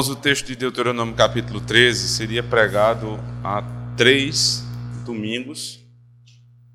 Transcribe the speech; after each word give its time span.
Irmãos, 0.00 0.16
o 0.16 0.16
texto 0.16 0.46
de 0.46 0.56
Deuteronômio 0.56 1.14
capítulo 1.14 1.60
13 1.60 2.08
seria 2.08 2.42
pregado 2.42 3.18
há 3.44 3.62
três 3.98 4.64
domingos. 5.04 5.84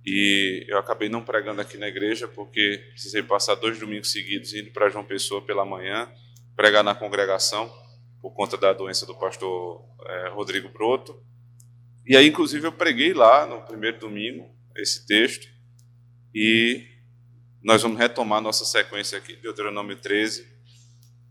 E 0.06 0.64
eu 0.70 0.78
acabei 0.78 1.10
não 1.10 1.24
pregando 1.24 1.60
aqui 1.60 1.76
na 1.76 1.88
igreja 1.88 2.28
porque 2.28 2.84
precisei 2.92 3.24
passar 3.24 3.56
dois 3.56 3.80
domingos 3.80 4.12
seguidos 4.12 4.54
indo 4.54 4.70
para 4.70 4.92
João 4.92 5.04
Pessoa 5.04 5.42
pela 5.42 5.66
manhã, 5.66 6.08
pregar 6.56 6.84
na 6.84 6.94
congregação 6.94 7.68
por 8.22 8.30
conta 8.36 8.58
da 8.58 8.72
doença 8.74 9.08
do 9.08 9.16
pastor 9.16 9.84
é, 10.06 10.30
Rodrigo 10.30 10.70
Broto. 10.70 11.20
E 12.06 12.16
aí, 12.16 12.28
inclusive, 12.28 12.68
eu 12.68 12.74
preguei 12.74 13.12
lá 13.12 13.48
no 13.48 13.60
primeiro 13.64 13.98
domingo 13.98 14.48
esse 14.78 15.04
texto. 15.04 15.48
E 16.32 16.86
nós 17.64 17.82
vamos 17.82 17.98
retomar 17.98 18.40
nossa 18.40 18.66
sequência 18.66 19.18
aqui, 19.18 19.36
Deuteronômio 19.36 19.96
13, 19.96 20.48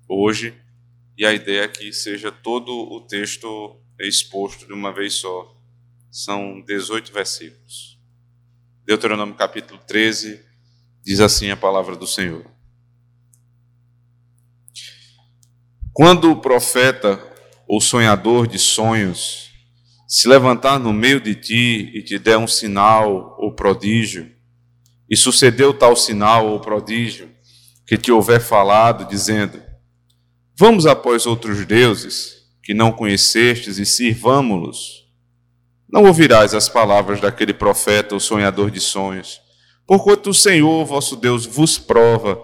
hoje 0.08 0.63
e 1.16 1.24
a 1.24 1.32
ideia 1.32 1.62
é 1.62 1.68
que 1.68 1.92
seja 1.92 2.32
todo 2.32 2.72
o 2.72 3.00
texto 3.00 3.80
exposto 3.98 4.66
de 4.66 4.72
uma 4.72 4.92
vez 4.92 5.14
só. 5.14 5.56
São 6.10 6.60
18 6.60 7.12
versículos. 7.12 7.98
Deuteronômio 8.84 9.34
capítulo 9.34 9.80
13 9.86 10.44
diz 11.04 11.20
assim 11.20 11.50
a 11.50 11.56
palavra 11.56 11.96
do 11.96 12.06
Senhor. 12.06 12.44
Quando 15.92 16.30
o 16.30 16.40
profeta 16.40 17.22
ou 17.68 17.80
sonhador 17.80 18.46
de 18.46 18.58
sonhos 18.58 19.50
se 20.08 20.28
levantar 20.28 20.78
no 20.78 20.92
meio 20.92 21.20
de 21.20 21.34
ti 21.34 21.90
e 21.94 22.02
te 22.02 22.18
der 22.18 22.36
um 22.36 22.46
sinal 22.46 23.36
ou 23.38 23.54
prodígio, 23.54 24.34
e 25.08 25.16
sucedeu 25.16 25.72
tal 25.72 25.94
sinal 25.96 26.48
ou 26.48 26.60
prodígio 26.60 27.30
que 27.86 27.96
te 27.96 28.10
houver 28.10 28.40
falado, 28.40 29.06
dizendo: 29.08 29.62
Vamos 30.56 30.86
após 30.86 31.26
outros 31.26 31.66
deuses 31.66 32.44
que 32.62 32.72
não 32.72 32.92
conhecestes 32.92 33.78
e 33.78 33.84
sirvamo-los. 33.84 35.04
Não 35.88 36.04
ouvirás 36.04 36.54
as 36.54 36.68
palavras 36.68 37.20
daquele 37.20 37.52
profeta 37.52 38.14
ou 38.14 38.20
sonhador 38.20 38.70
de 38.70 38.80
sonhos, 38.80 39.40
porquanto 39.84 40.30
o 40.30 40.34
Senhor 40.34 40.84
vosso 40.84 41.16
Deus 41.16 41.44
vos 41.44 41.76
prova 41.76 42.36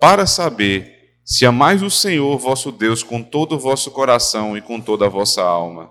para 0.00 0.26
saber 0.26 0.96
se 1.22 1.44
amais 1.44 1.82
o 1.82 1.90
Senhor 1.90 2.38
vosso 2.38 2.72
Deus 2.72 3.02
com 3.02 3.22
todo 3.22 3.56
o 3.56 3.58
vosso 3.58 3.90
coração 3.90 4.56
e 4.56 4.62
com 4.62 4.80
toda 4.80 5.04
a 5.04 5.10
vossa 5.10 5.42
alma. 5.42 5.90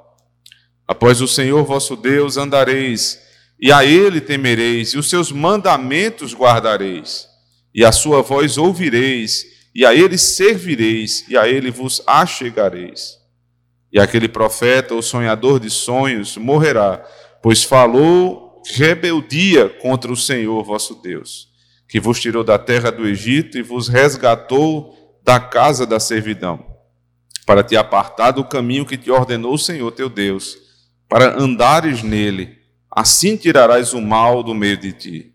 Após 0.88 1.22
o 1.22 1.28
Senhor 1.28 1.64
vosso 1.64 1.96
Deus 1.96 2.38
andareis, 2.38 3.20
e 3.60 3.72
a 3.72 3.86
ele 3.86 4.20
temereis, 4.20 4.94
e 4.94 4.98
os 4.98 5.10
seus 5.10 5.32
mandamentos 5.32 6.34
guardareis, 6.34 7.28
e 7.74 7.86
a 7.86 7.92
sua 7.92 8.24
voz 8.24 8.58
ouvireis, 8.58 9.57
e 9.78 9.86
a 9.86 9.94
ele 9.94 10.18
servireis, 10.18 11.24
e 11.30 11.38
a 11.38 11.48
ele 11.48 11.70
vos 11.70 12.02
achegareis. 12.08 13.20
E 13.94 14.00
aquele 14.00 14.28
profeta 14.28 14.96
ou 14.96 15.04
sonhador 15.04 15.60
de 15.60 15.70
sonhos 15.70 16.36
morrerá, 16.36 17.06
pois 17.44 17.64
falou 17.64 18.60
rebeldia 18.74 19.70
contra 19.70 20.12
o 20.12 20.18
Senhor 20.18 20.64
vosso 20.64 20.96
Deus, 20.96 21.50
que 21.88 22.00
vos 22.00 22.20
tirou 22.20 22.44
da 22.44 22.58
terra 22.58 22.92
do 22.92 23.08
Egito 23.08 23.56
e 23.56 23.62
vos 23.62 23.88
resgatou 23.88 24.96
da 25.24 25.40
casa 25.40 25.86
da 25.86 26.00
servidão, 26.00 26.66
para 27.46 27.64
te 27.64 27.78
apartar 27.78 28.32
do 28.32 28.44
caminho 28.44 28.84
que 28.84 28.98
te 28.98 29.12
ordenou 29.12 29.54
o 29.54 29.60
Senhor 29.60 29.92
teu 29.92 30.10
Deus, 30.10 30.58
para 31.08 31.40
andares 31.40 32.02
nele, 32.02 32.58
assim 32.90 33.38
tirarás 33.38 33.94
o 33.94 34.02
mal 34.02 34.42
do 34.42 34.56
meio 34.56 34.76
de 34.76 34.92
ti. 34.92 35.34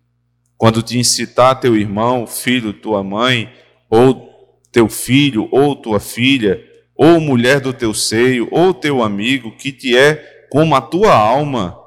Quando 0.58 0.82
te 0.82 0.98
incitar 0.98 1.60
teu 1.60 1.76
irmão, 1.76 2.26
filho, 2.26 2.72
tua 2.72 3.04
mãe, 3.04 3.48
ou 3.88 4.31
teu 4.72 4.88
filho 4.88 5.48
ou 5.52 5.76
tua 5.76 6.00
filha, 6.00 6.60
ou 6.96 7.20
mulher 7.20 7.60
do 7.60 7.72
teu 7.72 7.92
seio, 7.92 8.48
ou 8.50 8.72
teu 8.72 9.02
amigo, 9.02 9.54
que 9.56 9.70
te 9.70 9.96
é 9.96 10.46
como 10.50 10.74
a 10.74 10.80
tua 10.80 11.14
alma, 11.14 11.78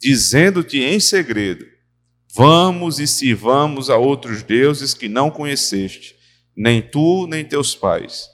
dizendo-te 0.00 0.80
em 0.80 0.98
segredo: 1.00 1.66
Vamos 2.34 3.00
e 3.00 3.06
sirvamos 3.06 3.90
a 3.90 3.96
outros 3.96 4.42
deuses 4.42 4.94
que 4.94 5.08
não 5.08 5.30
conheceste, 5.30 6.14
nem 6.56 6.80
tu, 6.80 7.26
nem 7.26 7.44
teus 7.44 7.74
pais. 7.74 8.28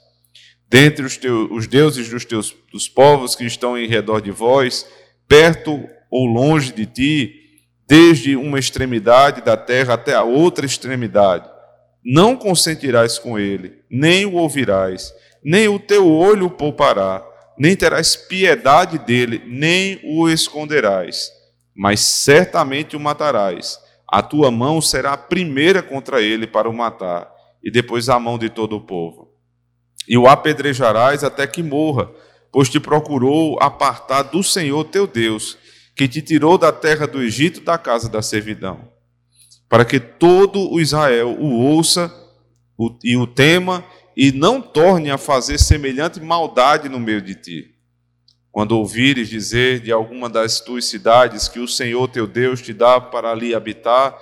Dentre 0.69 1.05
os, 1.05 1.17
teus, 1.17 1.49
os 1.51 1.65
deuses 1.65 2.09
dos, 2.09 2.25
teus, 2.25 2.55
dos 2.71 2.87
povos 2.87 3.35
que 3.35 3.45
estão 3.45 3.77
em 3.77 3.87
redor 3.87 4.21
de 4.21 4.31
vós, 4.31 4.85
perto 5.27 5.87
ou 6.11 6.25
longe 6.25 6.73
de 6.73 6.85
ti, 6.85 7.33
desde 7.87 8.35
uma 8.35 8.59
extremidade 8.59 9.41
da 9.41 9.55
terra 9.55 9.93
até 9.93 10.13
a 10.13 10.23
outra 10.23 10.65
extremidade, 10.65 11.49
não 12.09 12.37
consentirás 12.37 13.19
com 13.19 13.37
ele, 13.37 13.83
nem 13.91 14.25
o 14.25 14.35
ouvirás, 14.35 15.13
nem 15.43 15.67
o 15.67 15.77
teu 15.77 16.09
olho 16.09 16.49
poupará, 16.49 17.21
nem 17.59 17.75
terás 17.75 18.15
piedade 18.15 18.97
dele, 18.97 19.43
nem 19.45 19.99
o 20.05 20.29
esconderás, 20.29 21.29
mas 21.75 21.99
certamente 21.99 22.95
o 22.95 22.99
matarás. 22.99 23.77
A 24.07 24.21
tua 24.21 24.49
mão 24.49 24.79
será 24.79 25.11
a 25.11 25.17
primeira 25.17 25.83
contra 25.83 26.21
ele 26.21 26.47
para 26.47 26.69
o 26.69 26.73
matar, 26.73 27.29
e 27.61 27.69
depois 27.69 28.07
a 28.07 28.17
mão 28.17 28.37
de 28.37 28.49
todo 28.49 28.77
o 28.77 28.85
povo. 28.85 29.33
E 30.07 30.17
o 30.17 30.27
apedrejarás 30.27 31.25
até 31.25 31.45
que 31.45 31.61
morra, 31.61 32.09
pois 32.53 32.69
te 32.69 32.79
procurou 32.79 33.61
apartar 33.61 34.21
do 34.21 34.41
Senhor 34.41 34.85
teu 34.85 35.05
Deus, 35.05 35.57
que 35.93 36.07
te 36.07 36.21
tirou 36.21 36.57
da 36.57 36.71
terra 36.71 37.05
do 37.05 37.21
Egito 37.21 37.59
da 37.59 37.77
casa 37.77 38.07
da 38.07 38.21
servidão 38.21 38.95
para 39.69 39.85
que 39.85 39.99
todo 39.99 40.71
o 40.71 40.79
Israel 40.79 41.37
o 41.39 41.59
ouça 41.59 42.13
e 43.03 43.17
o 43.17 43.27
tema 43.27 43.83
e 44.15 44.31
não 44.31 44.61
torne 44.61 45.11
a 45.11 45.17
fazer 45.17 45.59
semelhante 45.59 46.19
maldade 46.19 46.89
no 46.89 46.99
meio 46.99 47.21
de 47.21 47.35
ti. 47.35 47.75
Quando 48.51 48.71
ouvires 48.71 49.29
dizer 49.29 49.79
de 49.81 49.91
alguma 49.91 50.29
das 50.29 50.59
tuas 50.59 50.85
cidades 50.85 51.47
que 51.47 51.59
o 51.59 51.67
Senhor 51.67 52.07
teu 52.07 52.25
Deus 52.25 52.61
te 52.61 52.73
dá 52.73 52.99
para 52.99 53.29
ali 53.29 53.53
habitar, 53.53 54.17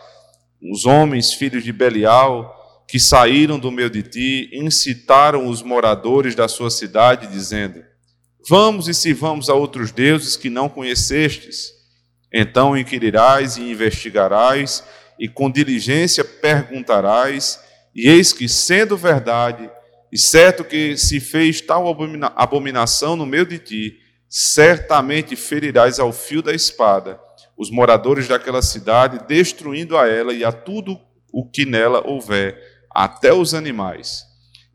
os 0.61 0.85
homens, 0.85 1.33
filhos 1.33 1.63
de 1.63 1.71
Belial, 1.71 2.53
que 2.87 2.99
saíram 2.99 3.57
do 3.57 3.71
meio 3.71 3.89
de 3.89 4.03
ti, 4.03 4.49
incitaram 4.51 5.47
os 5.47 5.61
moradores 5.61 6.35
da 6.35 6.47
sua 6.47 6.69
cidade, 6.69 7.27
dizendo: 7.27 7.83
Vamos 8.49 8.87
e 8.87 8.93
sirvamos 8.93 9.49
a 9.49 9.53
outros 9.53 9.91
deuses 9.91 10.35
que 10.35 10.49
não 10.49 10.67
conhecestes. 10.67 11.71
Então 12.33 12.77
inquirirás 12.77 13.57
e 13.57 13.71
investigarás 13.71 14.83
e 15.19 15.27
com 15.27 15.49
diligência 15.49 16.23
perguntarás, 16.23 17.59
e 17.93 18.09
eis 18.09 18.33
que, 18.33 18.49
sendo 18.49 18.97
verdade, 18.97 19.69
e 20.11 20.17
certo 20.17 20.63
que 20.63 20.97
se 20.97 21.19
fez 21.19 21.61
tal 21.61 21.87
abominação 22.35 23.15
no 23.15 23.25
meio 23.25 23.45
de 23.45 23.59
ti, 23.59 23.99
certamente 24.29 25.35
ferirás 25.35 25.99
ao 25.99 26.11
fio 26.11 26.41
da 26.41 26.53
espada 26.53 27.19
os 27.57 27.71
moradores 27.71 28.27
daquela 28.27 28.61
cidade, 28.61 29.25
destruindo 29.27 29.97
a 29.97 30.07
ela 30.07 30.33
e 30.33 30.43
a 30.43 30.51
tudo 30.51 30.99
o 31.31 31.49
que 31.49 31.65
nela 31.65 32.05
houver, 32.05 32.61
até 32.91 33.33
os 33.33 33.53
animais. 33.53 34.25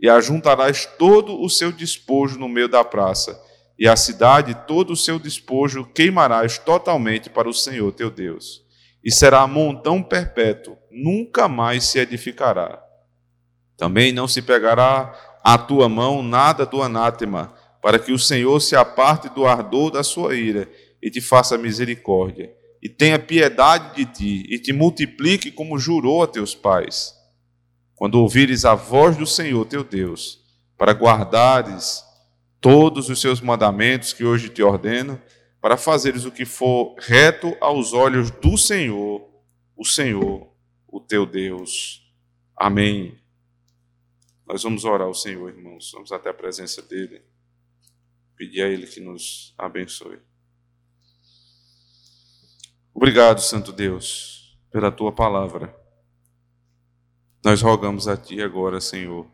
E 0.00 0.08
ajuntarás 0.08 0.86
todo 0.86 1.42
o 1.42 1.50
seu 1.50 1.70
despojo 1.70 2.38
no 2.38 2.48
meio 2.48 2.68
da 2.68 2.82
praça, 2.82 3.38
e 3.78 3.86
a 3.86 3.96
cidade 3.96 4.56
todo 4.66 4.94
o 4.94 4.96
seu 4.96 5.18
despojo 5.18 5.84
queimarás 5.84 6.56
totalmente 6.56 7.28
para 7.28 7.48
o 7.48 7.54
Senhor 7.54 7.92
teu 7.92 8.10
Deus 8.10 8.69
e 9.04 9.10
será 9.10 9.46
montão 9.46 10.02
perpétuo, 10.02 10.76
nunca 10.90 11.48
mais 11.48 11.84
se 11.84 11.98
edificará. 11.98 12.82
Também 13.76 14.12
não 14.12 14.28
se 14.28 14.42
pegará 14.42 15.14
à 15.42 15.56
tua 15.56 15.88
mão 15.88 16.22
nada 16.22 16.66
do 16.66 16.82
anátema, 16.82 17.54
para 17.80 17.98
que 17.98 18.12
o 18.12 18.18
Senhor 18.18 18.60
se 18.60 18.76
aparte 18.76 19.28
do 19.30 19.46
ardor 19.46 19.90
da 19.90 20.02
sua 20.02 20.36
ira 20.36 20.68
e 21.02 21.10
te 21.10 21.20
faça 21.20 21.56
misericórdia, 21.56 22.52
e 22.82 22.88
tenha 22.88 23.18
piedade 23.18 23.96
de 23.96 24.04
ti, 24.04 24.46
e 24.50 24.58
te 24.58 24.72
multiplique 24.72 25.50
como 25.50 25.78
jurou 25.78 26.22
a 26.22 26.26
teus 26.26 26.54
pais. 26.54 27.14
Quando 27.94 28.16
ouvires 28.16 28.64
a 28.64 28.74
voz 28.74 29.16
do 29.16 29.26
Senhor 29.26 29.64
teu 29.64 29.82
Deus, 29.82 30.40
para 30.76 30.92
guardares 30.92 32.02
todos 32.60 33.08
os 33.08 33.20
seus 33.20 33.40
mandamentos 33.40 34.12
que 34.12 34.24
hoje 34.24 34.50
te 34.50 34.62
ordeno, 34.62 35.20
para 35.60 35.76
fazeres 35.76 36.24
o 36.24 36.32
que 36.32 36.44
for 36.44 36.94
reto 36.98 37.56
aos 37.60 37.92
olhos 37.92 38.30
do 38.30 38.56
Senhor, 38.56 39.28
o 39.76 39.84
Senhor, 39.84 40.50
o 40.88 41.00
teu 41.00 41.26
Deus. 41.26 42.10
Amém. 42.56 43.18
Nós 44.46 44.62
vamos 44.62 44.84
orar 44.84 45.06
ao 45.06 45.14
Senhor, 45.14 45.48
irmãos. 45.50 45.90
Vamos 45.92 46.10
até 46.10 46.30
a 46.30 46.34
presença 46.34 46.82
dEle. 46.82 47.22
Pedir 48.34 48.62
a 48.62 48.68
Ele 48.68 48.86
que 48.86 49.00
nos 49.00 49.54
abençoe. 49.58 50.18
Obrigado, 52.94 53.40
Santo 53.40 53.72
Deus, 53.72 54.58
pela 54.70 54.90
tua 54.90 55.12
palavra. 55.12 55.74
Nós 57.44 57.62
rogamos 57.62 58.08
a 58.08 58.16
Ti 58.16 58.42
agora, 58.42 58.80
Senhor, 58.80 59.26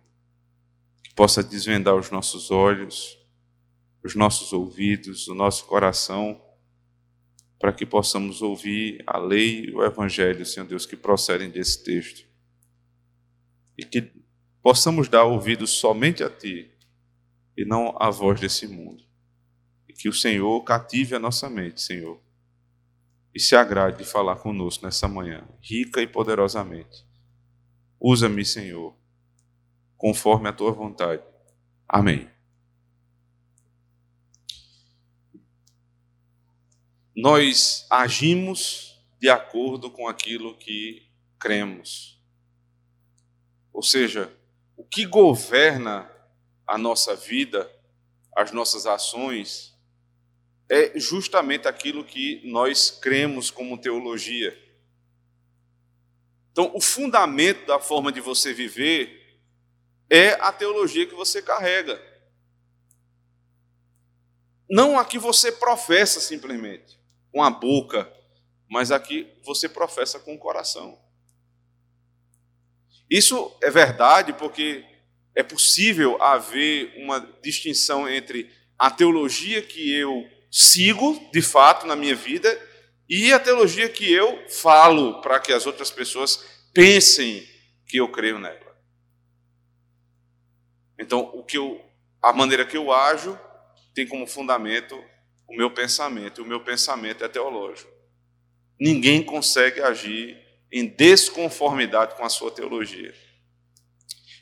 que 1.02 1.14
possa 1.14 1.42
desvendar 1.42 1.94
os 1.94 2.10
nossos 2.10 2.50
olhos 2.50 3.18
os 4.06 4.14
nossos 4.14 4.52
ouvidos, 4.52 5.26
o 5.28 5.34
nosso 5.34 5.66
coração, 5.66 6.40
para 7.58 7.72
que 7.72 7.84
possamos 7.84 8.40
ouvir 8.40 9.02
a 9.06 9.18
lei 9.18 9.64
e 9.64 9.74
o 9.74 9.84
evangelho, 9.84 10.46
Senhor 10.46 10.66
Deus, 10.66 10.86
que 10.86 10.96
procedem 10.96 11.50
desse 11.50 11.82
texto. 11.82 12.24
E 13.76 13.84
que 13.84 14.12
possamos 14.62 15.08
dar 15.08 15.24
ouvidos 15.24 15.70
somente 15.70 16.22
a 16.22 16.30
Ti, 16.30 16.70
e 17.56 17.64
não 17.64 17.96
a 18.00 18.10
voz 18.10 18.40
desse 18.40 18.68
mundo. 18.68 19.02
E 19.88 19.92
que 19.92 20.08
o 20.08 20.12
Senhor 20.12 20.62
cative 20.62 21.16
a 21.16 21.18
nossa 21.18 21.50
mente, 21.50 21.80
Senhor, 21.80 22.20
e 23.34 23.40
se 23.40 23.56
agrade 23.56 23.98
de 23.98 24.04
falar 24.04 24.36
conosco 24.36 24.84
nessa 24.84 25.08
manhã, 25.08 25.46
rica 25.60 26.00
e 26.00 26.06
poderosamente. 26.06 27.04
Usa-me, 27.98 28.44
Senhor, 28.44 28.94
conforme 29.96 30.48
a 30.48 30.52
tua 30.52 30.70
vontade. 30.70 31.22
Amém. 31.88 32.35
Nós 37.16 37.86
agimos 37.88 39.02
de 39.18 39.30
acordo 39.30 39.90
com 39.90 40.06
aquilo 40.06 40.54
que 40.58 41.08
cremos. 41.38 42.20
Ou 43.72 43.82
seja, 43.82 44.30
o 44.76 44.84
que 44.84 45.06
governa 45.06 46.10
a 46.66 46.76
nossa 46.76 47.16
vida, 47.16 47.72
as 48.36 48.52
nossas 48.52 48.86
ações, 48.86 49.74
é 50.68 50.98
justamente 50.98 51.66
aquilo 51.66 52.04
que 52.04 52.42
nós 52.44 52.90
cremos 52.90 53.50
como 53.50 53.78
teologia. 53.78 54.54
Então, 56.52 56.70
o 56.74 56.80
fundamento 56.80 57.66
da 57.66 57.78
forma 57.78 58.12
de 58.12 58.20
você 58.20 58.52
viver 58.52 59.40
é 60.10 60.32
a 60.32 60.52
teologia 60.52 61.06
que 61.06 61.14
você 61.14 61.40
carrega. 61.40 61.98
Não 64.68 64.98
a 64.98 65.04
que 65.04 65.18
você 65.18 65.52
professa 65.52 66.20
simplesmente, 66.20 66.95
com 67.36 67.42
a 67.42 67.50
boca, 67.50 68.10
mas 68.66 68.90
a 68.90 68.98
que 68.98 69.30
você 69.44 69.68
professa 69.68 70.18
com 70.18 70.34
o 70.34 70.38
coração. 70.38 70.98
Isso 73.10 73.54
é 73.62 73.70
verdade 73.70 74.32
porque 74.32 74.82
é 75.34 75.42
possível 75.42 76.16
haver 76.22 76.94
uma 76.96 77.20
distinção 77.42 78.08
entre 78.08 78.50
a 78.78 78.90
teologia 78.90 79.60
que 79.60 79.94
eu 79.94 80.26
sigo 80.50 81.28
de 81.30 81.42
fato 81.42 81.86
na 81.86 81.94
minha 81.94 82.16
vida 82.16 82.48
e 83.06 83.30
a 83.34 83.38
teologia 83.38 83.86
que 83.86 84.10
eu 84.10 84.48
falo 84.48 85.20
para 85.20 85.38
que 85.38 85.52
as 85.52 85.66
outras 85.66 85.90
pessoas 85.90 86.42
pensem 86.72 87.46
que 87.86 87.98
eu 87.98 88.10
creio 88.10 88.38
nela. 88.38 88.74
Então, 90.98 91.30
o 91.34 91.44
que 91.44 91.58
eu, 91.58 91.84
a 92.22 92.32
maneira 92.32 92.64
que 92.64 92.78
eu 92.78 92.90
ajo 92.90 93.38
tem 93.94 94.06
como 94.06 94.26
fundamento 94.26 94.98
o 95.48 95.56
meu 95.56 95.70
pensamento, 95.70 96.40
e 96.40 96.44
o 96.44 96.46
meu 96.46 96.60
pensamento 96.60 97.24
é 97.24 97.28
teológico. 97.28 97.90
Ninguém 98.78 99.22
consegue 99.22 99.80
agir 99.80 100.36
em 100.70 100.86
desconformidade 100.86 102.14
com 102.16 102.24
a 102.24 102.28
sua 102.28 102.50
teologia. 102.50 103.14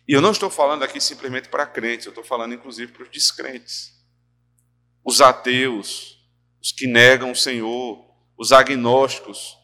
E 0.06 0.12
eu 0.12 0.20
não 0.20 0.32
estou 0.32 0.50
falando 0.50 0.82
aqui 0.82 1.00
simplesmente 1.00 1.48
para 1.48 1.66
crentes, 1.66 2.06
eu 2.06 2.10
estou 2.10 2.24
falando 2.24 2.54
inclusive 2.54 2.92
para 2.92 3.02
os 3.02 3.10
descrentes. 3.10 3.94
Os 5.04 5.20
ateus, 5.20 6.18
os 6.62 6.72
que 6.72 6.86
negam 6.86 7.30
o 7.30 7.36
Senhor, 7.36 8.04
os 8.36 8.52
agnósticos, 8.52 9.56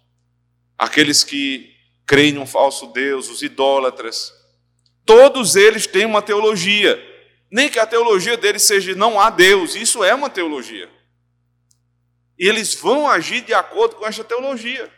aqueles 0.78 1.24
que 1.24 1.74
creem 2.06 2.32
num 2.32 2.46
falso 2.46 2.86
Deus, 2.88 3.28
os 3.28 3.42
idólatras. 3.42 4.32
Todos 5.04 5.56
eles 5.56 5.86
têm 5.86 6.04
uma 6.04 6.22
teologia. 6.22 6.98
Nem 7.50 7.68
que 7.68 7.78
a 7.78 7.86
teologia 7.86 8.36
deles 8.36 8.62
seja 8.62 8.94
não 8.94 9.18
há 9.18 9.28
Deus, 9.28 9.74
isso 9.74 10.04
é 10.04 10.14
uma 10.14 10.30
teologia. 10.30 10.88
E 12.40 12.48
eles 12.48 12.74
vão 12.74 13.06
agir 13.06 13.44
de 13.44 13.52
acordo 13.52 13.96
com 13.96 14.06
essa 14.06 14.24
teologia. 14.24 14.90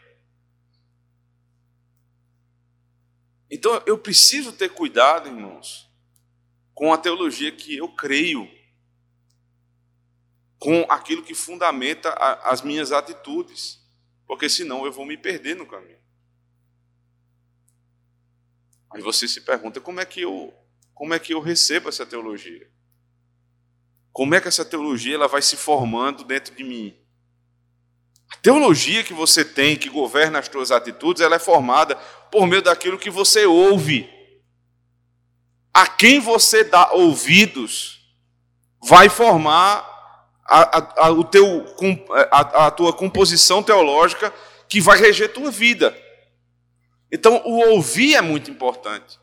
Então 3.51 3.83
eu 3.85 3.99
preciso 3.99 4.53
ter 4.53 4.69
cuidado, 4.69 5.29
irmãos, 5.29 5.91
com 6.73 6.93
a 6.93 6.99
teologia 6.99 7.51
que 7.51 7.77
eu 7.77 7.89
creio, 7.97 8.49
com 10.57 10.83
aquilo 10.89 11.25
que 11.25 11.35
fundamenta 11.35 12.11
a, 12.11 12.53
as 12.53 12.63
minhas 12.63 12.93
atitudes, 12.93 13.85
porque 14.25 14.49
senão 14.49 14.87
eu 14.87 14.93
vou 14.93 15.05
me 15.05 15.19
perder 15.19 15.57
no 15.57 15.67
caminho. 15.67 15.99
Aí 18.93 19.03
você 19.03 19.27
se 19.27 19.41
pergunta 19.41 19.81
como 19.81 19.99
é 19.99 20.07
que 20.07 20.21
eu 20.21 20.55
como 20.95 21.13
é 21.13 21.19
que 21.19 21.35
eu 21.35 21.41
recebo 21.41 21.89
essa 21.89 22.07
teologia? 22.07 22.71
Como 24.13 24.33
é 24.33 24.41
que 24.41 24.47
essa 24.47 24.65
teologia 24.65 25.17
ela 25.17 25.27
vai 25.27 25.43
se 25.43 25.57
formando 25.57 26.23
dentro 26.23 26.55
de 26.55 26.63
mim? 26.63 27.02
A 28.33 28.37
teologia 28.37 29.05
que 29.05 29.13
você 29.13 29.45
tem, 29.45 29.77
que 29.77 29.89
governa 29.89 30.39
as 30.39 30.47
suas 30.47 30.71
atitudes, 30.71 31.23
ela 31.23 31.37
é 31.37 31.39
formada 31.39 31.95
por 32.31 32.47
meio 32.47 32.63
daquilo 32.63 32.99
que 32.99 33.11
você 33.11 33.45
ouve. 33.45 34.09
A 35.73 35.87
quem 35.87 36.19
você 36.19 36.65
dá 36.65 36.93
ouvidos 36.93 38.01
vai 38.83 39.09
formar 39.09 39.93
a, 40.45 40.79
a, 40.79 41.07
a, 41.07 41.11
o 41.11 41.23
teu, 41.25 41.65
a, 42.31 42.67
a 42.67 42.71
tua 42.71 42.93
composição 42.93 43.63
teológica 43.63 44.33
que 44.69 44.81
vai 44.81 44.99
reger 44.99 45.33
tua 45.33 45.51
vida. 45.51 45.97
Então, 47.11 47.43
o 47.45 47.71
ouvir 47.75 48.15
é 48.15 48.23
muito 48.23 48.51
importante. 48.51 49.21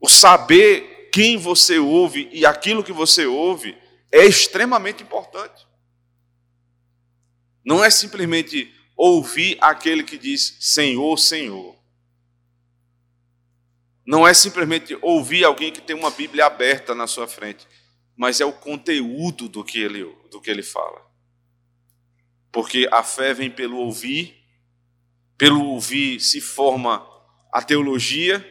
O 0.00 0.08
saber 0.08 1.10
quem 1.12 1.36
você 1.36 1.78
ouve 1.78 2.28
e 2.32 2.46
aquilo 2.46 2.84
que 2.84 2.92
você 2.92 3.26
ouve 3.26 3.76
é 4.12 4.24
extremamente 4.24 5.02
importante. 5.02 5.65
Não 7.66 7.84
é 7.84 7.90
simplesmente 7.90 8.72
ouvir 8.96 9.58
aquele 9.60 10.04
que 10.04 10.16
diz 10.16 10.56
Senhor, 10.60 11.18
Senhor. 11.18 11.74
Não 14.06 14.26
é 14.26 14.32
simplesmente 14.32 14.96
ouvir 15.02 15.44
alguém 15.44 15.72
que 15.72 15.80
tem 15.80 15.96
uma 15.96 16.12
Bíblia 16.12 16.46
aberta 16.46 16.94
na 16.94 17.08
sua 17.08 17.26
frente, 17.26 17.66
mas 18.16 18.40
é 18.40 18.44
o 18.44 18.52
conteúdo 18.52 19.48
do 19.48 19.64
que 19.64 19.80
ele, 19.80 20.04
do 20.30 20.40
que 20.40 20.48
ele 20.48 20.62
fala. 20.62 21.04
Porque 22.52 22.88
a 22.92 23.02
fé 23.02 23.34
vem 23.34 23.50
pelo 23.50 23.78
ouvir, 23.78 24.36
pelo 25.36 25.64
ouvir 25.64 26.20
se 26.20 26.40
forma 26.40 27.04
a 27.52 27.60
teologia, 27.60 28.48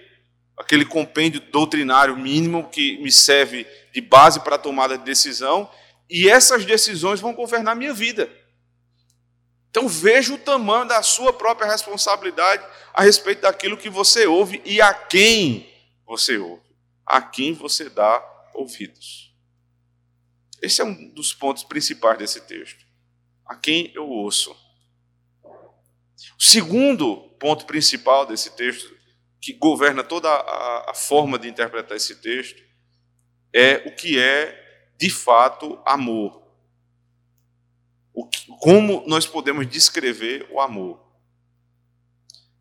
aquele 0.58 0.84
compêndio 0.84 1.40
doutrinário 1.40 2.18
mínimo 2.18 2.70
que 2.70 3.02
me 3.02 3.14
serve 3.14 3.66
de 3.94 4.02
base 4.02 4.42
para 4.42 4.56
a 4.56 4.60
tomada 4.60 4.98
de 4.98 5.06
decisão, 5.06 5.72
e 6.10 6.28
essas 6.28 6.66
decisões 6.66 7.22
vão 7.22 7.34
governar 7.34 7.78
minha 7.78 7.94
vida. 7.94 8.30
Então 9.76 9.90
veja 9.90 10.34
o 10.34 10.38
tamanho 10.38 10.88
da 10.88 11.04
sua 11.04 11.34
própria 11.34 11.70
responsabilidade 11.70 12.66
a 12.94 13.04
respeito 13.04 13.42
daquilo 13.42 13.76
que 13.76 13.90
você 13.90 14.26
ouve 14.26 14.62
e 14.64 14.82
a 14.82 14.94
quem 14.94 15.70
você 16.06 16.38
ouve, 16.38 16.64
a 17.06 17.22
quem 17.22 17.52
você 17.52 17.90
dá 17.90 18.24
ouvidos. 18.54 19.36
Esse 20.62 20.80
é 20.80 20.86
um 20.86 21.10
dos 21.10 21.34
pontos 21.34 21.66
principais 21.66 22.18
desse 22.18 22.40
texto. 22.48 22.86
A 23.46 23.54
quem 23.54 23.92
eu 23.94 24.08
ouço. 24.08 24.56
O 25.44 26.42
segundo 26.42 27.18
ponto 27.38 27.66
principal 27.66 28.26
desse 28.26 28.52
texto, 28.52 28.96
que 29.42 29.52
governa 29.52 30.06
toda 30.06 30.30
a, 30.30 30.92
a 30.92 30.94
forma 30.94 31.38
de 31.38 31.50
interpretar 31.50 31.98
esse 31.98 32.16
texto, 32.22 32.64
é 33.52 33.84
o 33.86 33.94
que 33.94 34.18
é 34.18 34.94
de 34.98 35.10
fato 35.10 35.78
amor 35.86 36.45
como 38.60 39.04
nós 39.08 39.26
podemos 39.28 39.68
descrever 39.68 40.48
o 40.52 40.60
amor. 40.62 41.00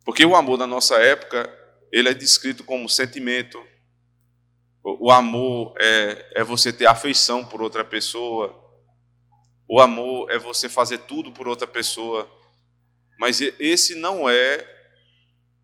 Porque 0.03 0.25
o 0.25 0.35
amor 0.35 0.57
na 0.57 0.67
nossa 0.67 0.95
época, 0.97 1.49
ele 1.91 2.09
é 2.09 2.13
descrito 2.13 2.63
como 2.63 2.89
sentimento. 2.89 3.61
O, 4.83 5.09
amor 5.09 5.73
é, 5.79 6.41
é 6.41 6.43
você 6.43 6.71
ter 6.71 6.85
afeição 6.85 7.43
por 7.43 7.61
outra 7.61 7.83
pessoa. 7.83 8.53
O 9.67 9.79
amor 9.79 10.29
é 10.29 10.37
você 10.37 10.69
fazer 10.69 10.99
tudo 10.99 11.31
por 11.31 11.47
outra 11.47 11.65
pessoa. 11.65 12.29
Mas 13.17 13.41
esse 13.41 13.95
não 13.95 14.29
é, 14.29 14.57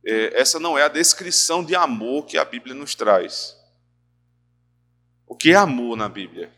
é 0.03 0.39
essa 0.39 0.59
não 0.59 0.77
é 0.77 0.83
a 0.83 0.87
descrição 0.87 1.63
de 1.63 1.75
amor 1.75 2.25
que 2.25 2.37
a 2.37 2.45
Bíblia 2.45 2.73
nos 2.73 2.95
traz. 2.95 3.55
O 5.27 5.35
que 5.35 5.51
é 5.51 5.55
amor 5.55 5.95
na 5.95 6.09
Bíblia? 6.09 6.51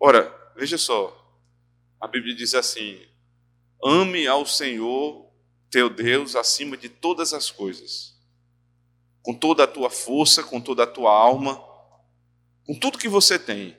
Ora, 0.00 0.34
veja 0.56 0.76
só, 0.76 1.23
a 2.04 2.06
Bíblia 2.06 2.34
diz 2.34 2.54
assim: 2.54 3.00
ame 3.82 4.26
ao 4.26 4.44
Senhor 4.44 5.32
teu 5.70 5.88
Deus 5.88 6.36
acima 6.36 6.76
de 6.76 6.90
todas 6.90 7.32
as 7.32 7.50
coisas, 7.50 8.14
com 9.22 9.32
toda 9.32 9.64
a 9.64 9.66
tua 9.66 9.88
força, 9.88 10.44
com 10.44 10.60
toda 10.60 10.82
a 10.82 10.86
tua 10.86 11.10
alma, 11.10 11.56
com 12.66 12.78
tudo 12.78 12.98
que 12.98 13.08
você 13.08 13.38
tem, 13.38 13.74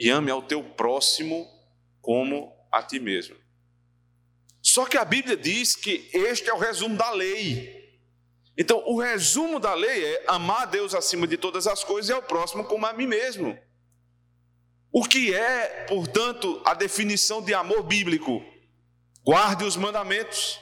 e 0.00 0.08
ame 0.08 0.30
ao 0.30 0.40
teu 0.40 0.64
próximo 0.64 1.46
como 2.00 2.50
a 2.72 2.82
ti 2.82 2.98
mesmo. 2.98 3.36
Só 4.62 4.86
que 4.86 4.96
a 4.96 5.04
Bíblia 5.04 5.36
diz 5.36 5.76
que 5.76 6.08
este 6.14 6.48
é 6.48 6.54
o 6.54 6.58
resumo 6.58 6.96
da 6.96 7.10
lei. 7.10 7.76
Então, 8.56 8.82
o 8.86 8.98
resumo 8.98 9.60
da 9.60 9.74
lei 9.74 10.02
é 10.02 10.24
amar 10.28 10.62
a 10.62 10.66
Deus 10.66 10.94
acima 10.94 11.26
de 11.26 11.36
todas 11.36 11.66
as 11.66 11.84
coisas 11.84 12.08
e 12.08 12.12
ao 12.14 12.22
próximo 12.22 12.64
como 12.64 12.86
a 12.86 12.94
mim 12.94 13.06
mesmo. 13.06 13.56
O 14.90 15.04
que 15.04 15.34
é, 15.34 15.84
portanto, 15.86 16.62
a 16.64 16.74
definição 16.74 17.42
de 17.42 17.52
amor 17.52 17.82
bíblico? 17.82 18.42
Guarde 19.22 19.64
os 19.64 19.76
mandamentos, 19.76 20.58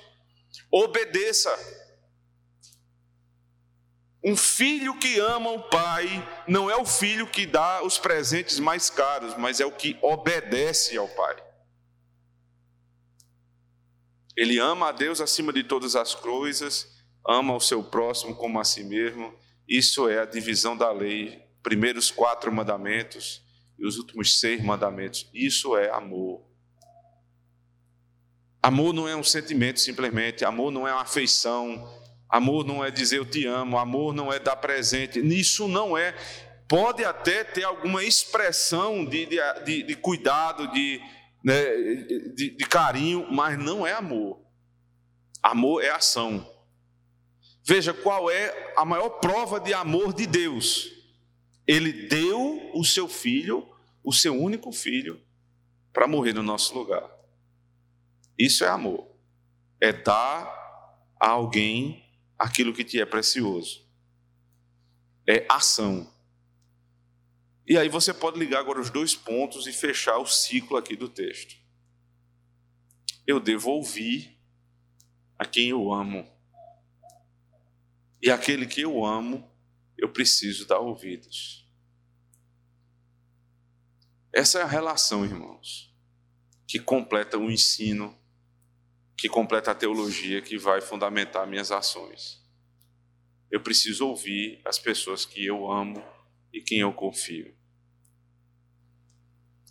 obedeça. 0.71 1.51
Um 4.25 4.37
filho 4.37 4.99
que 4.99 5.21
ama 5.21 5.51
o 5.51 5.63
pai 5.71 6.07
não 6.49 6.69
é 6.69 6.77
o 6.77 6.85
filho 6.85 7.29
que 7.29 7.47
dá 7.47 7.85
os 7.85 7.97
presentes 7.97 8.59
mais 8.59 8.91
caros, 8.91 9.37
mas 9.37 9.61
é 9.61 9.67
o 9.67 9.71
que 9.71 9.97
obedece 10.03 10.97
ao 10.97 11.07
pai. 11.07 11.37
Ele 14.37 14.59
ama 14.59 14.89
a 14.89 14.93
Deus 14.93 15.21
acima 15.21 15.53
de 15.53 15.63
todas 15.63 15.95
as 15.95 16.17
coisas, 16.17 16.89
ama 17.27 17.55
o 17.55 17.61
seu 17.61 17.85
próximo 17.85 18.35
como 18.35 18.59
a 18.59 18.65
si 18.65 18.83
mesmo. 18.83 19.33
Isso 19.69 20.09
é 20.09 20.19
a 20.19 20.27
divisão 20.27 20.77
da 20.77 20.91
lei. 20.91 21.47
Primeiros 21.63 22.11
quatro 22.11 22.53
mandamentos 22.53 23.46
e 23.79 23.87
os 23.87 23.99
últimos 23.99 24.39
seis 24.39 24.63
mandamentos. 24.63 25.29
Isso 25.33 25.77
é 25.77 25.91
amor. 25.91 26.43
Amor 28.63 28.93
não 28.93 29.09
é 29.09 29.15
um 29.15 29.23
sentimento 29.23 29.79
simplesmente, 29.79 30.45
amor 30.45 30.73
não 30.73 30.89
é 30.89 30.93
uma 30.93 31.03
afeição, 31.03 31.89
amor 32.29 32.65
não 32.65 32.85
é 32.85 32.91
dizer 32.91 33.19
eu 33.19 33.25
te 33.25 33.47
amo, 33.47 33.79
amor 33.79 34.13
não 34.13 34.33
é 34.33 34.39
dar 34.39 34.57
presente. 34.57 35.21
Isso 35.21 35.69
não 35.69 35.97
é. 35.97 36.15
Pode 36.69 37.05
até 37.05 37.45
ter 37.45 37.63
alguma 37.63 38.03
expressão 38.03 39.05
de, 39.05 39.29
de, 39.65 39.83
de 39.85 39.95
cuidado, 39.95 40.67
de, 40.73 41.01
né, 41.45 41.65
de, 42.35 42.57
de 42.57 42.67
carinho, 42.67 43.29
mas 43.31 43.57
não 43.57 43.87
é 43.87 43.93
amor. 43.93 44.41
Amor 45.41 45.85
é 45.85 45.91
ação. 45.91 46.45
Veja 47.63 47.95
qual 47.95 48.29
é 48.31 48.75
a 48.77 48.85
maior 48.85 49.11
prova 49.21 49.61
de 49.61 49.73
amor 49.73 50.13
de 50.13 50.27
Deus. 50.27 50.96
Ele 51.67 51.93
deu 51.93 52.71
o 52.75 52.85
seu 52.85 53.09
filho, 53.09 53.69
o 54.03 54.13
seu 54.13 54.35
único 54.35 54.71
filho, 54.71 55.21
para 55.93 56.07
morrer 56.07 56.33
no 56.33 56.43
nosso 56.43 56.75
lugar. 56.75 57.11
Isso 58.39 58.65
é 58.65 58.69
amor. 58.69 59.09
É 59.81 59.93
dar 59.93 60.45
a 61.19 61.29
alguém 61.29 62.05
aquilo 62.39 62.73
que 62.73 62.85
te 62.85 63.01
é 63.01 63.07
precioso. 63.07 63.87
É 65.27 65.45
ação. 65.49 66.13
E 67.67 67.77
aí 67.77 67.89
você 67.89 68.15
pode 68.15 68.39
ligar 68.39 68.61
agora 68.61 68.81
os 68.81 68.91
dois 68.91 69.17
pontos 69.17 69.67
e 69.67 69.73
fechar 69.73 70.19
o 70.19 70.27
ciclo 70.27 70.77
aqui 70.77 70.95
do 70.95 71.09
texto. 71.09 71.57
Eu 73.27 73.41
devo 73.41 73.71
ouvir 73.71 74.39
a 75.37 75.45
quem 75.45 75.71
eu 75.71 75.93
amo. 75.93 76.31
E 78.23 78.31
aquele 78.31 78.67
que 78.67 78.81
eu 78.81 79.05
amo, 79.05 79.51
eu 79.99 80.09
preciso 80.09 80.67
dar 80.67 80.79
ouvidos. 80.79 81.67
Essa 84.33 84.59
é 84.59 84.63
a 84.63 84.67
relação, 84.67 85.25
irmãos, 85.25 85.95
que 86.67 86.79
completa 86.79 87.39
o 87.39 87.51
ensino, 87.51 88.17
que 89.17 89.29
completa 89.29 89.71
a 89.71 89.75
teologia, 89.75 90.43
que 90.43 90.59
vai 90.59 90.81
fundamentar 90.81 91.47
minhas 91.47 91.73
ações. 91.73 92.45
Eu 93.51 93.63
preciso 93.63 94.07
ouvir 94.09 94.61
as 94.65 94.79
pessoas 94.79 95.25
que 95.25 95.45
eu 95.45 95.71
amo 95.71 96.05
e 96.53 96.61
quem 96.61 96.81
eu 96.81 96.93
confio. 96.93 97.57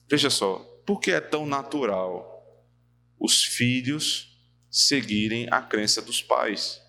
Veja 0.08 0.30
só, 0.30 0.60
por 0.86 1.00
que 1.00 1.12
é 1.12 1.22
tão 1.22 1.46
natural 1.46 2.34
os 3.20 3.44
filhos 3.44 4.40
seguirem 4.70 5.48
a 5.52 5.62
crença 5.62 6.02
dos 6.02 6.22
pais? 6.22 6.85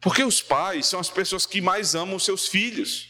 Porque 0.00 0.24
os 0.24 0.40
pais 0.40 0.86
são 0.86 0.98
as 0.98 1.10
pessoas 1.10 1.44
que 1.44 1.60
mais 1.60 1.94
amam 1.94 2.18
seus 2.18 2.48
filhos. 2.48 3.08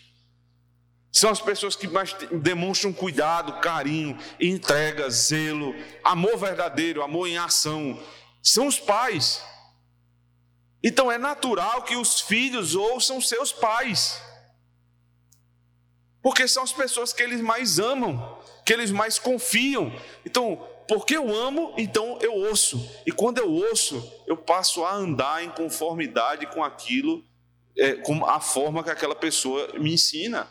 São 1.13 1.31
as 1.31 1.41
pessoas 1.41 1.75
que 1.75 1.89
mais 1.89 2.13
demonstram 2.43 2.93
cuidado, 2.93 3.61
carinho, 3.61 4.19
entrega, 4.41 5.11
zelo, 5.11 5.75
amor 6.05 6.37
verdadeiro, 6.37 7.03
amor 7.03 7.27
em 7.27 7.39
ação. 7.39 8.01
São 8.43 8.67
os 8.67 8.79
pais. 8.79 9.43
Então 10.83 11.11
é 11.11 11.19
natural 11.19 11.83
que 11.83 11.97
os 11.97 12.21
filhos 12.21 12.75
ouçam 12.75 13.21
seus 13.21 13.53
pais. 13.53 14.21
Porque 16.23 16.47
são 16.47 16.63
as 16.63 16.73
pessoas 16.73 17.13
que 17.13 17.23
eles 17.23 17.41
mais 17.41 17.79
amam, 17.79 18.39
que 18.65 18.73
eles 18.73 18.91
mais 18.91 19.19
confiam. 19.19 19.93
Então, 20.25 20.57
porque 20.87 21.17
eu 21.17 21.35
amo, 21.35 21.75
então 21.77 22.19
eu 22.21 22.35
ouço. 22.35 22.89
E 23.07 23.13
quando 23.13 23.39
eu 23.39 23.51
ouço, 23.51 23.97
eu 24.31 24.37
passo 24.37 24.85
a 24.85 24.95
andar 24.95 25.43
em 25.43 25.51
conformidade 25.51 26.47
com 26.47 26.63
aquilo, 26.63 27.25
é, 27.77 27.95
com 27.95 28.25
a 28.25 28.39
forma 28.39 28.85
que 28.85 28.89
aquela 28.91 29.17
pessoa 29.17 29.77
me 29.77 29.93
ensina. 29.93 30.49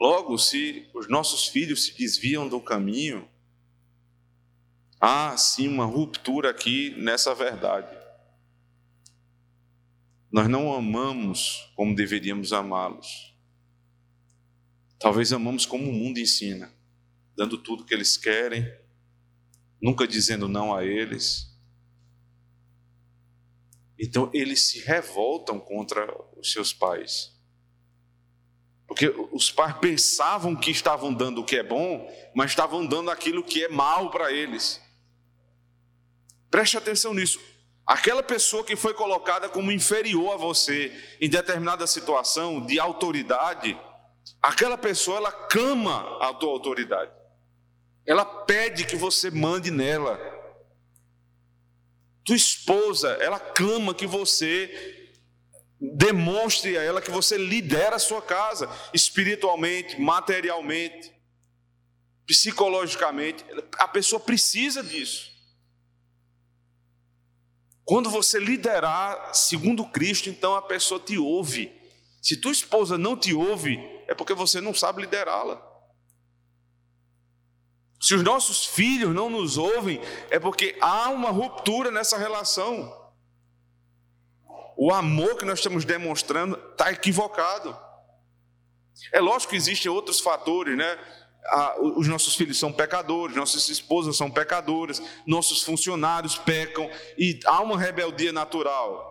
Logo, 0.00 0.38
se 0.38 0.88
os 0.94 1.06
nossos 1.06 1.48
filhos 1.48 1.84
se 1.84 1.98
desviam 1.98 2.48
do 2.48 2.58
caminho, 2.58 3.28
há 4.98 5.36
sim 5.36 5.68
uma 5.68 5.84
ruptura 5.84 6.48
aqui 6.48 6.94
nessa 6.96 7.34
verdade. 7.34 7.94
Nós 10.32 10.48
não 10.48 10.72
amamos 10.72 11.70
como 11.76 11.94
deveríamos 11.94 12.54
amá-los. 12.54 13.36
Talvez 14.98 15.30
amamos 15.30 15.66
como 15.66 15.90
o 15.90 15.92
mundo 15.92 16.18
ensina, 16.18 16.72
dando 17.36 17.58
tudo 17.58 17.84
que 17.84 17.92
eles 17.92 18.16
querem, 18.16 18.64
nunca 19.80 20.06
dizendo 20.06 20.48
não 20.48 20.74
a 20.74 20.84
eles. 20.84 21.50
Então 23.98 24.30
eles 24.32 24.62
se 24.68 24.80
revoltam 24.80 25.58
contra 25.60 26.06
os 26.36 26.52
seus 26.52 26.72
pais. 26.72 27.38
Porque 28.86 29.06
os 29.30 29.52
pais 29.52 29.76
pensavam 29.78 30.56
que 30.56 30.70
estavam 30.70 31.14
dando 31.14 31.42
o 31.42 31.44
que 31.44 31.56
é 31.56 31.62
bom, 31.62 32.10
mas 32.34 32.50
estavam 32.50 32.84
dando 32.84 33.10
aquilo 33.10 33.44
que 33.44 33.64
é 33.64 33.68
mal 33.68 34.10
para 34.10 34.32
eles. 34.32 34.80
Preste 36.50 36.76
atenção 36.76 37.14
nisso. 37.14 37.38
Aquela 37.86 38.22
pessoa 38.22 38.64
que 38.64 38.74
foi 38.74 38.94
colocada 38.94 39.48
como 39.48 39.70
inferior 39.70 40.34
a 40.34 40.36
você 40.36 40.92
em 41.20 41.28
determinada 41.28 41.86
situação 41.86 42.64
de 42.64 42.80
autoridade, 42.80 43.78
aquela 44.42 44.76
pessoa 44.76 45.18
ela 45.18 45.32
clama 45.32 46.18
a 46.20 46.34
tua 46.34 46.50
autoridade. 46.50 47.19
Ela 48.06 48.24
pede 48.24 48.84
que 48.84 48.96
você 48.96 49.30
mande 49.30 49.70
nela. 49.70 50.18
Tua 52.24 52.36
esposa, 52.36 53.10
ela 53.20 53.38
clama 53.38 53.94
que 53.94 54.06
você 54.06 55.00
demonstre 55.80 56.76
a 56.76 56.82
ela 56.82 57.00
que 57.00 57.10
você 57.10 57.38
lidera 57.38 57.96
a 57.96 58.00
sua 58.00 58.20
casa 58.20 58.68
espiritualmente, 58.92 59.98
materialmente, 59.98 61.10
psicologicamente. 62.26 63.44
A 63.78 63.88
pessoa 63.88 64.20
precisa 64.20 64.82
disso. 64.82 65.30
Quando 67.84 68.10
você 68.10 68.38
liderar 68.38 69.34
segundo 69.34 69.84
Cristo, 69.86 70.28
então 70.28 70.54
a 70.54 70.62
pessoa 70.62 71.00
te 71.00 71.18
ouve. 71.18 71.72
Se 72.22 72.36
tua 72.36 72.52
esposa 72.52 72.98
não 72.98 73.16
te 73.16 73.34
ouve, 73.34 73.78
é 74.06 74.14
porque 74.14 74.34
você 74.34 74.60
não 74.60 74.74
sabe 74.74 75.02
liderá-la. 75.02 75.69
Se 78.00 78.14
os 78.14 78.22
nossos 78.22 78.64
filhos 78.64 79.14
não 79.14 79.28
nos 79.28 79.58
ouvem, 79.58 80.00
é 80.30 80.38
porque 80.38 80.74
há 80.80 81.10
uma 81.10 81.30
ruptura 81.30 81.90
nessa 81.90 82.16
relação. 82.16 82.98
O 84.74 84.90
amor 84.90 85.36
que 85.36 85.44
nós 85.44 85.58
estamos 85.58 85.84
demonstrando 85.84 86.58
está 86.72 86.90
equivocado. 86.90 87.78
É 89.12 89.20
lógico 89.20 89.50
que 89.50 89.56
existem 89.56 89.90
outros 89.90 90.18
fatores, 90.18 90.76
né? 90.78 90.98
os 91.96 92.06
nossos 92.06 92.34
filhos 92.34 92.58
são 92.58 92.72
pecadores, 92.72 93.36
nossas 93.36 93.68
esposas 93.68 94.16
são 94.16 94.30
pecadoras, 94.30 95.02
nossos 95.26 95.62
funcionários 95.62 96.36
pecam 96.36 96.90
e 97.18 97.38
há 97.44 97.60
uma 97.60 97.78
rebeldia 97.78 98.32
natural. 98.32 99.08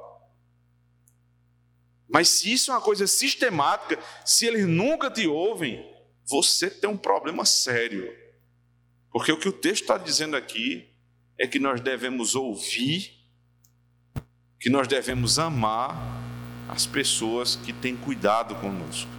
Mas 2.07 2.29
se 2.29 2.51
isso 2.51 2.71
é 2.71 2.73
uma 2.73 2.81
coisa 2.81 3.05
sistemática, 3.05 4.01
se 4.25 4.47
eles 4.47 4.65
nunca 4.65 5.11
te 5.11 5.27
ouvem, 5.27 5.87
você 6.25 6.71
tem 6.71 6.89
um 6.89 6.97
problema 6.97 7.45
sério. 7.45 8.28
Porque 9.11 9.31
o 9.31 9.37
que 9.37 9.49
o 9.49 9.53
texto 9.53 9.83
está 9.83 9.97
dizendo 9.97 10.35
aqui 10.35 10.89
é 11.37 11.47
que 11.47 11.59
nós 11.59 11.81
devemos 11.81 12.35
ouvir, 12.35 13.11
que 14.59 14.69
nós 14.69 14.87
devemos 14.87 15.39
amar 15.39 15.95
as 16.67 16.85
pessoas 16.85 17.55
que 17.55 17.73
têm 17.73 17.95
cuidado 17.95 18.55
conosco. 18.55 19.09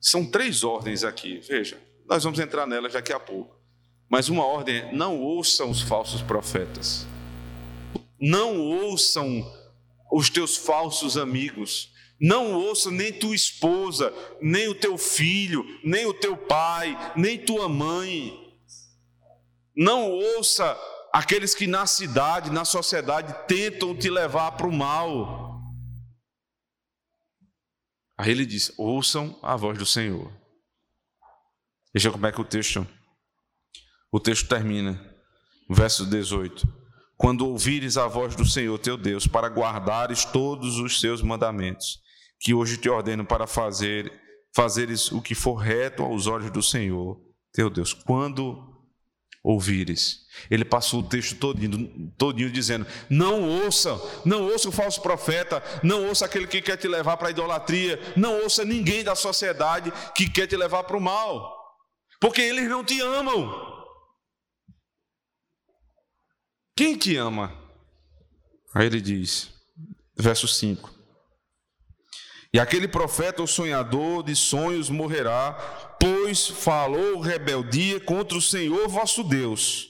São 0.00 0.24
três 0.30 0.62
ordens 0.62 1.04
aqui, 1.04 1.38
veja, 1.40 1.80
nós 2.06 2.24
vamos 2.24 2.38
entrar 2.38 2.66
nelas 2.66 2.92
daqui 2.92 3.12
a 3.12 3.20
pouco. 3.20 3.58
Mas 4.08 4.28
uma 4.28 4.44
ordem 4.44 4.76
é: 4.76 4.92
não 4.92 5.20
ouçam 5.20 5.70
os 5.70 5.82
falsos 5.82 6.22
profetas, 6.22 7.06
não 8.20 8.58
ouçam 8.58 9.44
os 10.10 10.30
teus 10.30 10.56
falsos 10.56 11.16
amigos, 11.16 11.92
não 12.20 12.52
ouça 12.52 12.90
nem 12.90 13.12
tua 13.12 13.34
esposa, 13.34 14.12
nem 14.40 14.68
o 14.68 14.74
teu 14.74 14.98
filho, 14.98 15.64
nem 15.84 16.04
o 16.06 16.14
teu 16.14 16.36
pai, 16.36 16.96
nem 17.16 17.38
tua 17.44 17.68
mãe. 17.68 18.36
Não 19.76 20.10
ouça 20.10 20.76
aqueles 21.12 21.54
que 21.54 21.66
na 21.66 21.86
cidade, 21.86 22.50
na 22.50 22.64
sociedade, 22.64 23.46
tentam 23.46 23.96
te 23.96 24.10
levar 24.10 24.52
para 24.52 24.66
o 24.66 24.72
mal. 24.72 25.62
Aí 28.18 28.32
ele 28.32 28.44
diz: 28.44 28.72
ouçam 28.76 29.38
a 29.42 29.54
voz 29.54 29.78
do 29.78 29.86
Senhor. 29.86 30.32
Veja 31.94 32.10
como 32.10 32.26
é 32.26 32.32
que 32.32 32.40
o 32.40 32.44
texto, 32.44 32.86
o 34.10 34.18
texto 34.18 34.48
termina, 34.48 35.00
verso 35.70 36.04
18. 36.04 36.66
quando 37.16 37.46
ouvires 37.46 37.96
a 37.96 38.06
voz 38.06 38.36
do 38.36 38.44
Senhor 38.44 38.78
teu 38.78 38.96
Deus, 38.96 39.26
para 39.26 39.48
guardares 39.48 40.24
todos 40.24 40.78
os 40.78 41.00
seus 41.00 41.20
mandamentos, 41.20 42.00
que 42.38 42.54
hoje 42.54 42.76
te 42.76 42.88
ordeno 42.88 43.24
para 43.24 43.46
fazer, 43.46 44.12
fazeres 44.54 45.10
o 45.12 45.20
que 45.20 45.34
for 45.34 45.54
reto 45.54 46.02
aos 46.02 46.26
olhos 46.26 46.50
do 46.50 46.62
Senhor 46.62 47.20
teu 47.52 47.68
Deus. 47.68 47.92
Quando 47.92 48.68
ouvires. 49.42 50.26
Ele 50.50 50.64
passou 50.64 51.00
o 51.00 51.08
texto 51.08 51.36
todinho, 51.36 52.12
todinho 52.16 52.50
dizendo: 52.50 52.86
não 53.08 53.42
ouça, 53.64 53.98
não 54.24 54.44
ouça 54.44 54.68
o 54.68 54.72
falso 54.72 55.00
profeta, 55.00 55.62
não 55.82 56.06
ouça 56.06 56.26
aquele 56.26 56.46
que 56.46 56.60
quer 56.60 56.76
te 56.76 56.88
levar 56.88 57.16
para 57.16 57.28
a 57.28 57.30
idolatria, 57.30 57.98
não 58.16 58.42
ouça 58.42 58.64
ninguém 58.64 59.02
da 59.02 59.14
sociedade 59.14 59.92
que 60.14 60.28
quer 60.28 60.46
te 60.46 60.56
levar 60.56 60.84
para 60.84 60.96
o 60.96 61.00
mal, 61.00 61.56
porque 62.20 62.40
eles 62.40 62.68
não 62.68 62.84
te 62.84 63.00
amam. 63.00 63.66
Quem 66.76 66.96
te 66.96 67.16
ama? 67.16 67.52
Aí 68.74 68.86
ele 68.86 69.00
diz, 69.00 69.50
verso 70.16 70.46
5: 70.46 70.94
E 72.52 72.58
aquele 72.58 72.88
profeta, 72.88 73.42
o 73.42 73.46
sonhador 73.46 74.22
de 74.22 74.34
sonhos, 74.34 74.88
morrerá, 74.88 75.52
pois 76.00 76.48
falou 76.48 77.20
rebeldia 77.20 78.00
contra 78.00 78.38
o 78.38 78.42
Senhor 78.42 78.88
vosso 78.88 79.22
Deus 79.22 79.88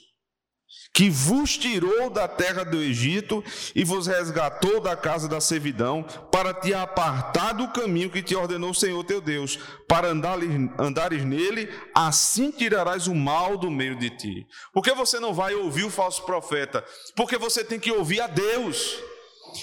que 0.98 1.08
vos 1.08 1.56
tirou 1.56 2.10
da 2.10 2.26
terra 2.26 2.64
do 2.64 2.82
Egito 2.82 3.44
e 3.72 3.84
vos 3.84 4.08
resgatou 4.08 4.80
da 4.80 4.96
casa 4.96 5.28
da 5.28 5.40
servidão, 5.40 6.02
para 6.32 6.52
te 6.52 6.74
apartar 6.74 7.52
do 7.52 7.68
caminho 7.68 8.10
que 8.10 8.20
te 8.20 8.34
ordenou 8.34 8.70
o 8.70 8.74
Senhor 8.74 9.04
teu 9.04 9.20
Deus, 9.20 9.60
para 9.86 10.08
andares, 10.08 11.24
nele, 11.24 11.72
assim 11.94 12.50
tirarás 12.50 13.06
o 13.06 13.14
mal 13.14 13.56
do 13.56 13.70
meio 13.70 13.94
de 13.94 14.10
ti. 14.10 14.46
Por 14.72 14.82
que 14.82 14.92
você 14.92 15.20
não 15.20 15.32
vai 15.32 15.54
ouvir 15.54 15.84
o 15.84 15.90
falso 15.90 16.24
profeta? 16.24 16.84
Porque 17.14 17.38
você 17.38 17.62
tem 17.62 17.78
que 17.78 17.92
ouvir 17.92 18.20
a 18.20 18.26
Deus. 18.26 18.98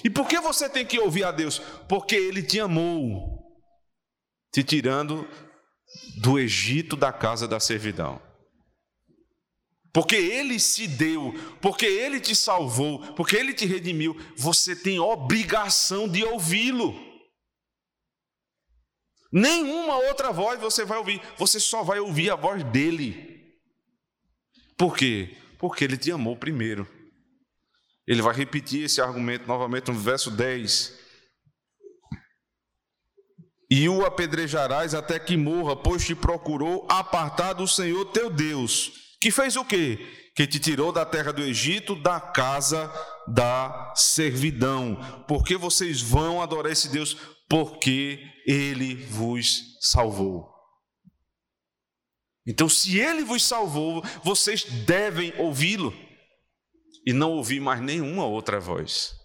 E 0.04 0.10
por 0.10 0.27
que 0.27 0.39
você 0.39 0.70
tem 0.70 0.86
que 0.86 1.00
ouvir 1.00 1.24
a 1.24 1.32
Deus? 1.32 1.60
Porque 1.88 2.15
ele 2.15 2.44
te 2.44 2.60
amou, 2.60 3.44
te 4.54 4.63
tirando 4.63 5.27
do 6.22 6.39
Egito 6.39 6.96
da 6.96 7.12
casa 7.13 7.48
da 7.48 7.60
servidão 7.60 8.22
porque 9.96 10.18
Ele 10.18 10.60
se 10.60 10.89
deu, 10.89 11.34
porque 11.62 11.86
Ele 11.86 12.20
te 12.20 12.36
salvou, 12.36 13.00
porque 13.13 13.38
Ele 13.38 13.54
te 13.54 13.65
redimiu, 13.65 14.13
você 14.36 14.75
tem 14.75 15.00
obrigação 15.00 16.06
de 16.06 16.22
ouvi-lo. 16.22 16.94
Nenhuma 19.32 19.96
outra 19.96 20.34
voz 20.34 20.60
você 20.60 20.84
vai 20.84 20.98
ouvir, 20.98 21.22
você 21.38 21.62
só 21.62 21.82
vai 21.82 22.00
ouvir 22.00 22.30
a 22.30 22.36
voz 22.36 22.62
dele. 22.65 23.56
Por 24.77 24.98
quê? 24.98 25.38
Porque 25.58 25.86
ele 25.86 25.96
te 25.96 26.12
amou 26.12 26.36
primeiro. 26.36 26.86
Ele 28.07 28.21
vai 28.21 28.35
repetir 28.35 28.83
esse 28.83 29.01
argumento 29.01 29.47
novamente 29.47 29.91
no 29.91 29.97
verso 29.97 30.29
10. 30.31 30.93
E 33.69 33.89
o 33.89 34.05
apedrejarás 34.05 34.93
até 34.93 35.19
que 35.19 35.35
morra, 35.35 35.75
pois 35.75 36.05
te 36.05 36.13
procurou 36.13 36.88
apartar 36.89 37.53
do 37.53 37.67
Senhor 37.67 38.05
teu 38.05 38.29
Deus 38.29 39.05
que 39.25 39.31
fez 39.31 39.55
o 39.55 39.65
quê? 39.65 39.97
Que 40.35 40.45
te 40.45 40.59
tirou 40.59 40.91
da 40.91 41.03
terra 41.03 41.33
do 41.33 41.41
Egito, 41.41 41.95
da 41.95 42.19
casa 42.19 42.93
da 43.27 43.91
servidão. 43.95 45.00
Porque 45.27 45.57
vocês 45.57 46.00
vão 46.00 46.43
adorar 46.43 46.71
esse 46.71 46.89
Deus? 46.89 47.17
Porque 47.50 48.19
ele 48.45 48.93
vos 48.93 49.79
salvou. 49.81 50.47
Então, 52.45 52.69
se 52.69 53.00
ele 53.00 53.24
vos 53.24 53.43
salvou, 53.43 54.03
vocês 54.24 54.63
devem 54.85 55.33
ouvi-lo 55.39 55.91
e 57.06 57.13
não 57.13 57.32
ouvir 57.32 57.60
mais 57.60 57.82
nenhuma 57.82 58.26
outra 58.26 58.60
voz. 58.60 59.15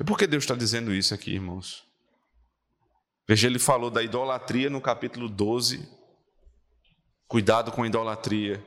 E 0.00 0.04
por 0.04 0.18
que 0.18 0.26
Deus 0.26 0.44
está 0.44 0.54
dizendo 0.54 0.94
isso 0.94 1.14
aqui, 1.14 1.32
irmãos? 1.32 1.84
Veja, 3.26 3.46
ele 3.46 3.58
falou 3.58 3.90
da 3.90 4.02
idolatria 4.02 4.70
no 4.70 4.80
capítulo 4.80 5.28
12, 5.28 5.98
Cuidado 7.28 7.70
com 7.70 7.82
a 7.82 7.86
idolatria. 7.86 8.64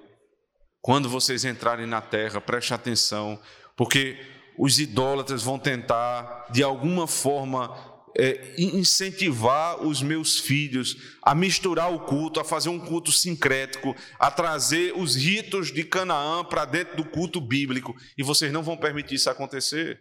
Quando 0.80 1.10
vocês 1.10 1.44
entrarem 1.44 1.88
na 1.88 2.00
terra, 2.00 2.40
preste 2.40 2.76
atenção, 2.76 3.42
porque 3.76 4.24
os 4.56 4.80
idólatras 4.80 5.42
vão 5.42 5.58
tentar, 5.58 6.46
de 6.52 6.62
alguma 6.62 7.08
forma, 7.08 7.76
é, 8.18 8.56
incentivar 8.58 9.82
os 9.82 10.02
meus 10.02 10.40
filhos 10.40 10.98
a 11.24 11.34
misturar 11.34 11.94
o 11.94 12.06
culto, 12.06 12.40
a 12.40 12.44
fazer 12.44 12.70
um 12.70 12.80
culto 12.80 13.12
sincrético, 13.12 13.96
a 14.20 14.30
trazer 14.30 14.94
os 14.98 15.16
ritos 15.16 15.72
de 15.72 15.84
Canaã 15.84 16.44
para 16.44 16.66
dentro 16.66 16.98
do 16.98 17.06
culto 17.06 17.40
bíblico. 17.40 17.96
E 18.18 18.24
vocês 18.24 18.52
não 18.52 18.64
vão 18.64 18.78
permitir 18.78 19.16
isso 19.16 19.30
acontecer. 19.30 20.00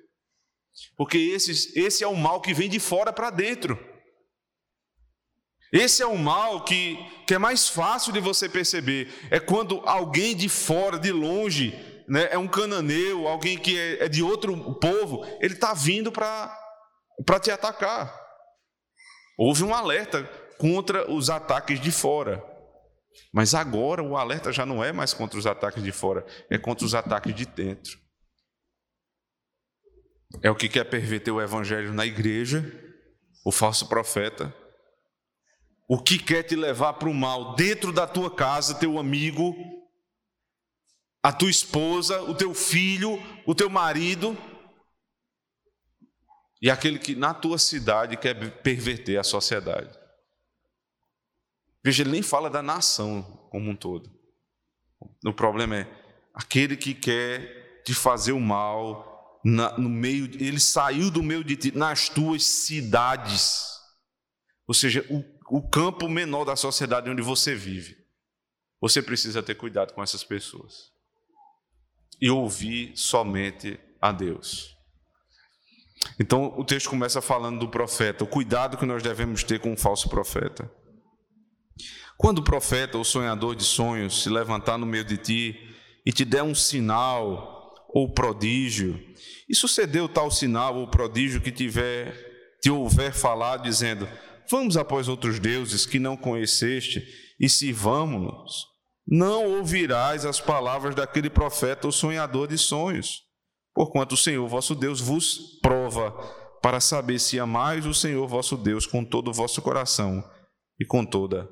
Porque 0.96 1.18
esse, 1.18 1.78
esse 1.78 2.04
é 2.04 2.06
o 2.06 2.16
mal 2.16 2.40
que 2.40 2.54
vem 2.54 2.68
de 2.68 2.78
fora 2.78 3.12
para 3.12 3.30
dentro. 3.30 3.78
Esse 5.72 6.02
é 6.02 6.06
um 6.06 6.16
mal 6.16 6.64
que, 6.64 6.98
que 7.26 7.34
é 7.34 7.38
mais 7.38 7.68
fácil 7.68 8.12
de 8.12 8.18
você 8.18 8.48
perceber. 8.48 9.08
É 9.30 9.38
quando 9.38 9.80
alguém 9.84 10.34
de 10.34 10.48
fora, 10.48 10.98
de 10.98 11.12
longe, 11.12 11.72
né, 12.08 12.28
é 12.32 12.38
um 12.38 12.48
cananeu, 12.48 13.28
alguém 13.28 13.56
que 13.56 13.78
é, 13.78 14.04
é 14.04 14.08
de 14.08 14.20
outro 14.20 14.74
povo, 14.74 15.24
ele 15.40 15.54
está 15.54 15.72
vindo 15.72 16.10
para 16.10 16.59
te 17.40 17.50
atacar. 17.50 18.18
Houve 19.38 19.64
um 19.64 19.74
alerta 19.74 20.24
contra 20.58 21.10
os 21.10 21.30
ataques 21.30 21.80
de 21.80 21.90
fora. 21.90 22.44
Mas 23.32 23.54
agora 23.54 24.02
o 24.02 24.16
alerta 24.16 24.52
já 24.52 24.66
não 24.66 24.82
é 24.82 24.92
mais 24.92 25.14
contra 25.14 25.38
os 25.38 25.46
ataques 25.46 25.82
de 25.82 25.92
fora, 25.92 26.24
é 26.50 26.58
contra 26.58 26.84
os 26.84 26.94
ataques 26.94 27.34
de 27.34 27.46
dentro. 27.46 27.98
É 30.42 30.50
o 30.50 30.54
que 30.54 30.68
quer 30.68 30.84
perverter 30.84 31.32
o 31.32 31.40
evangelho 31.40 31.92
na 31.92 32.06
igreja, 32.06 32.64
o 33.44 33.50
falso 33.50 33.88
profeta, 33.88 34.54
o 35.88 36.00
que 36.00 36.18
quer 36.18 36.44
te 36.44 36.54
levar 36.54 36.94
para 36.94 37.08
o 37.08 37.14
mal 37.14 37.56
dentro 37.56 37.92
da 37.92 38.06
tua 38.06 38.34
casa, 38.34 38.76
teu 38.76 38.98
amigo, 38.98 39.56
a 41.22 41.32
tua 41.32 41.50
esposa, 41.50 42.22
o 42.22 42.34
teu 42.34 42.54
filho, 42.54 43.20
o 43.44 43.54
teu 43.54 43.68
marido, 43.68 44.36
e 46.60 46.70
aquele 46.70 46.98
que 46.98 47.14
na 47.14 47.32
tua 47.32 47.58
cidade 47.58 48.16
quer 48.16 48.34
perverter 48.62 49.18
a 49.18 49.24
sociedade. 49.24 49.98
Veja, 51.82 52.02
ele 52.02 52.10
nem 52.10 52.22
fala 52.22 52.50
da 52.50 52.62
nação 52.62 53.22
como 53.50 53.70
um 53.70 53.76
todo. 53.76 54.10
O 55.24 55.32
problema 55.32 55.76
é 55.76 55.88
aquele 56.34 56.76
que 56.76 56.94
quer 56.94 57.82
te 57.84 57.94
fazer 57.94 58.32
o 58.32 58.40
mal 58.40 59.40
na, 59.42 59.76
no 59.78 59.88
meio, 59.88 60.26
ele 60.34 60.60
saiu 60.60 61.10
do 61.10 61.22
meio 61.22 61.42
de 61.42 61.56
ti, 61.56 61.76
nas 61.76 62.10
tuas 62.10 62.44
cidades. 62.44 63.80
Ou 64.66 64.74
seja, 64.74 65.06
o 65.08 65.24
o 65.50 65.60
campo 65.60 66.08
menor 66.08 66.44
da 66.44 66.54
sociedade 66.54 67.10
onde 67.10 67.20
você 67.20 67.54
vive. 67.54 67.98
Você 68.80 69.02
precisa 69.02 69.42
ter 69.42 69.56
cuidado 69.56 69.92
com 69.92 70.02
essas 70.02 70.22
pessoas 70.22 70.92
e 72.20 72.30
ouvir 72.30 72.96
somente 72.96 73.78
a 74.00 74.12
Deus. 74.12 74.76
Então 76.18 76.54
o 76.56 76.64
texto 76.64 76.90
começa 76.90 77.20
falando 77.20 77.60
do 77.60 77.68
profeta, 77.68 78.24
o 78.24 78.26
cuidado 78.26 78.76
que 78.76 78.86
nós 78.86 79.02
devemos 79.02 79.44
ter 79.44 79.58
com 79.58 79.72
o 79.72 79.76
falso 79.76 80.08
profeta. 80.08 80.70
Quando 82.16 82.40
o 82.40 82.44
profeta 82.44 82.98
ou 82.98 83.04
sonhador 83.04 83.56
de 83.56 83.64
sonhos 83.64 84.22
se 84.22 84.28
levantar 84.28 84.76
no 84.76 84.84
meio 84.84 85.04
de 85.04 85.16
ti 85.16 85.58
e 86.04 86.12
te 86.12 86.24
der 86.24 86.42
um 86.42 86.54
sinal 86.54 87.74
ou 87.88 88.12
prodígio, 88.12 89.00
e 89.48 89.54
sucedeu 89.54 90.08
tal 90.08 90.30
sinal 90.30 90.76
ou 90.76 90.88
prodígio 90.88 91.40
que 91.40 91.50
tiver 91.50 92.14
te 92.60 92.70
houver 92.70 93.12
falado 93.12 93.62
dizendo: 93.62 94.06
Vamos 94.50 94.76
após 94.76 95.08
outros 95.08 95.38
deuses 95.38 95.86
que 95.86 95.98
não 95.98 96.16
conheceste 96.16 97.02
e 97.38 97.48
sirvamos-nos. 97.48 98.66
Não 99.06 99.56
ouvirás 99.56 100.24
as 100.24 100.40
palavras 100.40 100.94
daquele 100.94 101.30
profeta 101.30 101.86
ou 101.86 101.92
sonhador 101.92 102.46
de 102.46 102.58
sonhos, 102.58 103.22
porquanto 103.80 104.12
o 104.12 104.18
Senhor 104.18 104.46
vosso 104.46 104.74
Deus 104.74 105.00
vos 105.00 105.58
prova 105.62 106.12
para 106.60 106.80
saber 106.80 107.18
se 107.18 107.40
amais 107.40 107.86
o 107.86 107.94
Senhor 107.94 108.28
vosso 108.28 108.54
Deus 108.54 108.86
com 108.86 109.02
todo 109.02 109.28
o 109.28 109.32
vosso 109.32 109.62
coração 109.62 110.22
e 110.78 110.84
com 110.84 111.02
toda 111.02 111.48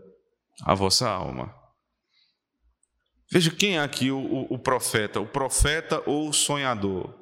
a 0.62 0.74
vossa 0.74 1.08
alma. 1.08 1.54
Veja 3.32 3.50
quem 3.50 3.78
é 3.78 3.80
aqui 3.80 4.10
o, 4.10 4.18
o, 4.18 4.56
o 4.56 4.58
profeta, 4.58 5.18
o 5.20 5.26
profeta 5.26 6.02
ou 6.04 6.28
o 6.28 6.32
sonhador. 6.34 7.14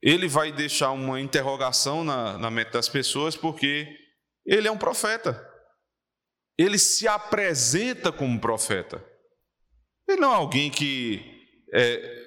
Ele 0.00 0.26
vai 0.26 0.50
deixar 0.50 0.92
uma 0.92 1.20
interrogação 1.20 2.02
na, 2.02 2.38
na 2.38 2.50
mente 2.50 2.70
das 2.70 2.88
pessoas, 2.88 3.36
porque 3.36 3.86
ele 4.46 4.68
é 4.68 4.72
um 4.72 4.78
profeta. 4.78 5.38
Ele 6.56 6.78
se 6.78 7.06
apresenta 7.06 8.10
como 8.10 8.40
profeta. 8.40 9.04
Ele 10.08 10.18
não 10.18 10.32
é 10.32 10.36
alguém 10.36 10.70
que, 10.70 11.22
é, 11.74 12.19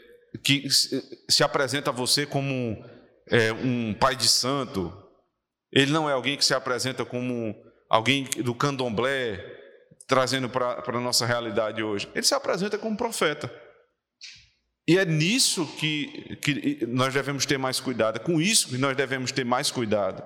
que 0.43 0.67
se 0.69 1.43
apresenta 1.43 1.89
a 1.89 1.93
você 1.93 2.25
como 2.25 2.83
é, 3.27 3.51
um 3.53 3.93
pai 3.93 4.15
de 4.15 4.27
santo. 4.27 4.91
Ele 5.71 5.91
não 5.91 6.09
é 6.09 6.13
alguém 6.13 6.37
que 6.37 6.45
se 6.45 6.53
apresenta 6.53 7.05
como 7.05 7.55
alguém 7.89 8.25
do 8.43 8.53
candomblé, 8.53 9.43
trazendo 10.07 10.49
para 10.49 10.83
a 10.85 11.01
nossa 11.01 11.25
realidade 11.25 11.81
hoje. 11.81 12.09
Ele 12.13 12.25
se 12.25 12.33
apresenta 12.33 12.77
como 12.77 12.97
profeta. 12.97 13.51
E 14.87 14.97
é 14.97 15.05
nisso 15.05 15.65
que, 15.77 16.35
que 16.37 16.85
nós 16.87 17.13
devemos 17.13 17.45
ter 17.45 17.57
mais 17.57 17.79
cuidado, 17.79 18.17
é 18.17 18.19
com 18.19 18.41
isso 18.41 18.67
que 18.67 18.77
nós 18.77 18.95
devemos 18.97 19.31
ter 19.31 19.45
mais 19.45 19.71
cuidado. 19.71 20.21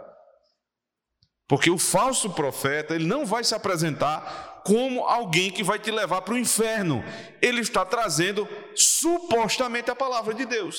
Porque 1.48 1.70
o 1.70 1.78
falso 1.78 2.32
profeta, 2.32 2.96
ele 2.96 3.06
não 3.06 3.26
vai 3.26 3.44
se 3.44 3.54
apresentar 3.54 4.57
como 4.68 5.06
alguém 5.06 5.50
que 5.50 5.64
vai 5.64 5.80
te 5.80 5.90
levar 5.90 6.22
para 6.24 6.34
o 6.34 6.38
inferno. 6.38 7.02
Ele 7.42 7.62
está 7.62 7.86
trazendo 7.86 8.46
supostamente 8.76 9.90
a 9.90 9.96
palavra 9.96 10.34
de 10.34 10.46
Deus. 10.46 10.78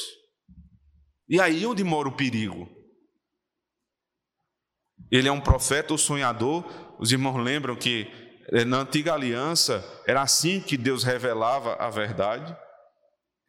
E 1.26 1.40
aí 1.40 1.64
onde 1.64 1.82
mora 1.82 2.06
o 2.06 2.14
perigo? 2.14 2.68
Ele 5.10 5.26
é 5.26 5.32
um 5.32 5.40
profeta 5.40 5.94
ou 5.94 5.98
sonhador. 5.98 6.66
Os 6.98 7.12
irmãos 7.12 7.42
lembram 7.42 7.74
que 7.74 8.06
eh, 8.52 8.62
na 8.62 8.80
antiga 8.80 9.14
aliança 9.14 9.82
era 10.06 10.20
assim 10.20 10.60
que 10.60 10.76
Deus 10.76 11.02
revelava 11.02 11.72
a 11.76 11.88
verdade. 11.88 12.54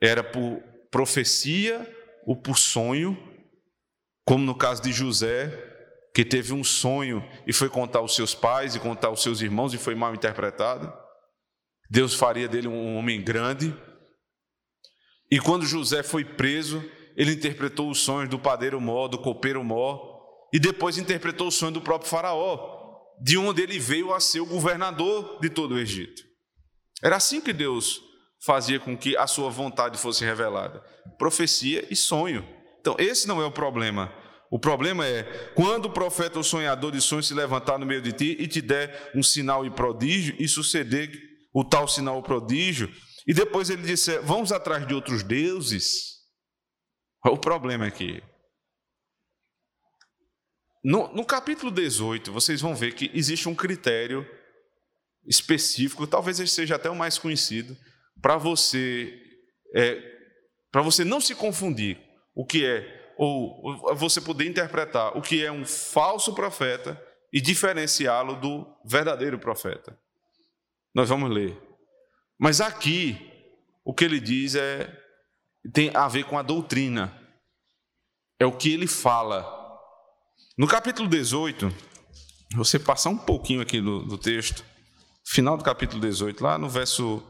Era 0.02 0.24
por 0.24 0.64
profecia 0.90 1.86
ou 2.26 2.42
por 2.42 2.58
sonho, 2.58 3.18
como 4.26 4.46
no 4.46 4.56
caso 4.56 4.82
de 4.82 4.94
José, 4.94 5.69
que 6.14 6.26
teve 6.26 6.54
um 6.54 6.64
sonho 6.64 7.24
e 7.46 7.54
foi 7.54 7.70
contar 7.70 8.00
aos 8.00 8.16
seus 8.16 8.34
pais 8.34 8.76
e 8.76 8.80
contar 8.80 9.08
aos 9.08 9.22
seus 9.22 9.42
irmãos 9.42 9.74
e 9.74 9.78
foi 9.78 9.96
mal 9.96 10.14
interpretado. 10.14 10.92
Deus 11.90 12.14
faria 12.14 12.48
dele 12.48 12.68
um 12.68 12.96
homem 12.98 13.22
grande. 13.22 13.76
E 15.32 15.40
quando 15.40 15.66
José 15.66 16.04
foi 16.04 16.24
preso, 16.24 16.84
ele 17.16 17.34
interpretou 17.34 17.90
os 17.90 18.00
sonhos 18.00 18.30
do 18.30 18.40
padeiro 18.40 18.80
Mó, 18.80 19.08
do 19.08 19.18
copeiro 19.18 19.64
Mó, 19.64 20.00
e 20.54 20.60
depois 20.60 20.98
interpretou 20.98 21.48
o 21.48 21.52
sonho 21.52 21.74
do 21.74 21.82
próprio 21.82 22.10
Faraó, 22.10 22.80
de 23.22 23.38
onde 23.38 23.62
ele 23.62 23.78
veio 23.78 24.14
a 24.14 24.20
ser 24.20 24.40
o 24.40 24.46
governador 24.46 25.40
de 25.42 25.50
todo 25.50 25.76
o 25.76 25.80
Egito. 25.80 26.24
Era 27.04 27.18
assim 27.18 27.42
que 27.42 27.54
Deus 27.54 28.02
fazia 28.42 28.80
com 28.80 28.98
que 28.98 29.18
a 29.18 29.28
sua 29.28 29.50
vontade 29.50 29.98
fosse 29.98 30.24
revelada: 30.24 30.82
profecia 31.18 31.86
e 31.90 31.96
sonho. 31.96 32.48
Então, 32.80 32.96
esse 32.98 33.28
não 33.28 33.42
é 33.42 33.46
o 33.46 33.52
problema. 33.52 34.12
O 34.52 34.58
problema 34.58 35.06
é 35.06 35.24
quando 35.54 35.86
o 35.86 35.94
profeta 35.94 36.38
ou 36.38 36.44
sonhador 36.44 36.92
de 36.92 37.00
sonhos 37.00 37.28
se 37.28 37.34
levantar 37.34 37.78
no 37.78 37.86
meio 37.86 38.02
de 38.02 38.12
ti 38.12 38.36
e 38.40 38.48
te 38.48 38.62
der 38.62 39.12
um 39.16 39.22
sinal 39.22 39.66
e 39.66 39.70
prodígio 39.70 40.36
e 40.40 40.48
suceder 40.48 41.12
o 41.54 41.64
tal 41.64 41.88
sinal 41.88 42.16
ou 42.16 42.24
prodígio, 42.24 42.92
e 43.28 43.34
depois 43.34 43.70
ele 43.70 43.84
disser: 43.84 44.22
Vamos 44.24 44.52
atrás 44.52 44.88
de 44.88 44.94
outros 44.94 45.24
deuses. 45.24 46.18
O 47.26 47.38
problema 47.38 47.86
aqui? 47.86 48.24
No, 50.84 51.14
no 51.14 51.26
capítulo 51.26 51.70
18, 51.70 52.32
vocês 52.32 52.62
vão 52.62 52.74
ver 52.74 52.96
que 52.96 53.12
existe 53.14 53.50
um 53.50 53.54
critério 53.54 54.26
específico, 55.28 56.08
talvez 56.08 56.40
ele 56.40 56.48
seja 56.48 56.76
até 56.76 56.90
o 56.90 56.96
mais 56.96 57.18
conhecido, 57.18 57.78
para 58.22 58.38
você 58.38 59.14
é, 59.76 60.02
para 60.72 60.82
você 60.82 61.04
não 61.04 61.20
se 61.20 61.36
confundir 61.36 62.00
o 62.34 62.46
que 62.46 62.66
é 62.66 62.99
ou 63.22 63.96
você 63.98 64.22
poder 64.22 64.48
interpretar 64.48 65.18
o 65.18 65.22
que 65.22 65.44
é 65.44 65.52
um 65.52 65.66
falso 65.66 66.34
profeta 66.34 66.98
e 67.34 67.42
diferenciá-lo 67.42 68.40
do 68.40 68.66
verdadeiro 68.86 69.38
profeta. 69.38 70.00
Nós 70.96 71.10
vamos 71.10 71.30
ler. 71.30 71.62
Mas 72.40 72.62
aqui 72.62 73.20
o 73.84 73.94
que 73.94 74.06
ele 74.06 74.22
diz 74.22 74.56
é 74.56 74.90
tem 75.74 75.92
a 75.94 76.08
ver 76.08 76.24
com 76.24 76.40
a 76.40 76.42
doutrina. 76.42 77.14
É 78.40 78.46
o 78.46 78.56
que 78.56 78.72
ele 78.72 78.88
fala. 78.88 79.46
No 80.58 80.66
capítulo 80.66 81.10
18, 81.10 81.70
você 82.56 82.80
passar 82.80 83.10
um 83.10 83.18
pouquinho 83.18 83.60
aqui 83.60 83.82
do, 83.82 84.00
do 84.02 84.18
texto, 84.18 84.64
final 85.26 85.58
do 85.58 85.64
capítulo 85.66 86.00
18, 86.00 86.42
lá 86.42 86.58
no 86.58 86.70
verso 86.70 87.22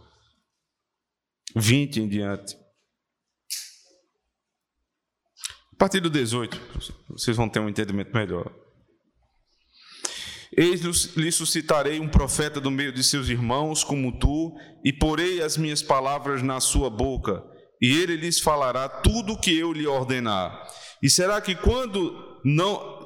20 1.55 2.01
em 2.01 2.07
diante. 2.07 2.55
A 5.79 5.87
partir 5.87 6.01
do 6.01 6.09
18, 6.09 6.59
vocês 7.07 7.37
vão 7.37 7.47
ter 7.47 7.61
um 7.61 7.69
entendimento 7.69 8.13
melhor. 8.13 8.51
Eis 10.51 10.81
lhe 11.15 11.31
suscitarei 11.31 12.01
um 12.01 12.09
profeta 12.09 12.59
do 12.59 12.69
meio 12.69 12.91
de 12.91 13.01
seus 13.01 13.29
irmãos, 13.29 13.81
como 13.81 14.19
tu, 14.19 14.53
e 14.83 14.91
porei 14.91 15.41
as 15.41 15.55
minhas 15.55 15.81
palavras 15.81 16.43
na 16.43 16.59
sua 16.59 16.89
boca, 16.89 17.41
e 17.81 17.95
ele 17.95 18.17
lhes 18.17 18.41
falará 18.41 18.89
tudo 18.89 19.31
o 19.31 19.39
que 19.39 19.57
eu 19.57 19.71
lhe 19.71 19.87
ordenar. 19.87 20.67
E 21.01 21.09
será 21.09 21.39
que 21.39 21.55
quando 21.55 22.41
não 22.43 22.99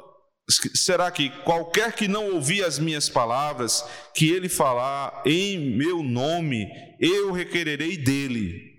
Será 0.75 1.09
que 1.09 1.29
qualquer 1.43 1.93
que 1.93 2.07
não 2.07 2.33
ouvir 2.33 2.65
as 2.65 2.77
minhas 2.77 3.07
palavras, 3.07 3.85
que 4.13 4.29
ele 4.29 4.49
falar 4.49 5.21
em 5.25 5.77
meu 5.77 6.03
nome, 6.03 6.67
eu 6.99 7.31
requererei 7.31 7.95
dele? 7.95 8.72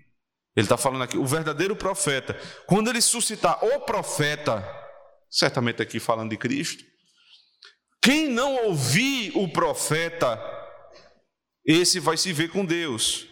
Ele 0.55 0.65
está 0.65 0.77
falando 0.77 1.03
aqui, 1.03 1.17
o 1.17 1.25
verdadeiro 1.25 1.75
profeta. 1.75 2.39
Quando 2.65 2.89
ele 2.89 3.01
suscitar 3.01 3.63
o 3.63 3.81
profeta, 3.81 4.65
certamente 5.29 5.81
aqui 5.81 5.99
falando 5.99 6.29
de 6.29 6.37
Cristo, 6.37 6.83
quem 8.01 8.29
não 8.29 8.65
ouvir 8.65 9.31
o 9.35 9.47
profeta, 9.51 10.39
esse 11.65 11.99
vai 11.99 12.15
se 12.15 12.31
ver 12.31 12.49
com 12.49 12.63
Deus. 12.63 13.27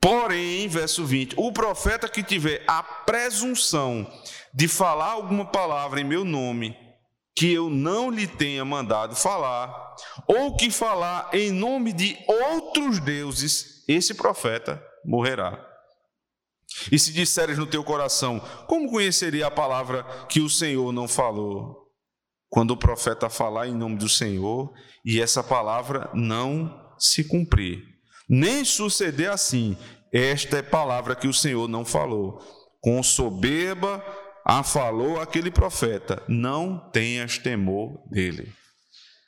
Porém, 0.00 0.68
verso 0.68 1.04
20: 1.04 1.34
o 1.36 1.50
profeta 1.52 2.08
que 2.08 2.22
tiver 2.22 2.62
a 2.68 2.82
presunção 2.82 4.06
de 4.52 4.68
falar 4.68 5.12
alguma 5.12 5.46
palavra 5.46 6.00
em 6.00 6.04
meu 6.04 6.24
nome, 6.24 6.76
que 7.34 7.52
eu 7.52 7.70
não 7.70 8.10
lhe 8.10 8.26
tenha 8.26 8.64
mandado 8.64 9.16
falar, 9.16 9.94
ou 10.26 10.56
que 10.56 10.70
falar 10.70 11.30
em 11.32 11.50
nome 11.50 11.92
de 11.92 12.18
outros 12.26 12.98
deuses, 12.98 13.84
esse 13.88 14.14
profeta 14.14 14.82
morrerá. 15.04 15.65
E 16.90 16.98
se 16.98 17.12
disseres 17.12 17.58
no 17.58 17.66
teu 17.66 17.82
coração, 17.82 18.40
como 18.66 18.90
conheceria 18.90 19.46
a 19.46 19.50
palavra 19.50 20.04
que 20.28 20.40
o 20.40 20.50
Senhor 20.50 20.92
não 20.92 21.08
falou? 21.08 21.86
Quando 22.48 22.72
o 22.72 22.76
profeta 22.76 23.28
falar 23.28 23.66
em 23.66 23.74
nome 23.74 23.96
do 23.96 24.08
Senhor 24.08 24.72
e 25.04 25.20
essa 25.20 25.42
palavra 25.42 26.10
não 26.14 26.94
se 26.98 27.24
cumprir, 27.24 27.82
nem 28.28 28.64
suceder 28.64 29.30
assim, 29.30 29.76
esta 30.12 30.58
é 30.58 30.62
palavra 30.62 31.14
que 31.14 31.28
o 31.28 31.34
Senhor 31.34 31.68
não 31.68 31.84
falou. 31.84 32.40
Com 32.80 33.02
soberba 33.02 34.02
ah, 34.44 34.62
falou 34.62 35.20
aquele 35.20 35.50
profeta: 35.50 36.22
não 36.28 36.78
tenhas 36.90 37.36
temor 37.36 38.00
dele. 38.08 38.52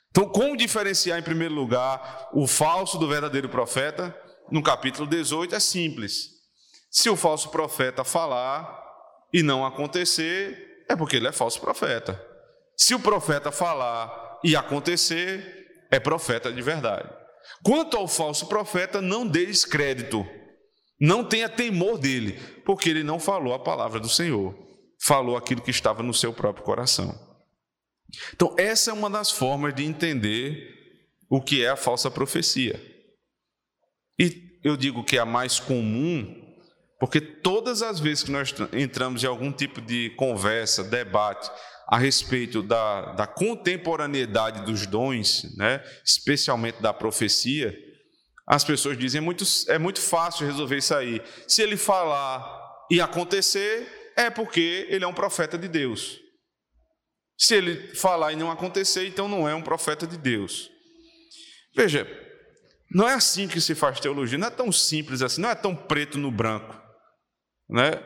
Então, 0.09 0.27
como 0.27 0.57
diferenciar, 0.57 1.19
em 1.19 1.23
primeiro 1.23 1.53
lugar, 1.53 2.29
o 2.33 2.47
falso 2.47 2.97
do 2.97 3.07
verdadeiro 3.07 3.49
profeta? 3.49 4.15
No 4.49 4.63
capítulo 4.63 5.07
18 5.07 5.53
é 5.53 5.59
simples. 5.59 6.38
Se 6.89 7.09
o 7.09 7.15
falso 7.15 7.49
profeta 7.49 8.03
falar 8.03 8.77
e 9.33 9.43
não 9.43 9.65
acontecer, 9.65 10.85
é 10.89 10.95
porque 10.95 11.15
ele 11.15 11.27
é 11.27 11.31
falso 11.31 11.59
profeta. 11.59 12.19
Se 12.75 12.95
o 12.95 12.99
profeta 12.99 13.51
falar 13.51 14.39
e 14.43 14.55
acontecer, 14.55 15.87
é 15.91 15.99
profeta 15.99 16.51
de 16.51 16.61
verdade. 16.61 17.09
Quanto 17.63 17.97
ao 17.97 18.07
falso 18.07 18.47
profeta, 18.47 19.01
não 19.01 19.27
dê 19.27 19.45
descrédito, 19.45 20.25
não 20.99 21.23
tenha 21.23 21.49
temor 21.49 21.97
dele, 21.97 22.39
porque 22.65 22.89
ele 22.89 23.03
não 23.03 23.19
falou 23.19 23.53
a 23.53 23.59
palavra 23.59 23.99
do 23.99 24.09
Senhor 24.09 24.69
falou 24.99 25.37
aquilo 25.37 25.61
que 25.61 25.71
estava 25.71 26.03
no 26.03 26.13
seu 26.13 26.33
próprio 26.33 26.65
coração. 26.65 27.17
Então, 28.33 28.53
essa 28.57 28.91
é 28.91 28.93
uma 28.93 29.09
das 29.09 29.31
formas 29.31 29.73
de 29.73 29.83
entender 29.83 30.75
o 31.29 31.41
que 31.41 31.63
é 31.63 31.69
a 31.69 31.77
falsa 31.77 32.11
profecia. 32.11 32.79
E 34.19 34.59
eu 34.63 34.75
digo 34.75 35.03
que 35.03 35.15
é 35.15 35.19
a 35.19 35.25
mais 35.25 35.59
comum, 35.59 36.48
porque 36.99 37.21
todas 37.21 37.81
as 37.81 37.99
vezes 37.99 38.23
que 38.23 38.31
nós 38.31 38.53
entramos 38.73 39.23
em 39.23 39.27
algum 39.27 39.51
tipo 39.51 39.81
de 39.81 40.09
conversa, 40.17 40.83
debate 40.83 41.49
a 41.87 41.97
respeito 41.97 42.61
da, 42.61 43.13
da 43.13 43.25
contemporaneidade 43.25 44.63
dos 44.65 44.85
dons, 44.85 45.55
né, 45.57 45.83
especialmente 46.05 46.81
da 46.81 46.93
profecia, 46.93 47.75
as 48.45 48.63
pessoas 48.63 48.97
dizem 48.97 49.19
é 49.19 49.21
muito, 49.21 49.43
é 49.67 49.77
muito 49.77 50.01
fácil 50.01 50.45
resolver 50.45 50.77
isso 50.77 50.93
aí. 50.93 51.21
Se 51.47 51.61
ele 51.61 51.77
falar 51.77 52.43
e 52.91 52.99
acontecer, 52.99 53.87
é 54.17 54.29
porque 54.29 54.87
ele 54.89 55.05
é 55.05 55.07
um 55.07 55.13
profeta 55.13 55.57
de 55.57 55.67
Deus. 55.67 56.19
Se 57.37 57.55
ele 57.55 57.95
falar 57.95 58.33
e 58.33 58.35
não 58.35 58.51
acontecer, 58.51 59.07
então 59.07 59.27
não 59.27 59.47
é 59.47 59.55
um 59.55 59.61
profeta 59.61 60.05
de 60.05 60.17
Deus. 60.17 60.69
Veja, 61.75 62.07
não 62.91 63.07
é 63.07 63.13
assim 63.13 63.47
que 63.47 63.61
se 63.61 63.75
faz 63.75 63.99
teologia, 63.99 64.37
não 64.37 64.47
é 64.47 64.51
tão 64.51 64.71
simples 64.71 65.21
assim, 65.21 65.41
não 65.41 65.49
é 65.49 65.55
tão 65.55 65.75
preto 65.75 66.17
no 66.17 66.31
branco. 66.31 66.78
Né? 67.69 68.01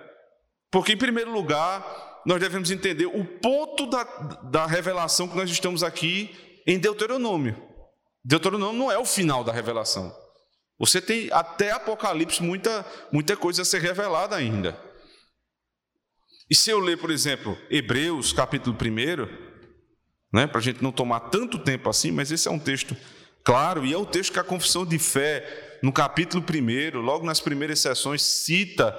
Porque, 0.69 0.93
em 0.93 0.97
primeiro 0.97 1.31
lugar, 1.31 2.21
nós 2.25 2.39
devemos 2.39 2.71
entender 2.71 3.05
o 3.05 3.23
ponto 3.23 3.85
da, 3.85 4.03
da 4.43 4.65
revelação 4.65 5.27
que 5.27 5.35
nós 5.35 5.49
estamos 5.49 5.83
aqui 5.83 6.35
em 6.65 6.79
Deuteronômio. 6.79 7.55
Deuteronômio 8.23 8.79
não 8.79 8.91
é 8.91 8.97
o 8.97 9.05
final 9.05 9.43
da 9.43 9.51
revelação. 9.51 10.15
Você 10.79 11.01
tem 11.01 11.29
até 11.31 11.71
Apocalipse 11.71 12.41
muita, 12.41 12.85
muita 13.11 13.35
coisa 13.37 13.61
a 13.61 13.65
ser 13.65 13.81
revelada 13.81 14.35
ainda. 14.35 14.77
E 16.49 16.55
se 16.55 16.69
eu 16.69 16.79
ler, 16.79 16.97
por 16.97 17.11
exemplo, 17.11 17.57
Hebreus, 17.69 18.33
capítulo 18.33 18.75
1, 18.75 19.53
né, 20.33 20.47
para 20.47 20.59
a 20.59 20.63
gente 20.63 20.81
não 20.81 20.91
tomar 20.91 21.21
tanto 21.21 21.59
tempo 21.59 21.89
assim, 21.89 22.11
mas 22.11 22.31
esse 22.31 22.47
é 22.47 22.51
um 22.51 22.59
texto 22.59 22.97
claro 23.43 23.85
e 23.85 23.93
é 23.93 23.97
o 23.97 24.05
texto 24.05 24.33
que 24.33 24.39
a 24.39 24.43
confissão 24.43 24.85
de 24.85 24.97
fé 24.97 25.79
no 25.83 25.91
capítulo 25.91 26.43
1, 26.43 26.99
logo 26.99 27.25
nas 27.25 27.39
primeiras 27.39 27.79
sessões, 27.79 28.21
cita 28.21 28.91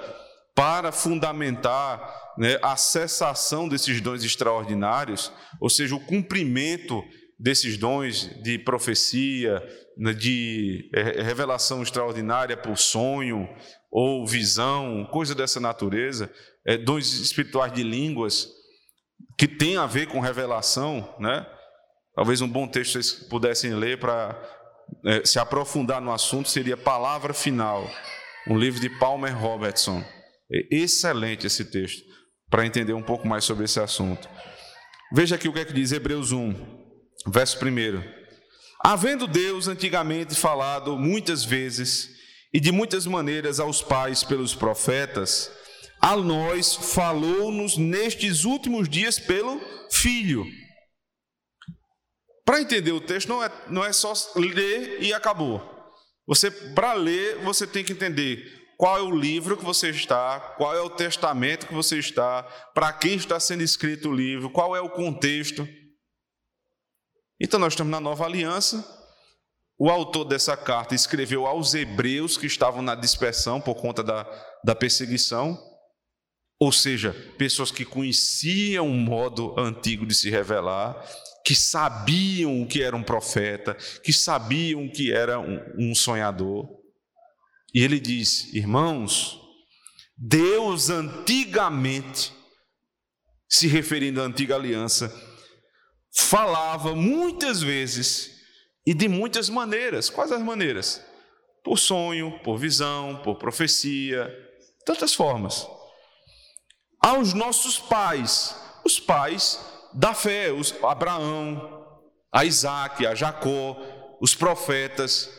para 0.55 0.91
fundamentar 0.91 2.33
né, 2.37 2.57
a 2.61 2.77
cessação 2.77 3.67
desses 3.67 3.99
dons 3.99 4.23
extraordinários, 4.23 5.31
ou 5.59 5.69
seja, 5.69 5.93
o 5.93 5.99
cumprimento 5.99 7.03
desses 7.37 7.77
dons 7.77 8.29
de 8.41 8.57
profecia, 8.57 9.61
né, 9.97 10.13
de 10.13 10.89
é, 10.93 11.21
revelação 11.21 11.83
extraordinária 11.83 12.55
por 12.55 12.77
sonho 12.77 13.47
ou 13.91 14.25
visão, 14.25 15.05
coisa 15.11 15.35
dessa 15.35 15.59
natureza, 15.59 16.31
é, 16.65 16.77
dons 16.77 17.19
espirituais 17.19 17.73
de 17.73 17.83
línguas, 17.83 18.47
que 19.37 19.47
tem 19.47 19.77
a 19.77 19.85
ver 19.85 20.07
com 20.07 20.19
revelação, 20.19 21.13
né? 21.19 21.45
Talvez 22.15 22.41
um 22.41 22.47
bom 22.47 22.65
texto 22.65 22.93
vocês 22.93 23.11
pudessem 23.11 23.73
ler 23.73 23.99
para 23.99 24.41
é, 25.05 25.25
se 25.25 25.37
aprofundar 25.37 25.99
no 25.99 26.13
assunto 26.13 26.47
seria 26.47 26.77
Palavra 26.77 27.33
Final, 27.33 27.89
um 28.47 28.57
livro 28.57 28.79
de 28.79 28.89
Palmer 28.89 29.37
Robertson. 29.37 30.03
É 30.51 30.75
excelente 30.75 31.47
esse 31.47 31.65
texto 31.65 32.03
para 32.49 32.65
entender 32.65 32.93
um 32.93 33.01
pouco 33.01 33.27
mais 33.27 33.43
sobre 33.43 33.65
esse 33.65 33.79
assunto. 33.79 34.29
Veja 35.11 35.35
aqui 35.35 35.47
o 35.47 35.53
que 35.53 35.59
é 35.59 35.65
que 35.65 35.73
diz 35.73 35.91
Hebreus 35.91 36.31
1, 36.31 36.53
verso 37.27 37.57
1. 37.57 38.03
Havendo 38.83 39.27
Deus 39.27 39.67
antigamente 39.67 40.35
falado 40.35 40.97
muitas 40.97 41.43
vezes 41.43 42.09
e 42.53 42.59
de 42.59 42.71
muitas 42.71 43.05
maneiras 43.05 43.59
aos 43.59 43.81
pais 43.81 44.23
pelos 44.23 44.53
profetas, 44.53 45.51
a 46.01 46.15
nós 46.15 46.75
falou-nos 46.75 47.77
nestes 47.77 48.45
últimos 48.45 48.87
dias 48.87 49.17
pelo 49.17 49.59
Filho. 49.91 50.45
Para 52.45 52.61
entender 52.61 52.91
o 52.91 53.01
texto, 53.01 53.27
não 53.27 53.43
é, 53.43 53.51
não 53.69 53.83
é 53.83 53.91
só 53.91 54.13
ler 54.35 55.01
e 55.01 55.11
acabou. 55.13 55.59
Você, 56.27 56.51
para 56.51 56.93
ler, 56.93 57.37
você 57.37 57.65
tem 57.65 57.83
que 57.83 57.93
entender 57.93 58.54
qual 58.77 58.97
é 58.97 59.01
o 59.01 59.15
livro 59.15 59.57
que 59.57 59.63
você 59.63 59.89
está, 59.89 60.39
qual 60.57 60.75
é 60.75 60.81
o 60.81 60.89
testamento 60.89 61.67
que 61.67 61.73
você 61.73 61.97
está, 61.97 62.43
para 62.73 62.91
quem 62.93 63.15
está 63.15 63.39
sendo 63.39 63.63
escrito 63.63 64.09
o 64.09 64.15
livro, 64.15 64.49
qual 64.49 64.75
é 64.75 64.81
o 64.81 64.89
contexto. 64.89 65.67
Então, 67.39 67.59
nós 67.59 67.73
estamos 67.73 67.91
na 67.91 67.99
nova 67.99 68.25
aliança. 68.25 68.83
O 69.77 69.89
autor 69.89 70.23
dessa 70.23 70.55
carta 70.55 70.95
escreveu 70.95 71.45
aos 71.45 71.73
hebreus 71.73 72.37
que 72.37 72.47
estavam 72.47 72.81
na 72.81 72.95
dispersão 72.95 73.59
por 73.59 73.75
conta 73.75 74.01
da, 74.01 74.23
da 74.63 74.73
perseguição. 74.73 75.57
Ou 76.59 76.71
seja, 76.71 77.13
pessoas 77.37 77.71
que 77.71 77.83
conheciam 77.83 78.87
o 78.87 78.93
modo 78.93 79.53
antigo 79.59 80.05
de 80.05 80.15
se 80.15 80.29
revelar, 80.29 81.05
que 81.45 81.53
sabiam 81.53 82.61
o 82.61 82.67
que 82.67 82.81
era 82.81 82.95
um 82.95 83.03
profeta, 83.03 83.75
que 84.01 84.13
sabiam 84.13 84.85
o 84.85 84.91
que 84.91 85.11
era 85.11 85.39
um, 85.39 85.59
um 85.77 85.95
sonhador. 85.95 86.84
E 87.75 87.83
ele 87.83 87.99
diz: 87.99 88.53
Irmãos, 88.53 89.39
Deus 90.17 90.89
antigamente, 90.89 92.33
se 93.49 93.67
referindo 93.67 94.21
à 94.21 94.25
antiga 94.25 94.55
aliança, 94.55 95.13
falava 96.15 96.95
muitas 96.95 97.61
vezes 97.61 98.31
e 98.87 98.93
de 98.93 99.07
muitas 99.07 99.49
maneiras. 99.49 100.09
Quais 100.09 100.31
as 100.31 100.41
maneiras? 100.41 101.05
Por 101.63 101.77
sonho, 101.77 102.39
por 102.43 102.57
visão, 102.57 103.21
por 103.23 103.35
profecia, 103.35 104.33
tantas 104.85 105.13
formas 105.13 105.67
aos 107.05 107.35
nossos 107.35 107.77
pais, 107.77 108.55
os 108.83 108.99
pais 108.99 109.63
da 109.93 110.15
fé, 110.15 110.51
os 110.51 110.73
Abraão, 110.83 112.01
a 112.33 112.43
Isaac, 112.43 113.05
a 113.05 113.13
Jacó, 113.13 113.77
os 114.19 114.33
profetas, 114.33 115.29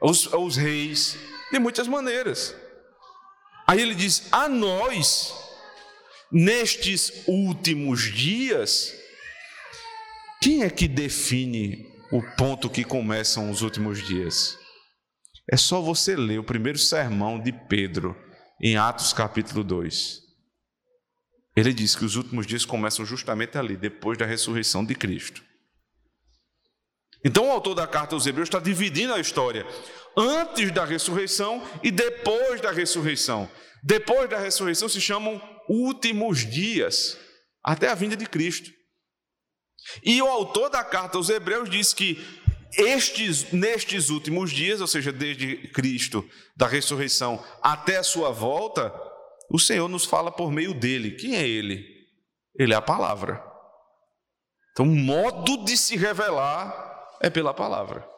os, 0.00 0.26
os 0.32 0.56
reis, 0.56 1.16
de 1.50 1.58
muitas 1.58 1.88
maneiras. 1.88 2.54
Aí 3.66 3.80
ele 3.80 3.94
diz: 3.94 4.28
a 4.32 4.48
nós, 4.48 5.34
nestes 6.30 7.24
últimos 7.26 8.02
dias, 8.02 8.94
quem 10.40 10.62
é 10.62 10.70
que 10.70 10.86
define 10.86 11.86
o 12.12 12.22
ponto 12.36 12.70
que 12.70 12.84
começam 12.84 13.50
os 13.50 13.62
últimos 13.62 14.06
dias? 14.06 14.56
É 15.50 15.56
só 15.56 15.80
você 15.80 16.14
ler 16.14 16.38
o 16.38 16.44
primeiro 16.44 16.78
sermão 16.78 17.40
de 17.40 17.52
Pedro, 17.52 18.16
em 18.60 18.76
Atos 18.76 19.12
capítulo 19.12 19.64
2. 19.64 20.20
Ele 21.56 21.72
diz 21.72 21.96
que 21.96 22.04
os 22.04 22.16
últimos 22.16 22.46
dias 22.46 22.64
começam 22.64 23.04
justamente 23.04 23.58
ali, 23.58 23.76
depois 23.76 24.16
da 24.16 24.26
ressurreição 24.26 24.84
de 24.84 24.94
Cristo. 24.94 25.42
Então, 27.24 27.48
o 27.48 27.50
autor 27.50 27.74
da 27.74 27.86
carta 27.86 28.14
aos 28.14 28.26
Hebreus 28.26 28.48
está 28.48 28.58
dividindo 28.58 29.12
a 29.12 29.20
história 29.20 29.66
antes 30.16 30.72
da 30.72 30.84
ressurreição 30.84 31.62
e 31.82 31.90
depois 31.90 32.60
da 32.60 32.70
ressurreição. 32.70 33.50
Depois 33.82 34.28
da 34.28 34.38
ressurreição 34.38 34.88
se 34.88 35.00
chamam 35.00 35.40
últimos 35.68 36.48
dias, 36.48 37.16
até 37.62 37.88
a 37.88 37.94
vinda 37.94 38.16
de 38.16 38.26
Cristo. 38.26 38.70
E 40.02 40.20
o 40.20 40.26
autor 40.26 40.68
da 40.68 40.84
carta 40.84 41.16
aos 41.16 41.28
Hebreus 41.28 41.70
diz 41.70 41.94
que 41.94 42.18
estes, 42.76 43.50
nestes 43.52 44.10
últimos 44.10 44.50
dias, 44.50 44.80
ou 44.80 44.86
seja, 44.86 45.12
desde 45.12 45.68
Cristo, 45.68 46.28
da 46.56 46.66
ressurreição 46.66 47.42
até 47.62 47.96
a 47.96 48.02
sua 48.02 48.30
volta, 48.30 48.92
o 49.50 49.58
Senhor 49.58 49.88
nos 49.88 50.04
fala 50.04 50.30
por 50.30 50.52
meio 50.52 50.74
dele. 50.74 51.12
Quem 51.12 51.36
é 51.36 51.46
ele? 51.46 51.84
Ele 52.58 52.74
é 52.74 52.76
a 52.76 52.82
palavra. 52.82 53.42
Então, 54.72 54.86
o 54.86 54.94
modo 54.94 55.64
de 55.64 55.76
se 55.76 55.96
revelar 55.96 56.87
é 57.20 57.30
pela 57.30 57.52
palavra. 57.54 58.08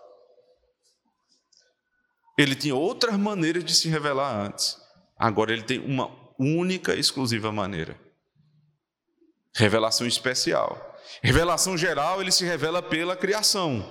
Ele 2.36 2.54
tinha 2.54 2.74
outras 2.74 3.16
maneiras 3.16 3.64
de 3.64 3.74
se 3.74 3.88
revelar 3.88 4.34
antes. 4.34 4.80
Agora 5.18 5.52
ele 5.52 5.62
tem 5.62 5.78
uma 5.78 6.10
única, 6.38 6.94
exclusiva 6.94 7.52
maneira. 7.52 8.00
Revelação 9.54 10.06
especial. 10.06 10.96
Revelação 11.22 11.76
geral, 11.76 12.20
ele 12.20 12.32
se 12.32 12.44
revela 12.44 12.82
pela 12.82 13.16
criação. 13.16 13.84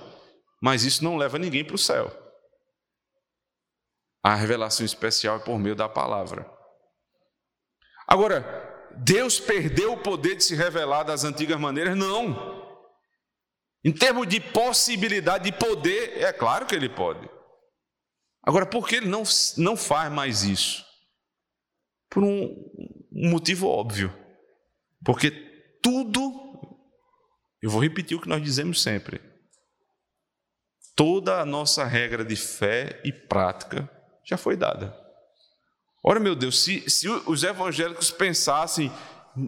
Mas 0.60 0.84
isso 0.84 1.04
não 1.04 1.16
leva 1.16 1.38
ninguém 1.38 1.64
para 1.64 1.76
o 1.76 1.78
céu. 1.78 2.10
A 4.22 4.34
revelação 4.34 4.84
especial 4.84 5.36
é 5.36 5.40
por 5.40 5.58
meio 5.58 5.76
da 5.76 5.88
palavra. 5.88 6.50
Agora, 8.06 8.88
Deus 8.96 9.38
perdeu 9.38 9.92
o 9.92 10.02
poder 10.02 10.34
de 10.34 10.44
se 10.44 10.56
revelar 10.56 11.04
das 11.04 11.22
antigas 11.22 11.58
maneiras? 11.58 11.96
Não. 11.96 12.49
Em 13.84 13.92
termos 13.92 14.28
de 14.28 14.40
possibilidade 14.40 15.44
de 15.44 15.56
poder, 15.56 16.18
é 16.18 16.32
claro 16.32 16.66
que 16.66 16.74
ele 16.74 16.88
pode. 16.88 17.28
Agora, 18.42 18.66
por 18.66 18.86
que 18.86 18.96
ele 18.96 19.08
não, 19.08 19.22
não 19.56 19.76
faz 19.76 20.12
mais 20.12 20.42
isso? 20.42 20.84
Por 22.10 22.22
um, 22.22 22.46
um 23.12 23.30
motivo 23.30 23.68
óbvio. 23.68 24.14
Porque 25.04 25.30
tudo, 25.82 26.20
eu 27.62 27.70
vou 27.70 27.82
repetir 27.82 28.16
o 28.16 28.20
que 28.20 28.28
nós 28.28 28.42
dizemos 28.42 28.82
sempre: 28.82 29.20
toda 30.94 31.40
a 31.40 31.46
nossa 31.46 31.84
regra 31.84 32.24
de 32.24 32.36
fé 32.36 33.00
e 33.04 33.12
prática 33.12 33.90
já 34.24 34.36
foi 34.36 34.56
dada. 34.56 34.94
Ora, 36.02 36.20
meu 36.20 36.34
Deus, 36.34 36.62
se, 36.62 36.88
se 36.88 37.08
os 37.08 37.42
evangélicos 37.42 38.10
pensassem 38.10 38.90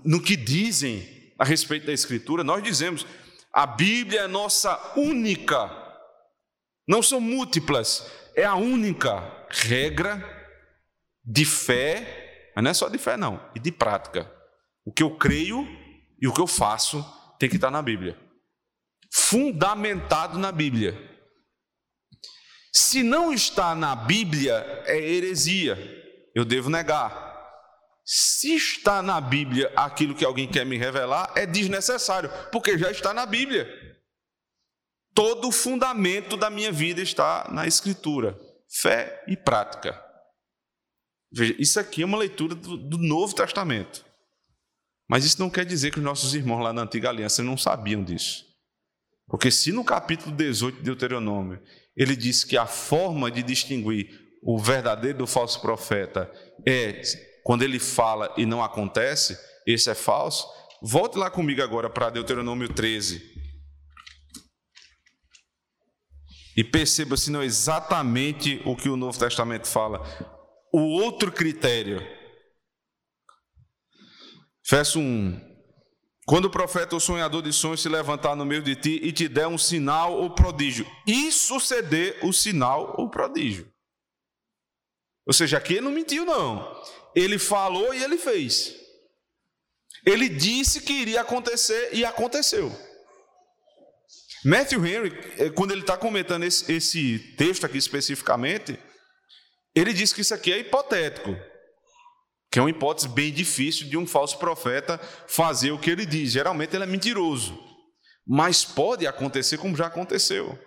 no 0.04 0.22
que 0.22 0.36
dizem 0.36 1.34
a 1.38 1.44
respeito 1.44 1.86
da 1.86 1.92
Escritura, 1.92 2.44
nós 2.44 2.62
dizemos, 2.62 3.06
a 3.54 3.66
Bíblia 3.66 4.22
é 4.22 4.26
nossa 4.26 4.92
única, 4.96 5.70
não 6.88 7.02
são 7.02 7.20
múltiplas, 7.20 8.10
é 8.34 8.44
a 8.44 8.54
única 8.54 9.46
regra 9.50 10.22
de 11.24 11.44
fé, 11.44 12.50
mas 12.54 12.64
não 12.64 12.70
é 12.70 12.74
só 12.74 12.88
de 12.88 12.98
fé, 12.98 13.16
não, 13.16 13.40
e 13.54 13.60
de 13.60 13.70
prática. 13.70 14.30
O 14.84 14.92
que 14.92 15.02
eu 15.02 15.16
creio 15.16 15.66
e 16.20 16.26
o 16.26 16.32
que 16.32 16.40
eu 16.40 16.46
faço 16.46 17.04
tem 17.38 17.48
que 17.48 17.56
estar 17.56 17.70
na 17.70 17.82
Bíblia. 17.82 18.18
Fundamentado 19.12 20.38
na 20.38 20.50
Bíblia. 20.50 21.10
Se 22.72 23.02
não 23.02 23.32
está 23.32 23.74
na 23.74 23.94
Bíblia, 23.94 24.82
é 24.86 24.96
heresia 24.96 25.76
eu 26.34 26.44
devo 26.44 26.70
negar. 26.70 27.31
Se 28.04 28.54
está 28.54 29.00
na 29.00 29.20
Bíblia 29.20 29.72
aquilo 29.76 30.14
que 30.14 30.24
alguém 30.24 30.48
quer 30.48 30.66
me 30.66 30.76
revelar, 30.76 31.32
é 31.36 31.46
desnecessário, 31.46 32.30
porque 32.50 32.76
já 32.76 32.90
está 32.90 33.14
na 33.14 33.24
Bíblia. 33.24 33.68
Todo 35.14 35.48
o 35.48 35.52
fundamento 35.52 36.36
da 36.36 36.50
minha 36.50 36.72
vida 36.72 37.00
está 37.00 37.48
na 37.50 37.66
Escritura, 37.66 38.38
fé 38.68 39.22
e 39.28 39.36
prática. 39.36 40.00
Veja, 41.30 41.54
isso 41.58 41.78
aqui 41.78 42.02
é 42.02 42.06
uma 42.06 42.18
leitura 42.18 42.54
do, 42.54 42.76
do 42.76 42.98
Novo 42.98 43.34
Testamento. 43.34 44.04
Mas 45.08 45.24
isso 45.24 45.40
não 45.40 45.50
quer 45.50 45.64
dizer 45.64 45.90
que 45.90 45.98
os 45.98 46.04
nossos 46.04 46.34
irmãos 46.34 46.62
lá 46.62 46.72
na 46.72 46.82
Antiga 46.82 47.08
Aliança 47.08 47.42
não 47.42 47.56
sabiam 47.56 48.02
disso. 48.02 48.46
Porque 49.26 49.50
se 49.50 49.72
no 49.72 49.84
capítulo 49.84 50.34
18 50.34 50.78
de 50.78 50.84
Deuteronômio 50.84 51.62
ele 51.96 52.16
diz 52.16 52.44
que 52.44 52.56
a 52.56 52.66
forma 52.66 53.30
de 53.30 53.42
distinguir 53.42 54.08
o 54.42 54.58
verdadeiro 54.58 55.18
do 55.18 55.26
falso 55.26 55.60
profeta 55.60 56.30
é 56.66 57.00
quando 57.42 57.62
ele 57.62 57.78
fala 57.78 58.32
e 58.36 58.46
não 58.46 58.62
acontece, 58.62 59.38
esse 59.66 59.90
é 59.90 59.94
falso. 59.94 60.46
Volte 60.80 61.16
lá 61.18 61.30
comigo 61.30 61.62
agora 61.62 61.88
para 61.88 62.10
Deuteronômio 62.10 62.72
13. 62.72 63.32
E 66.56 66.62
perceba 66.62 67.16
se 67.16 67.30
não 67.30 67.40
é 67.40 67.44
exatamente 67.44 68.60
o 68.64 68.76
que 68.76 68.88
o 68.88 68.96
Novo 68.96 69.18
Testamento 69.18 69.66
fala. 69.66 70.02
O 70.72 70.80
outro 70.80 71.32
critério. 71.32 72.00
Verso 74.68 74.98
1. 75.00 75.52
Quando 76.26 76.44
o 76.44 76.50
profeta 76.50 76.94
ou 76.94 77.00
sonhador 77.00 77.42
de 77.42 77.52
sonhos 77.52 77.82
se 77.82 77.88
levantar 77.88 78.36
no 78.36 78.44
meio 78.44 78.62
de 78.62 78.76
ti 78.76 79.00
e 79.02 79.12
te 79.12 79.28
der 79.28 79.48
um 79.48 79.58
sinal 79.58 80.14
ou 80.14 80.30
prodígio, 80.30 80.86
e 81.06 81.32
suceder 81.32 82.18
o 82.22 82.32
sinal 82.32 82.94
ou 82.96 83.10
prodígio. 83.10 83.72
Ou 85.26 85.32
seja, 85.32 85.58
aqui 85.58 85.74
ele 85.74 85.82
não 85.82 85.90
mentiu, 85.90 86.24
não. 86.24 86.80
Ele 87.14 87.38
falou 87.38 87.92
e 87.94 88.02
ele 88.02 88.16
fez. 88.16 88.74
Ele 90.04 90.28
disse 90.28 90.80
que 90.80 90.92
iria 90.92 91.20
acontecer 91.20 91.90
e 91.92 92.04
aconteceu. 92.04 92.74
Matthew 94.44 94.84
Henry, 94.84 95.18
eh, 95.38 95.50
quando 95.50 95.70
ele 95.70 95.82
está 95.82 95.96
comentando 95.96 96.42
esse, 96.42 96.72
esse 96.72 97.18
texto 97.36 97.64
aqui 97.64 97.78
especificamente, 97.78 98.76
ele 99.74 99.92
diz 99.92 100.12
que 100.12 100.20
isso 100.20 100.34
aqui 100.34 100.52
é 100.52 100.58
hipotético, 100.58 101.36
que 102.50 102.58
é 102.58 102.62
uma 102.62 102.70
hipótese 102.70 103.08
bem 103.08 103.32
difícil 103.32 103.88
de 103.88 103.96
um 103.96 104.06
falso 104.06 104.38
profeta 104.38 104.98
fazer 105.28 105.70
o 105.70 105.78
que 105.78 105.90
ele 105.90 106.04
diz. 106.04 106.32
Geralmente 106.32 106.74
ele 106.74 106.82
é 106.82 106.86
mentiroso, 106.86 107.56
mas 108.26 108.64
pode 108.64 109.06
acontecer 109.06 109.58
como 109.58 109.76
já 109.76 109.86
aconteceu. 109.86 110.58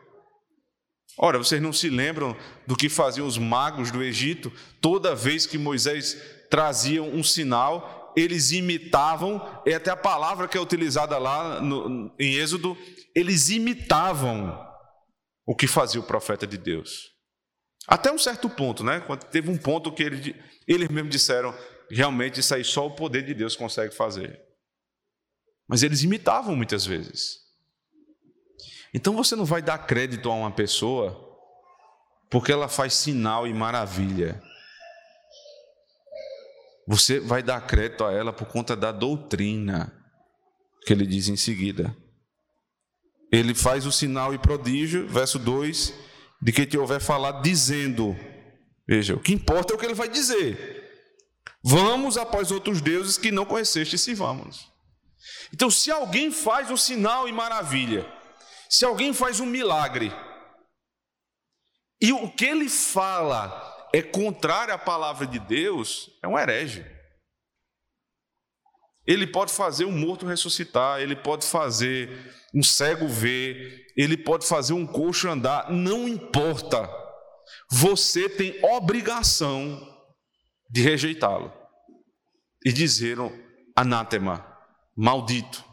Ora, 1.17 1.37
vocês 1.37 1.61
não 1.61 1.71
se 1.71 1.89
lembram 1.89 2.35
do 2.65 2.75
que 2.75 2.89
faziam 2.89 3.27
os 3.27 3.37
magos 3.37 3.91
do 3.91 4.03
Egito? 4.03 4.51
Toda 4.81 5.15
vez 5.15 5.45
que 5.45 5.57
Moisés 5.57 6.17
trazia 6.55 7.03
um 7.03 7.21
sinal, 7.21 8.13
eles 8.15 8.53
imitavam, 8.53 9.61
é 9.65 9.73
até 9.73 9.91
a 9.91 9.97
palavra 9.97 10.47
que 10.47 10.57
é 10.57 10.61
utilizada 10.61 11.17
lá 11.17 11.59
no, 11.59 12.15
em 12.17 12.35
Êxodo, 12.35 12.77
eles 13.13 13.49
imitavam 13.49 14.57
o 15.45 15.53
que 15.53 15.67
fazia 15.67 15.99
o 15.99 16.05
profeta 16.05 16.47
de 16.47 16.57
Deus. 16.57 17.11
Até 17.85 18.09
um 18.09 18.17
certo 18.17 18.49
ponto, 18.49 18.85
né? 18.85 19.01
Quando 19.01 19.25
teve 19.25 19.51
um 19.51 19.57
ponto 19.57 19.91
que 19.91 20.01
ele, 20.01 20.41
eles 20.65 20.87
mesmos 20.87 21.11
disseram, 21.11 21.53
realmente 21.91 22.39
isso 22.39 22.55
aí 22.55 22.63
só 22.63 22.87
o 22.87 22.95
poder 22.95 23.23
de 23.23 23.33
Deus 23.33 23.53
consegue 23.53 23.93
fazer. 23.93 24.39
Mas 25.67 25.83
eles 25.83 26.03
imitavam 26.03 26.55
muitas 26.55 26.85
vezes. 26.85 27.35
Então 28.93 29.13
você 29.13 29.35
não 29.35 29.43
vai 29.43 29.61
dar 29.61 29.79
crédito 29.79 30.31
a 30.31 30.33
uma 30.33 30.51
pessoa 30.51 31.21
porque 32.31 32.49
ela 32.49 32.69
faz 32.69 32.93
sinal 32.93 33.45
e 33.45 33.53
maravilha. 33.53 34.41
Você 36.87 37.19
vai 37.19 37.41
dar 37.41 37.61
crédito 37.61 38.03
a 38.03 38.11
ela 38.11 38.31
por 38.31 38.47
conta 38.47 38.75
da 38.75 38.91
doutrina 38.91 39.91
que 40.85 40.93
ele 40.93 41.05
diz 41.05 41.27
em 41.27 41.35
seguida. 41.35 41.95
Ele 43.31 43.55
faz 43.55 43.85
o 43.85 43.91
sinal 43.91 44.33
e 44.33 44.37
prodígio, 44.37 45.07
verso 45.07 45.39
2, 45.39 45.93
de 46.41 46.51
que 46.51 46.65
te 46.65 46.77
houver 46.77 47.01
falado 47.01 47.41
dizendo. 47.41 48.15
Veja, 48.87 49.15
o 49.15 49.19
que 49.19 49.33
importa 49.33 49.73
é 49.73 49.75
o 49.75 49.79
que 49.79 49.85
ele 49.85 49.95
vai 49.95 50.07
dizer. 50.07 50.83
Vamos 51.63 52.17
após 52.17 52.51
outros 52.51 52.81
deuses 52.81 53.17
que 53.17 53.31
não 53.31 53.45
conheceste 53.45 54.11
e 54.11 54.13
vamos. 54.13 54.71
Então, 55.51 55.71
se 55.71 55.89
alguém 55.89 56.29
faz 56.29 56.69
um 56.69 56.77
sinal 56.77 57.27
e 57.27 57.31
maravilha, 57.31 58.07
se 58.69 58.85
alguém 58.85 59.11
faz 59.11 59.39
um 59.39 59.45
milagre 59.47 60.11
e 61.99 62.13
o 62.13 62.29
que 62.29 62.45
ele 62.45 62.69
fala 62.69 63.74
é 63.95 64.01
contrário 64.01 64.73
à 64.73 64.77
palavra 64.77 65.25
de 65.25 65.39
Deus, 65.39 66.09
é 66.21 66.27
um 66.27 66.37
herege. 66.37 66.85
Ele 69.07 69.25
pode 69.25 69.53
fazer 69.53 69.85
um 69.85 69.91
morto 69.97 70.25
ressuscitar, 70.25 70.99
ele 70.99 71.15
pode 71.15 71.45
fazer 71.45 72.09
um 72.53 72.61
cego 72.61 73.07
ver, 73.07 73.85
ele 73.95 74.17
pode 74.17 74.45
fazer 74.45 74.73
um 74.73 74.85
coxo 74.85 75.29
andar, 75.29 75.71
não 75.71 76.09
importa. 76.09 76.89
Você 77.71 78.27
tem 78.27 78.59
obrigação 78.65 79.79
de 80.69 80.81
rejeitá-lo 80.81 81.53
e 82.65 82.73
dizer 82.73 83.17
anátema, 83.73 84.45
maldito. 84.93 85.63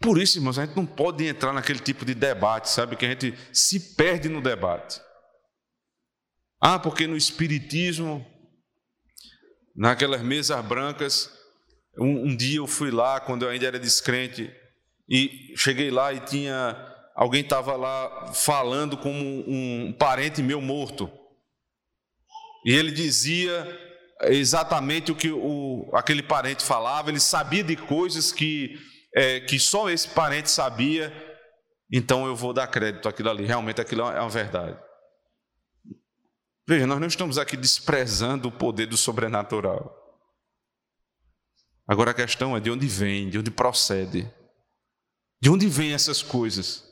Por 0.00 0.16
isso, 0.18 0.38
irmãos, 0.38 0.58
a 0.58 0.64
gente 0.64 0.76
não 0.76 0.86
pode 0.86 1.26
entrar 1.26 1.52
naquele 1.52 1.80
tipo 1.80 2.06
de 2.06 2.14
debate, 2.14 2.70
sabe? 2.70 2.96
Que 2.96 3.04
a 3.04 3.10
gente 3.10 3.34
se 3.52 3.94
perde 3.94 4.30
no 4.30 4.40
debate. 4.40 5.06
Ah, 6.60 6.78
porque 6.78 7.06
no 7.06 7.16
Espiritismo, 7.16 8.26
naquelas 9.76 10.22
mesas 10.22 10.64
brancas, 10.64 11.30
um, 11.98 12.28
um 12.28 12.36
dia 12.36 12.58
eu 12.58 12.66
fui 12.66 12.90
lá, 12.90 13.20
quando 13.20 13.44
eu 13.44 13.48
ainda 13.48 13.66
era 13.66 13.78
descrente, 13.78 14.52
e 15.08 15.54
cheguei 15.56 15.90
lá 15.90 16.12
e 16.12 16.20
tinha. 16.20 16.76
Alguém 17.14 17.40
estava 17.40 17.74
lá 17.74 18.32
falando 18.32 18.96
como 18.96 19.24
um, 19.24 19.92
parente 19.98 20.42
meu 20.42 20.60
morto. 20.60 21.10
E 22.64 22.72
ele 22.72 22.92
dizia 22.92 23.66
exatamente 24.22 25.10
o 25.10 25.16
que 25.16 25.30
o, 25.30 25.90
aquele 25.94 26.22
parente 26.22 26.62
falava, 26.62 27.10
ele 27.10 27.18
sabia 27.18 27.64
de 27.64 27.74
coisas 27.74 28.30
que 28.30 28.76
é, 29.14 29.40
que 29.40 29.58
só 29.58 29.88
esse 29.90 30.08
parente 30.08 30.50
sabia, 30.50 31.12
então 31.90 32.26
eu 32.26 32.36
vou 32.36 32.52
dar 32.52 32.66
crédito 32.68 33.08
àquilo 33.08 33.30
ali. 33.30 33.44
Realmente 33.46 33.80
aquilo 33.80 34.02
é 34.02 34.20
uma 34.20 34.28
verdade. 34.28 34.78
Veja, 36.68 36.86
nós 36.86 37.00
não 37.00 37.06
estamos 37.06 37.38
aqui 37.38 37.56
desprezando 37.56 38.48
o 38.48 38.52
poder 38.52 38.84
do 38.84 38.96
sobrenatural. 38.98 39.90
Agora 41.88 42.10
a 42.10 42.14
questão 42.14 42.54
é 42.54 42.60
de 42.60 42.70
onde 42.70 42.86
vem, 42.86 43.30
de 43.30 43.38
onde 43.38 43.50
procede. 43.50 44.30
De 45.40 45.48
onde 45.48 45.66
vêm 45.66 45.94
essas 45.94 46.22
coisas? 46.22 46.84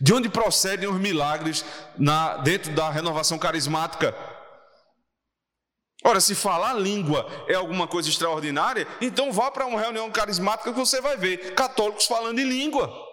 De 0.00 0.14
onde 0.14 0.28
procedem 0.28 0.88
os 0.88 1.00
milagres 1.00 1.64
na, 1.98 2.36
dentro 2.36 2.72
da 2.76 2.90
renovação 2.90 3.40
carismática? 3.40 4.14
Ora, 6.04 6.20
se 6.20 6.36
falar 6.36 6.74
língua 6.74 7.26
é 7.48 7.54
alguma 7.54 7.88
coisa 7.88 8.08
extraordinária, 8.08 8.86
então 9.00 9.32
vá 9.32 9.50
para 9.50 9.66
uma 9.66 9.80
reunião 9.80 10.12
carismática 10.12 10.72
que 10.72 10.78
você 10.78 11.00
vai 11.00 11.16
ver 11.16 11.56
católicos 11.56 12.06
falando 12.06 12.38
em 12.38 12.48
língua. 12.48 13.11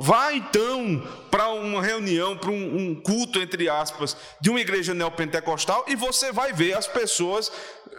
Vá 0.00 0.32
então 0.32 1.00
para 1.28 1.48
uma 1.48 1.82
reunião, 1.82 2.38
para 2.38 2.50
um, 2.50 2.76
um, 2.76 3.02
culto, 3.02 3.40
entre 3.40 3.68
aspas, 3.68 4.16
de 4.40 4.48
uma 4.48 4.60
igreja 4.60 4.94
neopentecostal 4.94 5.84
e 5.88 5.96
você 5.96 6.30
vai 6.30 6.52
ver 6.52 6.74
as 6.74 6.86
pessoas 6.86 7.50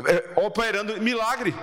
é, 0.07 0.39
operando 0.39 1.01
milagre. 1.01 1.53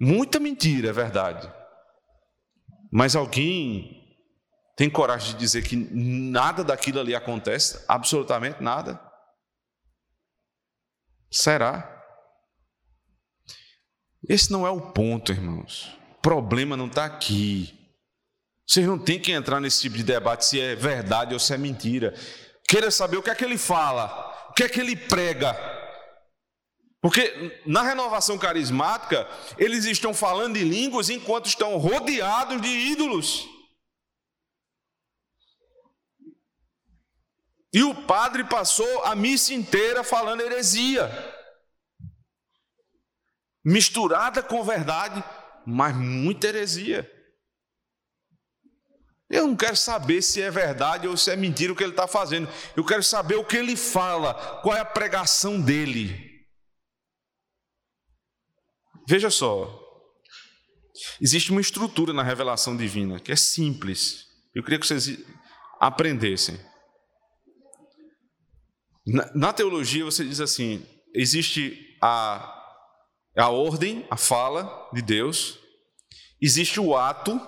Muita 0.00 0.40
mentira, 0.40 0.88
é 0.88 0.92
verdade. 0.92 1.48
Mas 2.90 3.14
alguém 3.14 4.00
tem 4.74 4.90
coragem 4.90 5.34
de 5.34 5.38
dizer 5.38 5.62
que 5.62 5.76
nada 5.76 6.64
daquilo 6.64 6.98
ali 6.98 7.14
acontece? 7.14 7.84
Absolutamente 7.86 8.60
nada? 8.60 9.00
Será? 11.30 12.02
Esse 14.28 14.50
não 14.50 14.66
é 14.66 14.70
o 14.70 14.90
ponto, 14.90 15.30
irmãos. 15.30 15.99
Problema 16.22 16.76
não 16.76 16.86
está 16.86 17.04
aqui. 17.04 17.78
Vocês 18.66 18.86
não 18.86 18.98
têm 18.98 19.20
que 19.20 19.32
entrar 19.32 19.60
nesse 19.60 19.80
tipo 19.80 19.96
de 19.96 20.04
debate 20.04 20.44
se 20.44 20.60
é 20.60 20.76
verdade 20.76 21.34
ou 21.34 21.40
se 21.40 21.52
é 21.52 21.58
mentira. 21.58 22.14
Queira 22.68 22.90
saber 22.90 23.16
o 23.16 23.22
que 23.22 23.30
é 23.30 23.34
que 23.34 23.44
ele 23.44 23.58
fala, 23.58 24.48
o 24.50 24.52
que 24.52 24.62
é 24.62 24.68
que 24.68 24.78
ele 24.78 24.94
prega. 24.94 25.56
Porque 27.00 27.60
na 27.66 27.82
renovação 27.82 28.38
carismática, 28.38 29.26
eles 29.58 29.86
estão 29.86 30.12
falando 30.12 30.56
em 30.56 30.64
línguas 30.64 31.08
enquanto 31.08 31.46
estão 31.46 31.78
rodeados 31.78 32.60
de 32.60 32.68
ídolos. 32.68 33.48
E 37.72 37.82
o 37.82 37.94
padre 38.04 38.44
passou 38.44 39.04
a 39.04 39.14
missa 39.14 39.54
inteira 39.54 40.04
falando 40.04 40.42
heresia, 40.42 41.08
misturada 43.64 44.42
com 44.42 44.62
verdade, 44.62 45.24
mas 45.70 45.96
muita 45.96 46.48
heresia. 46.48 47.10
Eu 49.30 49.46
não 49.46 49.56
quero 49.56 49.76
saber 49.76 50.20
se 50.22 50.42
é 50.42 50.50
verdade 50.50 51.06
ou 51.06 51.16
se 51.16 51.30
é 51.30 51.36
mentira 51.36 51.72
o 51.72 51.76
que 51.76 51.84
ele 51.84 51.92
está 51.92 52.08
fazendo. 52.08 52.48
Eu 52.76 52.84
quero 52.84 53.02
saber 53.02 53.36
o 53.36 53.44
que 53.44 53.56
ele 53.56 53.76
fala, 53.76 54.34
qual 54.60 54.76
é 54.76 54.80
a 54.80 54.84
pregação 54.84 55.60
dele. 55.60 56.28
Veja 59.08 59.30
só, 59.30 59.80
existe 61.20 61.52
uma 61.52 61.60
estrutura 61.60 62.12
na 62.12 62.24
revelação 62.24 62.76
divina 62.76 63.20
que 63.20 63.30
é 63.30 63.36
simples. 63.36 64.26
Eu 64.52 64.64
queria 64.64 64.80
que 64.80 64.86
vocês 64.86 65.16
aprendessem. 65.80 66.58
Na, 69.06 69.30
na 69.32 69.52
teologia 69.52 70.04
você 70.04 70.24
diz 70.24 70.40
assim: 70.40 70.84
existe 71.14 71.96
a, 72.02 72.52
a 73.36 73.48
ordem, 73.48 74.04
a 74.10 74.16
fala 74.16 74.90
de 74.92 75.02
Deus, 75.02 75.59
existe 76.40 76.80
o 76.80 76.96
ato, 76.96 77.40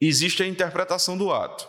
existe 0.00 0.42
a 0.42 0.46
interpretação 0.46 1.16
do 1.16 1.32
ato. 1.32 1.68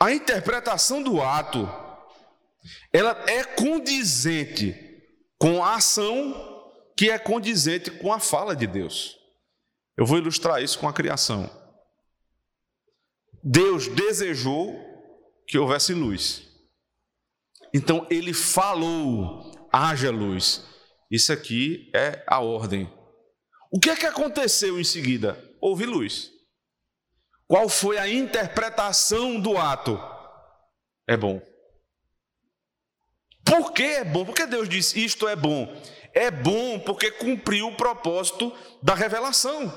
A 0.00 0.12
interpretação 0.12 1.02
do 1.02 1.20
ato, 1.20 1.68
ela 2.92 3.24
é 3.28 3.42
condizente 3.44 4.74
com 5.38 5.62
a 5.62 5.76
ação 5.76 6.46
que 6.96 7.10
é 7.10 7.18
condizente 7.18 7.90
com 7.90 8.12
a 8.12 8.18
fala 8.18 8.54
de 8.54 8.66
Deus. 8.66 9.16
Eu 9.96 10.06
vou 10.06 10.18
ilustrar 10.18 10.62
isso 10.62 10.78
com 10.78 10.88
a 10.88 10.92
criação. 10.92 11.50
Deus 13.42 13.88
desejou 13.88 14.76
que 15.46 15.58
houvesse 15.58 15.94
luz. 15.94 16.46
Então 17.72 18.06
ele 18.10 18.32
falou: 18.32 19.68
haja 19.72 20.10
luz. 20.10 20.64
Isso 21.10 21.32
aqui 21.32 21.90
é 21.94 22.22
a 22.26 22.40
ordem. 22.40 22.92
O 23.70 23.78
que 23.78 23.90
é 23.90 23.96
que 23.96 24.06
aconteceu 24.06 24.80
em 24.80 24.84
seguida? 24.84 25.42
Houve 25.60 25.84
luz. 25.84 26.30
Qual 27.46 27.68
foi 27.68 27.98
a 27.98 28.08
interpretação 28.08 29.40
do 29.40 29.56
ato? 29.56 29.98
É 31.06 31.16
bom. 31.16 31.40
Por 33.44 33.72
que 33.72 33.82
é 33.82 34.04
bom? 34.04 34.24
Porque 34.24 34.46
Deus 34.46 34.68
disse 34.68 35.02
isto 35.02 35.26
é 35.26 35.34
bom. 35.34 35.66
É 36.12 36.30
bom 36.30 36.78
porque 36.80 37.10
cumpriu 37.10 37.68
o 37.68 37.76
propósito 37.76 38.54
da 38.82 38.94
revelação. 38.94 39.72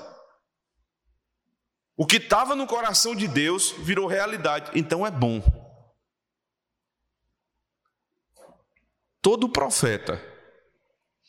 O 1.97 2.05
que 2.05 2.17
estava 2.17 2.55
no 2.55 2.67
coração 2.67 3.15
de 3.15 3.27
Deus 3.27 3.71
virou 3.71 4.07
realidade, 4.07 4.71
então 4.73 5.05
é 5.05 5.11
bom. 5.11 5.41
Todo 9.21 9.47
profeta 9.49 10.30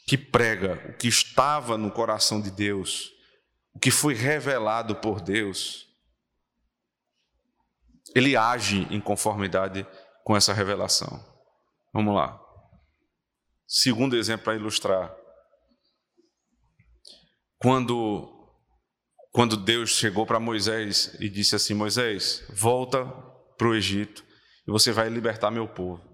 que 0.07 0.19
prega 0.19 0.75
o 0.89 0.97
que 0.97 1.09
estava 1.09 1.79
no 1.79 1.91
coração 1.91 2.41
de 2.41 2.51
Deus, 2.51 3.11
o 3.75 3.79
que 3.79 3.91
foi 3.91 4.15
revelado 4.15 4.97
por 4.97 5.21
Deus, 5.21 5.89
ele 8.15 8.37
age 8.37 8.87
em 8.91 9.01
conformidade 9.01 9.87
com 10.25 10.37
essa 10.37 10.53
revelação. 10.53 11.23
Vamos 11.93 12.15
lá. 12.15 12.39
Segundo 13.67 14.17
exemplo 14.17 14.45
para 14.45 14.57
ilustrar. 14.57 15.15
Quando 17.59 18.29
quando 19.31 19.57
Deus 19.57 19.91
chegou 19.91 20.27
para 20.27 20.39
Moisés 20.39 21.17
e 21.19 21.29
disse 21.29 21.57
assim: 21.57 21.73
Moisés, 21.73 22.45
volta 22.51 23.05
para 23.57 23.69
o 23.69 23.75
Egito 23.75 24.23
e 24.69 24.71
você 24.71 24.93
vai 24.93 25.09
libertar 25.09 25.51
meu 25.51 25.67
povo. 25.67 26.12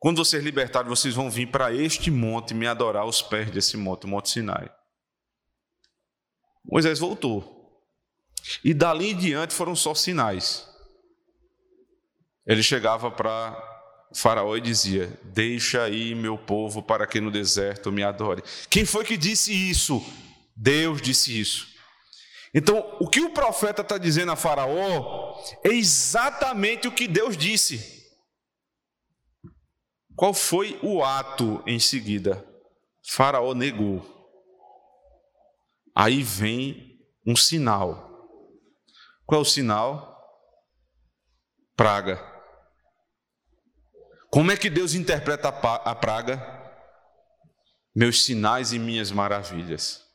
Quando 0.00 0.24
vocês 0.24 0.42
libertarem, 0.42 0.88
vocês 0.88 1.14
vão 1.14 1.30
vir 1.30 1.48
para 1.48 1.74
este 1.74 2.10
monte 2.10 2.54
me 2.54 2.66
adorar 2.66 3.02
aos 3.02 3.20
pés 3.20 3.50
desse 3.50 3.76
monte, 3.76 4.04
o 4.04 4.08
Monte 4.08 4.30
Sinai. 4.30 4.72
Moisés 6.64 6.98
voltou. 6.98 7.84
E 8.64 8.72
dali 8.72 9.10
em 9.10 9.16
diante 9.16 9.52
foram 9.52 9.76
só 9.76 9.94
sinais. 9.94 10.66
Ele 12.46 12.62
chegava 12.62 13.10
para 13.10 13.54
Faraó 14.14 14.56
e 14.56 14.60
dizia: 14.62 15.20
Deixa 15.22 15.82
aí 15.82 16.14
meu 16.14 16.38
povo 16.38 16.82
para 16.82 17.06
que 17.06 17.20
no 17.20 17.30
deserto 17.30 17.92
me 17.92 18.02
adore. 18.02 18.42
Quem 18.70 18.86
foi 18.86 19.04
que 19.04 19.18
disse 19.18 19.52
isso? 19.52 20.02
Deus 20.56 21.02
disse 21.02 21.38
isso. 21.38 21.68
Então, 22.54 22.96
o 23.00 23.06
que 23.06 23.20
o 23.20 23.30
profeta 23.30 23.82
está 23.82 23.98
dizendo 23.98 24.32
a 24.32 24.36
Faraó 24.36 25.38
é 25.62 25.68
exatamente 25.68 26.88
o 26.88 26.92
que 26.92 27.06
Deus 27.06 27.36
disse. 27.36 27.99
Qual 30.20 30.34
foi 30.34 30.78
o 30.82 31.02
ato 31.02 31.62
em 31.66 31.80
seguida? 31.80 32.46
Faraó 33.08 33.54
negou. 33.54 34.04
Aí 35.96 36.22
vem 36.22 37.00
um 37.26 37.34
sinal. 37.34 38.28
Qual 39.24 39.38
é 39.38 39.42
o 39.42 39.46
sinal? 39.46 40.22
Praga. 41.74 42.22
Como 44.28 44.52
é 44.52 44.58
que 44.58 44.68
Deus 44.68 44.92
interpreta 44.92 45.48
a 45.48 45.94
praga? 45.94 46.38
Meus 47.96 48.22
sinais 48.22 48.74
e 48.74 48.78
minhas 48.78 49.10
maravilhas. 49.10 50.06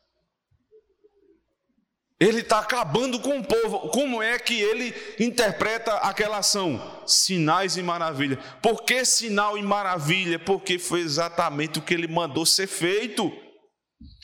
Ele 2.19 2.39
está 2.39 2.59
acabando 2.59 3.19
com 3.19 3.39
o 3.39 3.43
povo. 3.43 3.89
Como 3.89 4.23
é 4.23 4.39
que 4.39 4.59
ele 4.59 4.95
interpreta 5.19 5.95
aquela 5.95 6.37
ação? 6.37 7.03
Sinais 7.05 7.75
e 7.75 7.83
maravilha. 7.83 8.37
Por 8.61 8.83
que 8.83 9.03
sinal 9.03 9.57
e 9.57 9.61
maravilha? 9.61 10.39
Porque 10.39 10.79
foi 10.79 11.01
exatamente 11.01 11.79
o 11.79 11.81
que 11.81 11.93
ele 11.93 12.07
mandou 12.07 12.45
ser 12.45 12.67
feito. 12.67 13.31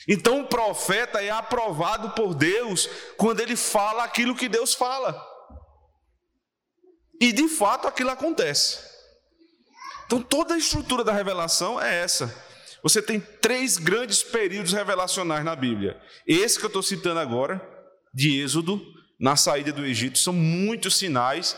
Então 0.08 0.40
o 0.40 0.46
profeta 0.46 1.22
é 1.22 1.30
aprovado 1.30 2.10
por 2.10 2.34
Deus 2.34 2.88
quando 3.16 3.40
ele 3.40 3.56
fala 3.56 4.04
aquilo 4.04 4.34
que 4.34 4.48
Deus 4.48 4.74
fala. 4.74 5.20
E 7.20 7.30
de 7.30 7.46
fato 7.46 7.86
aquilo 7.86 8.10
acontece. 8.10 8.78
Então 10.06 10.20
toda 10.20 10.54
a 10.54 10.58
estrutura 10.58 11.04
da 11.04 11.12
revelação 11.12 11.80
é 11.80 12.02
essa. 12.02 12.34
Você 12.82 13.00
tem 13.00 13.20
três 13.20 13.78
grandes 13.78 14.22
períodos 14.22 14.72
revelacionais 14.72 15.44
na 15.44 15.54
Bíblia. 15.54 16.00
Esse 16.26 16.58
que 16.58 16.64
eu 16.64 16.68
estou 16.68 16.82
citando 16.82 17.20
agora, 17.20 17.71
de 18.12 18.40
Êxodo, 18.40 18.80
na 19.18 19.36
saída 19.36 19.72
do 19.72 19.86
Egito, 19.86 20.18
são 20.18 20.32
muitos 20.32 20.96
sinais. 20.96 21.56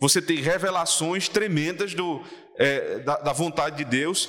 Você 0.00 0.20
tem 0.20 0.38
revelações 0.38 1.28
tremendas 1.28 1.94
do, 1.94 2.22
é, 2.58 2.98
da, 3.00 3.16
da 3.18 3.32
vontade 3.32 3.76
de 3.76 3.84
Deus, 3.84 4.28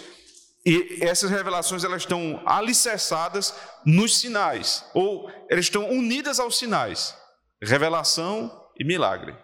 e 0.66 1.00
essas 1.02 1.30
revelações 1.30 1.84
elas 1.84 2.02
estão 2.02 2.42
alicerçadas 2.46 3.54
nos 3.86 4.18
sinais, 4.18 4.84
ou 4.94 5.32
elas 5.50 5.66
estão 5.66 5.90
unidas 5.90 6.40
aos 6.40 6.58
sinais: 6.58 7.16
revelação 7.62 8.52
e 8.80 8.84
milagre. 8.84 9.36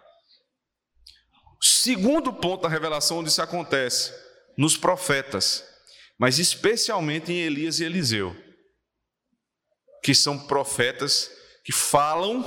Segundo 1.62 2.32
ponto 2.32 2.62
da 2.62 2.68
revelação 2.68 3.18
onde 3.18 3.30
isso 3.30 3.40
acontece, 3.40 4.12
nos 4.56 4.76
profetas, 4.76 5.64
mas 6.18 6.38
especialmente 6.38 7.32
em 7.32 7.38
Elias 7.38 7.80
e 7.80 7.84
Eliseu, 7.84 8.36
que 10.02 10.14
são 10.14 10.38
profetas 10.38 11.30
que 11.64 11.72
falam 11.72 12.44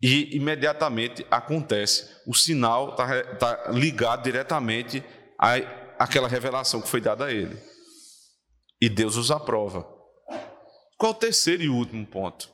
e 0.00 0.36
imediatamente 0.36 1.26
acontece. 1.30 2.08
O 2.26 2.34
sinal 2.34 2.90
está 2.90 3.36
tá 3.36 3.70
ligado 3.72 4.22
diretamente 4.22 5.02
à, 5.38 5.56
àquela 5.98 6.28
revelação 6.28 6.80
que 6.80 6.88
foi 6.88 7.00
dada 7.00 7.26
a 7.26 7.32
ele. 7.32 7.60
E 8.80 8.88
Deus 8.88 9.16
os 9.16 9.30
aprova. 9.30 9.86
Qual 10.96 11.12
o 11.12 11.16
terceiro 11.16 11.62
e 11.62 11.68
último 11.68 12.06
ponto? 12.06 12.48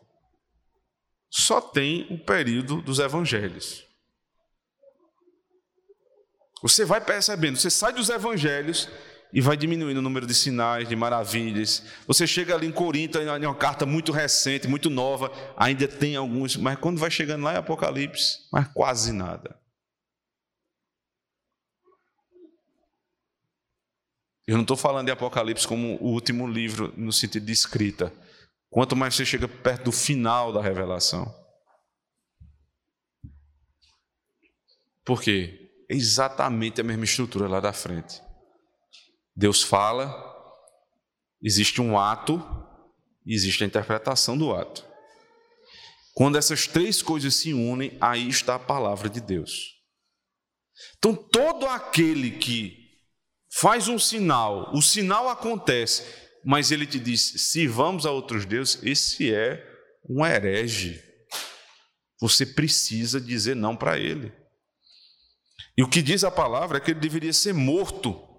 Só 1.30 1.60
tem 1.60 2.06
o 2.10 2.18
período 2.24 2.80
dos 2.80 2.98
evangelhos. 2.98 3.84
Você 6.62 6.84
vai 6.84 7.00
percebendo, 7.00 7.58
você 7.58 7.68
sai 7.68 7.92
dos 7.92 8.08
evangelhos 8.08 8.88
e 9.34 9.40
vai 9.40 9.56
diminuindo 9.56 9.98
o 9.98 10.02
número 10.02 10.28
de 10.28 10.32
sinais, 10.32 10.88
de 10.88 10.94
maravilhas. 10.94 11.82
Você 12.06 12.24
chega 12.24 12.54
ali 12.54 12.68
em 12.68 12.72
Corinto, 12.72 13.18
é 13.18 13.46
uma 13.48 13.54
carta 13.54 13.84
muito 13.84 14.12
recente, 14.12 14.68
muito 14.68 14.88
nova, 14.88 15.32
ainda 15.56 15.88
tem 15.88 16.14
alguns, 16.14 16.56
mas 16.56 16.78
quando 16.78 17.00
vai 17.00 17.10
chegando 17.10 17.42
lá 17.42 17.54
em 17.54 17.56
Apocalipse, 17.56 18.46
mas 18.52 18.68
quase 18.68 19.12
nada. 19.12 19.58
Eu 24.46 24.54
não 24.54 24.62
estou 24.62 24.76
falando 24.76 25.06
de 25.06 25.12
Apocalipse 25.12 25.66
como 25.66 25.96
o 26.00 26.12
último 26.12 26.46
livro 26.46 26.94
no 26.96 27.12
sentido 27.12 27.44
de 27.44 27.52
escrita. 27.52 28.12
Quanto 28.70 28.94
mais 28.94 29.16
você 29.16 29.24
chega 29.24 29.48
perto 29.48 29.86
do 29.86 29.92
final 29.92 30.52
da 30.52 30.62
revelação. 30.62 31.34
Por 35.04 35.20
quê? 35.20 35.72
É 35.90 35.94
exatamente 35.94 36.80
a 36.80 36.84
mesma 36.84 37.04
estrutura 37.04 37.48
lá 37.48 37.58
da 37.58 37.72
frente. 37.72 38.23
Deus 39.36 39.62
fala, 39.62 40.14
existe 41.42 41.80
um 41.80 41.98
ato 41.98 42.42
e 43.26 43.34
existe 43.34 43.64
a 43.64 43.66
interpretação 43.66 44.38
do 44.38 44.54
ato. 44.54 44.84
Quando 46.14 46.38
essas 46.38 46.68
três 46.68 47.02
coisas 47.02 47.34
se 47.34 47.52
unem, 47.52 47.96
aí 48.00 48.28
está 48.28 48.54
a 48.54 48.60
palavra 48.60 49.08
de 49.08 49.20
Deus. 49.20 49.74
Então, 50.98 51.14
todo 51.14 51.66
aquele 51.66 52.32
que 52.32 52.76
faz 53.52 53.88
um 53.88 53.98
sinal, 53.98 54.72
o 54.72 54.80
sinal 54.80 55.28
acontece, 55.28 56.04
mas 56.44 56.70
ele 56.70 56.86
te 56.86 57.00
diz: 57.00 57.20
se 57.20 57.66
vamos 57.66 58.06
a 58.06 58.10
outros 58.12 58.44
deuses, 58.44 58.80
esse 58.82 59.34
é 59.34 59.64
um 60.08 60.24
herege. 60.24 61.02
Você 62.20 62.46
precisa 62.46 63.20
dizer 63.20 63.56
não 63.56 63.76
para 63.76 63.98
ele. 63.98 64.32
E 65.76 65.82
o 65.82 65.88
que 65.88 66.00
diz 66.00 66.22
a 66.22 66.30
palavra 66.30 66.78
é 66.78 66.80
que 66.80 66.92
ele 66.92 67.00
deveria 67.00 67.32
ser 67.32 67.52
morto 67.52 68.33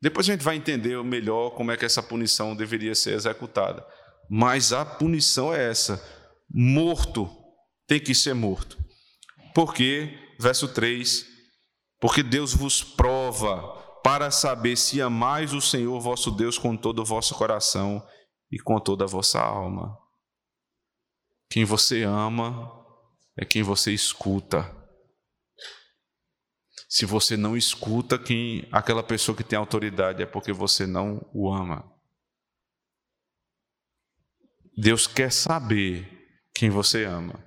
depois 0.00 0.28
a 0.28 0.32
gente 0.32 0.44
vai 0.44 0.56
entender 0.56 1.02
melhor 1.02 1.50
como 1.50 1.72
é 1.72 1.76
que 1.76 1.84
essa 1.84 2.02
punição 2.02 2.54
deveria 2.54 2.94
ser 2.94 3.14
executada. 3.14 3.84
Mas 4.30 4.72
a 4.72 4.84
punição 4.84 5.52
é 5.52 5.68
essa: 5.68 6.02
morto 6.48 7.28
tem 7.86 7.98
que 7.98 8.14
ser 8.14 8.34
morto. 8.34 8.78
Porque, 9.54 10.16
verso 10.38 10.68
3: 10.68 11.26
Porque 12.00 12.22
Deus 12.22 12.54
vos 12.54 12.82
prova 12.82 13.76
para 14.04 14.30
saber 14.30 14.76
se 14.76 15.02
amais 15.02 15.52
o 15.52 15.60
Senhor 15.60 16.00
vosso 16.00 16.30
Deus 16.30 16.56
com 16.56 16.76
todo 16.76 17.00
o 17.00 17.04
vosso 17.04 17.34
coração 17.34 18.06
e 18.50 18.58
com 18.58 18.78
toda 18.78 19.04
a 19.04 19.08
vossa 19.08 19.40
alma. 19.40 19.96
Quem 21.50 21.64
você 21.64 22.04
ama 22.04 22.70
é 23.36 23.44
quem 23.44 23.62
você 23.62 23.92
escuta. 23.92 24.77
Se 26.88 27.04
você 27.04 27.36
não 27.36 27.56
escuta 27.56 28.18
quem 28.18 28.66
aquela 28.72 29.02
pessoa 29.02 29.36
que 29.36 29.44
tem 29.44 29.58
autoridade 29.58 30.22
é 30.22 30.26
porque 30.26 30.52
você 30.52 30.86
não 30.86 31.20
o 31.34 31.52
ama. 31.52 31.84
Deus 34.76 35.06
quer 35.06 35.30
saber 35.30 36.08
quem 36.54 36.70
você 36.70 37.04
ama. 37.04 37.44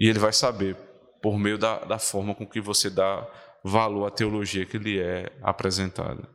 E 0.00 0.08
Ele 0.08 0.18
vai 0.18 0.32
saber 0.32 0.74
por 1.22 1.38
meio 1.38 1.58
da, 1.58 1.84
da 1.84 1.98
forma 1.98 2.34
com 2.34 2.46
que 2.46 2.60
você 2.60 2.90
dá 2.90 3.28
valor 3.62 4.06
à 4.06 4.10
teologia 4.10 4.64
que 4.64 4.78
lhe 4.78 4.98
é 4.98 5.30
apresentada. 5.42 6.28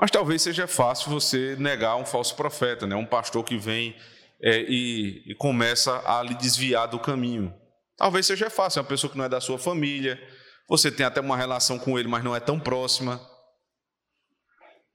Mas 0.00 0.10
talvez 0.10 0.42
seja 0.42 0.66
fácil 0.66 1.10
você 1.10 1.56
negar 1.56 1.96
um 1.96 2.06
falso 2.06 2.36
profeta, 2.36 2.86
né? 2.86 2.94
um 2.94 3.04
pastor 3.04 3.44
que 3.44 3.56
vem 3.56 3.96
é, 4.40 4.62
e, 4.62 5.22
e, 5.26 5.34
começa 5.34 6.00
a 6.06 6.22
lhe 6.22 6.34
desviar 6.34 6.88
do 6.88 6.98
caminho. 6.98 7.52
Talvez 8.00 8.24
seja 8.24 8.48
fácil, 8.48 8.78
é 8.78 8.82
uma 8.82 8.88
pessoa 8.88 9.10
que 9.12 9.18
não 9.18 9.26
é 9.26 9.28
da 9.28 9.42
sua 9.42 9.58
família, 9.58 10.18
você 10.66 10.90
tem 10.90 11.04
até 11.04 11.20
uma 11.20 11.36
relação 11.36 11.78
com 11.78 11.98
ele, 11.98 12.08
mas 12.08 12.24
não 12.24 12.34
é 12.34 12.40
tão 12.40 12.58
próxima. 12.58 13.20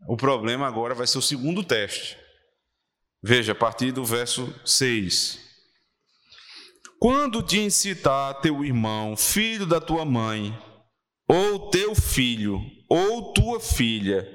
O 0.09 0.17
problema 0.17 0.65
agora 0.65 0.95
vai 0.95 1.05
ser 1.05 1.19
o 1.19 1.21
segundo 1.21 1.63
teste. 1.63 2.17
Veja, 3.23 3.51
a 3.51 3.55
partir 3.55 3.91
do 3.91 4.03
verso 4.03 4.51
6. 4.65 5.39
Quando 6.99 7.43
te 7.43 7.59
incitar 7.59 8.41
teu 8.41 8.65
irmão, 8.65 9.15
filho 9.15 9.67
da 9.67 9.79
tua 9.79 10.03
mãe, 10.03 10.57
ou 11.27 11.69
teu 11.69 11.93
filho, 11.93 12.59
ou 12.89 13.33
tua 13.33 13.59
filha, 13.59 14.27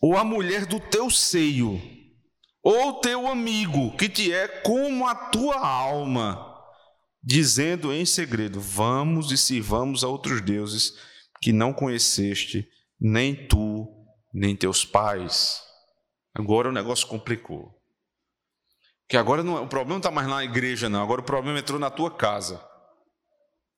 ou 0.00 0.16
a 0.16 0.24
mulher 0.24 0.64
do 0.64 0.80
teu 0.80 1.10
seio, 1.10 1.78
ou 2.62 3.00
teu 3.00 3.26
amigo, 3.26 3.94
que 3.98 4.08
te 4.08 4.32
é 4.32 4.48
como 4.48 5.06
a 5.06 5.14
tua 5.14 5.58
alma, 5.58 6.53
dizendo 7.24 7.92
em 7.92 8.04
segredo: 8.04 8.60
Vamos 8.60 9.32
e 9.32 9.38
sirvamos 9.38 10.04
a 10.04 10.08
outros 10.08 10.42
deuses 10.42 10.92
que 11.40 11.52
não 11.52 11.72
conheceste, 11.72 12.68
nem 13.00 13.48
tu, 13.48 13.86
nem 14.32 14.54
teus 14.54 14.84
pais. 14.84 15.62
Agora 16.34 16.68
o 16.68 16.72
negócio 16.72 17.06
complicou. 17.06 17.72
Que 19.08 19.16
agora 19.16 19.42
não, 19.42 19.58
é, 19.58 19.60
o 19.60 19.68
problema 19.68 19.94
não 19.94 19.98
está 19.98 20.10
mais 20.10 20.28
na 20.28 20.44
igreja, 20.44 20.88
não. 20.88 21.02
Agora 21.02 21.20
o 21.20 21.24
problema 21.24 21.58
entrou 21.58 21.78
na 21.78 21.90
tua 21.90 22.10
casa. 22.10 22.62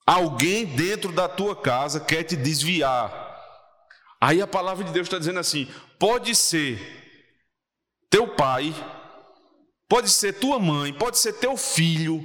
Alguém 0.06 0.64
dentro 0.64 1.12
da 1.12 1.28
tua 1.28 1.54
casa 1.54 2.00
quer 2.00 2.22
te 2.22 2.36
desviar. 2.36 3.24
Aí 4.20 4.40
a 4.40 4.46
palavra 4.46 4.84
de 4.84 4.92
Deus 4.92 5.06
está 5.06 5.18
dizendo 5.18 5.40
assim: 5.40 5.68
pode 5.98 6.34
ser 6.34 6.80
teu 8.08 8.34
pai, 8.34 8.72
pode 9.88 10.08
ser 10.08 10.34
tua 10.34 10.58
mãe, 10.58 10.92
pode 10.92 11.18
ser 11.18 11.34
teu 11.34 11.56
filho, 11.56 12.24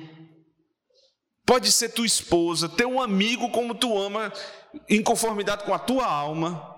pode 1.46 1.72
ser 1.72 1.89
tua 1.89 2.06
esposa, 2.06 2.70
teu 2.70 3.02
amigo 3.02 3.50
como 3.52 3.76
tu 3.76 3.98
ama, 3.98 4.32
em 4.89 5.04
conformidade 5.04 5.64
com 5.64 5.74
a 5.74 5.80
tua 5.80 6.06
alma. 6.06 6.70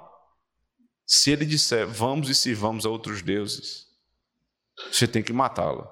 Se 1.05 1.31
ele 1.31 1.45
disser, 1.45 1.87
vamos 1.87 2.29
e 2.29 2.35
sirvamos 2.35 2.85
a 2.85 2.89
outros 2.89 3.21
deuses, 3.21 3.87
você 4.91 5.07
tem 5.07 5.21
que 5.21 5.33
matá-lo. 5.33 5.87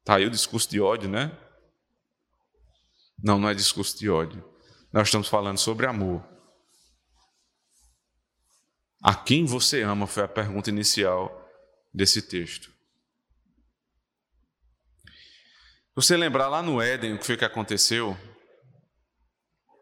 Está 0.00 0.16
aí 0.16 0.26
o 0.26 0.30
discurso 0.30 0.70
de 0.70 0.80
ódio, 0.80 1.08
né? 1.08 1.36
Não, 3.22 3.38
não 3.38 3.48
é 3.48 3.54
discurso 3.54 3.98
de 3.98 4.08
ódio. 4.08 4.44
Nós 4.92 5.08
estamos 5.08 5.28
falando 5.28 5.58
sobre 5.58 5.86
amor. 5.86 6.24
A 9.02 9.14
quem 9.14 9.44
você 9.44 9.82
ama 9.82 10.06
foi 10.06 10.22
a 10.22 10.28
pergunta 10.28 10.70
inicial 10.70 11.44
desse 11.92 12.22
texto. 12.22 12.75
Você 15.96 16.14
lembrar 16.14 16.48
lá 16.48 16.62
no 16.62 16.82
Éden 16.82 17.14
o 17.14 17.18
que 17.18 17.24
foi 17.24 17.38
que 17.38 17.44
aconteceu? 17.44 18.14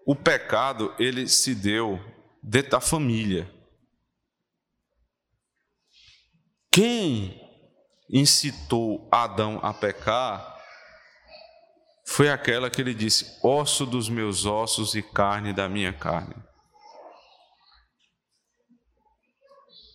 O 0.07 0.15
pecado, 0.15 0.95
ele 0.97 1.29
se 1.29 1.57
deu 1.57 1.99
dentro 2.41 2.71
da 2.71 2.81
família. 2.81 3.53
Quem 6.71 7.41
incitou 8.09 9.09
Adão 9.11 9.59
a 9.61 9.75
pecar 9.75 10.57
foi 12.07 12.29
aquela 12.29 12.71
que 12.71 12.81
ele 12.81 12.95
disse: 12.95 13.37
osso 13.43 13.85
dos 13.85 14.09
meus 14.09 14.47
ossos 14.47 14.95
e 14.95 15.03
carne 15.03 15.53
da 15.53 15.69
minha 15.69 15.93
carne. 15.93 16.37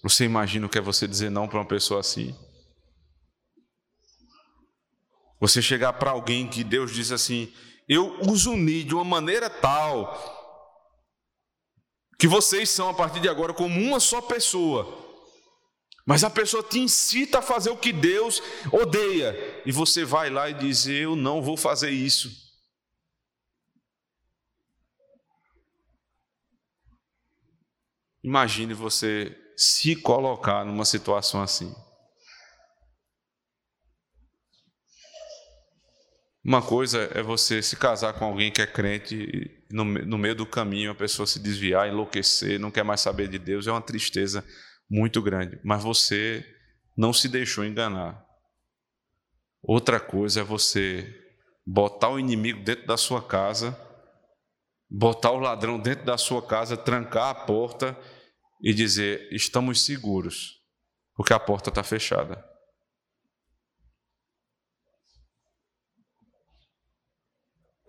Você 0.04 0.26
imagina 0.26 0.66
o 0.66 0.70
que 0.70 0.80
é 0.80 0.82
você 0.82 1.08
dizer 1.08 1.30
não 1.30 1.48
para 1.48 1.60
uma 1.60 1.68
pessoa 1.68 2.02
assim? 2.02 2.38
Você 5.40 5.62
chegar 5.62 5.94
para 5.94 6.12
alguém 6.12 6.48
que 6.48 6.64
Deus 6.64 6.94
diz 6.94 7.12
assim: 7.12 7.54
Eu 7.88 8.20
os 8.22 8.46
uni 8.46 8.84
de 8.84 8.94
uma 8.94 9.06
maneira 9.06 9.50
tal 9.50 10.38
que 12.20 12.28
vocês 12.28 12.70
são 12.70 12.90
a 12.90 12.94
partir 12.94 13.22
de 13.22 13.30
agora 13.30 13.54
como 13.54 13.80
uma 13.80 14.00
só 14.00 14.22
pessoa. 14.22 15.08
Mas 16.06 16.24
a 16.24 16.30
pessoa 16.30 16.62
te 16.62 16.80
incita 16.80 17.40
a 17.40 17.42
fazer 17.42 17.70
o 17.70 17.78
que 17.78 17.94
Deus 17.94 18.42
odeia, 18.72 19.62
e 19.66 19.72
você 19.72 20.04
vai 20.04 20.30
lá 20.30 20.50
e 20.50 20.54
diz: 20.54 20.88
Eu 20.88 21.16
não 21.16 21.42
vou 21.42 21.56
fazer 21.56 21.92
isso. 21.92 22.30
Imagine 28.22 28.74
você 28.74 29.38
se 29.56 29.96
colocar 29.96 30.66
numa 30.66 30.84
situação 30.84 31.42
assim. 31.42 31.74
Uma 36.44 36.62
coisa 36.62 37.10
é 37.14 37.22
você 37.22 37.62
se 37.62 37.76
casar 37.76 38.14
com 38.14 38.26
alguém 38.26 38.52
que 38.52 38.62
é 38.62 38.68
crente 38.68 39.16
e 39.16 39.74
no, 39.74 39.84
no 39.84 40.18
meio 40.18 40.36
do 40.36 40.46
caminho 40.46 40.92
a 40.92 40.96
pessoa 40.96 41.28
se 41.28 41.40
desviar, 41.40 41.90
enlouquecer, 41.90 42.60
não 42.60 42.72
quer 42.72 42.84
mais 42.84 43.02
saber 43.02 43.28
de 43.28 43.38
Deus, 43.38 43.68
é 43.68 43.72
uma 43.72 43.82
tristeza 43.82 44.44
muito 44.90 45.22
grande. 45.22 45.60
Mas 45.64 45.84
você 45.84 46.46
não 46.98 47.12
se 47.12 47.28
deixou 47.28 47.66
enganar. 47.66 48.26
Outra 49.62 50.00
coisa 50.00 50.40
é 50.40 50.44
você 50.44 51.14
botar 51.66 52.10
o 52.10 52.20
inimigo 52.20 52.64
dentro 52.64 52.88
da 52.88 52.98
sua 52.98 53.22
casa, 53.22 53.78
botar 54.90 55.32
o 55.32 55.40
ladrão 55.40 55.78
dentro 55.78 56.06
da 56.06 56.18
sua 56.18 56.42
casa, 56.42 56.78
trancar 56.78 57.30
a 57.30 57.36
porta 57.36 57.98
e 58.64 58.74
dizer: 58.74 59.28
estamos 59.32 59.86
seguros, 59.86 60.62
porque 61.16 61.34
a 61.34 61.40
porta 61.40 61.70
está 61.70 61.84
fechada. 61.84 62.44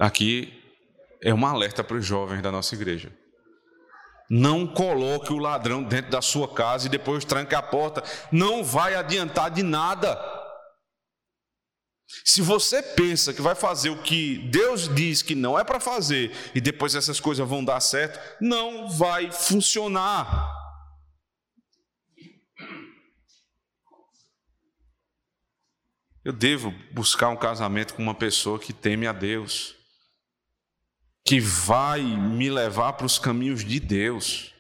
Aqui 0.00 0.58
é 1.22 1.34
um 1.34 1.44
alerta 1.44 1.84
para 1.84 1.98
os 1.98 2.06
jovens 2.06 2.40
da 2.40 2.50
nossa 2.50 2.74
igreja. 2.74 3.14
Não 4.30 4.66
coloque 4.66 5.30
o 5.30 5.38
ladrão 5.38 5.82
dentro 5.82 6.10
da 6.10 6.22
sua 6.22 6.48
casa 6.48 6.86
e 6.86 6.90
depois 6.90 7.22
tranque 7.24 7.54
a 7.54 7.60
porta. 7.60 8.02
Não 8.32 8.64
vai 8.64 8.94
adiantar 8.94 9.50
de 9.50 9.62
nada. 9.62 10.18
Se 12.24 12.40
você 12.40 12.82
pensa 12.82 13.34
que 13.34 13.42
vai 13.42 13.54
fazer 13.54 13.90
o 13.90 14.02
que 14.02 14.38
Deus 14.50 14.88
diz 14.94 15.20
que 15.20 15.34
não 15.34 15.58
é 15.58 15.64
para 15.64 15.78
fazer 15.78 16.32
e 16.54 16.60
depois 16.60 16.94
essas 16.94 17.20
coisas 17.20 17.46
vão 17.46 17.62
dar 17.62 17.80
certo, 17.80 18.18
não 18.40 18.88
vai 18.88 19.30
funcionar. 19.30 20.50
Eu 26.24 26.32
devo 26.32 26.72
buscar 26.92 27.28
um 27.28 27.36
casamento 27.36 27.94
com 27.94 28.02
uma 28.02 28.14
pessoa 28.14 28.58
que 28.58 28.72
teme 28.72 29.06
a 29.06 29.12
Deus, 29.12 29.79
que 31.24 31.40
vai 31.40 32.02
me 32.02 32.50
levar 32.50 32.94
para 32.94 33.06
os 33.06 33.18
caminhos 33.18 33.64
de 33.64 33.78
Deus. 33.78 34.54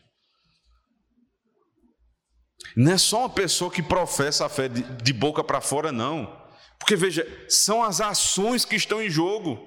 Não 2.76 2.92
é 2.92 2.98
só 2.98 3.20
uma 3.20 3.30
pessoa 3.30 3.70
que 3.70 3.82
professa 3.82 4.46
a 4.46 4.48
fé 4.48 4.68
de, 4.68 4.82
de 4.82 5.12
boca 5.12 5.42
para 5.42 5.60
fora, 5.60 5.90
não. 5.90 6.38
Porque 6.78 6.94
veja, 6.94 7.26
são 7.48 7.82
as 7.82 8.00
ações 8.00 8.64
que 8.64 8.76
estão 8.76 9.02
em 9.02 9.10
jogo. 9.10 9.58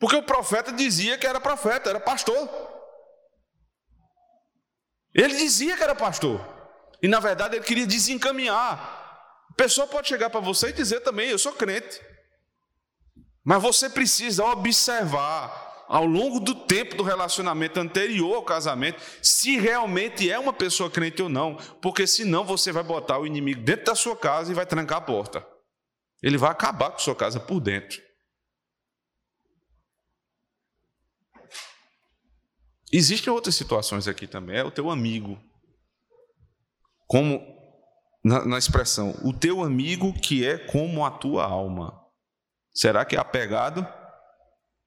Porque 0.00 0.16
o 0.16 0.22
profeta 0.22 0.72
dizia 0.72 1.18
que 1.18 1.26
era 1.26 1.40
profeta, 1.40 1.90
era 1.90 2.00
pastor. 2.00 2.48
Ele 5.14 5.36
dizia 5.36 5.76
que 5.76 5.82
era 5.82 5.94
pastor. 5.94 6.40
E 7.02 7.08
na 7.08 7.20
verdade 7.20 7.56
ele 7.56 7.64
queria 7.64 7.86
desencaminhar 7.86 8.98
pessoa 9.58 9.88
pode 9.88 10.06
chegar 10.06 10.30
para 10.30 10.40
você 10.40 10.68
e 10.68 10.72
dizer 10.72 11.00
também: 11.00 11.28
Eu 11.28 11.38
sou 11.38 11.52
crente. 11.52 12.00
Mas 13.44 13.60
você 13.60 13.90
precisa 13.90 14.44
observar 14.44 15.67
ao 15.88 16.04
longo 16.04 16.38
do 16.38 16.54
tempo 16.54 16.94
do 16.94 17.02
relacionamento 17.02 17.80
anterior 17.80 18.36
ao 18.36 18.42
casamento 18.42 19.02
se 19.22 19.58
realmente 19.58 20.30
é 20.30 20.38
uma 20.38 20.52
pessoa 20.52 20.90
crente 20.90 21.22
ou 21.22 21.28
não, 21.28 21.56
porque 21.80 22.06
senão 22.06 22.44
você 22.44 22.70
vai 22.70 22.82
botar 22.82 23.18
o 23.18 23.26
inimigo 23.26 23.62
dentro 23.62 23.86
da 23.86 23.94
sua 23.94 24.14
casa 24.14 24.52
e 24.52 24.54
vai 24.54 24.66
trancar 24.66 24.98
a 24.98 25.02
porta. 25.02 25.46
Ele 26.22 26.36
vai 26.36 26.50
acabar 26.50 26.90
com 26.90 26.96
a 26.96 27.00
sua 27.00 27.16
casa 27.16 27.40
por 27.40 27.60
dentro. 27.60 28.00
Existem 32.92 33.32
outras 33.32 33.54
situações 33.54 34.08
aqui 34.08 34.26
também. 34.26 34.56
É 34.56 34.64
o 34.64 34.70
teu 34.70 34.90
amigo. 34.90 35.38
Como 37.06 37.40
na, 38.24 38.44
na 38.44 38.58
expressão, 38.58 39.14
o 39.22 39.32
teu 39.32 39.62
amigo 39.62 40.12
que 40.12 40.46
é 40.46 40.58
como 40.58 41.04
a 41.04 41.10
tua 41.10 41.44
alma. 41.44 41.98
Será 42.72 43.04
que 43.04 43.16
é 43.16 43.18
apegado? 43.18 43.86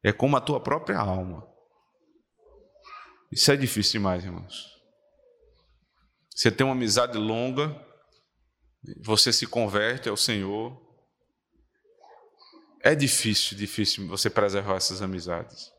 É 0.04 0.12
como 0.12 0.36
a 0.36 0.41
tua 0.41 0.60
própria 0.60 0.97
alma. 0.97 1.47
Isso 3.32 3.52
é 3.52 3.56
difícil 3.56 3.93
demais, 3.93 4.24
irmãos. 4.24 4.72
Você 6.36 6.52
tem 6.52 6.66
uma 6.66 6.74
amizade 6.74 7.18
longa, 7.18 7.76
você 9.04 9.32
se 9.32 9.45
converte 9.45 10.10
ao 10.10 10.18
Senhor. 10.18 10.80
É 12.84 12.95
difícil, 12.95 13.56
difícil 13.58 14.08
você 14.08 14.30
preservar 14.30 14.76
essas 14.76 15.02
amizades. 15.02 15.72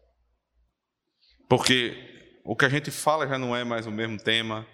Porque 1.48 2.40
o 2.44 2.56
que 2.56 2.64
a 2.64 2.68
gente 2.68 2.90
fala 2.90 3.26
já 3.26 3.38
não 3.38 3.54
é 3.54 3.64
mais 3.64 3.86
o 3.86 3.90
mesmo 3.90 4.16
tema, 4.18 4.66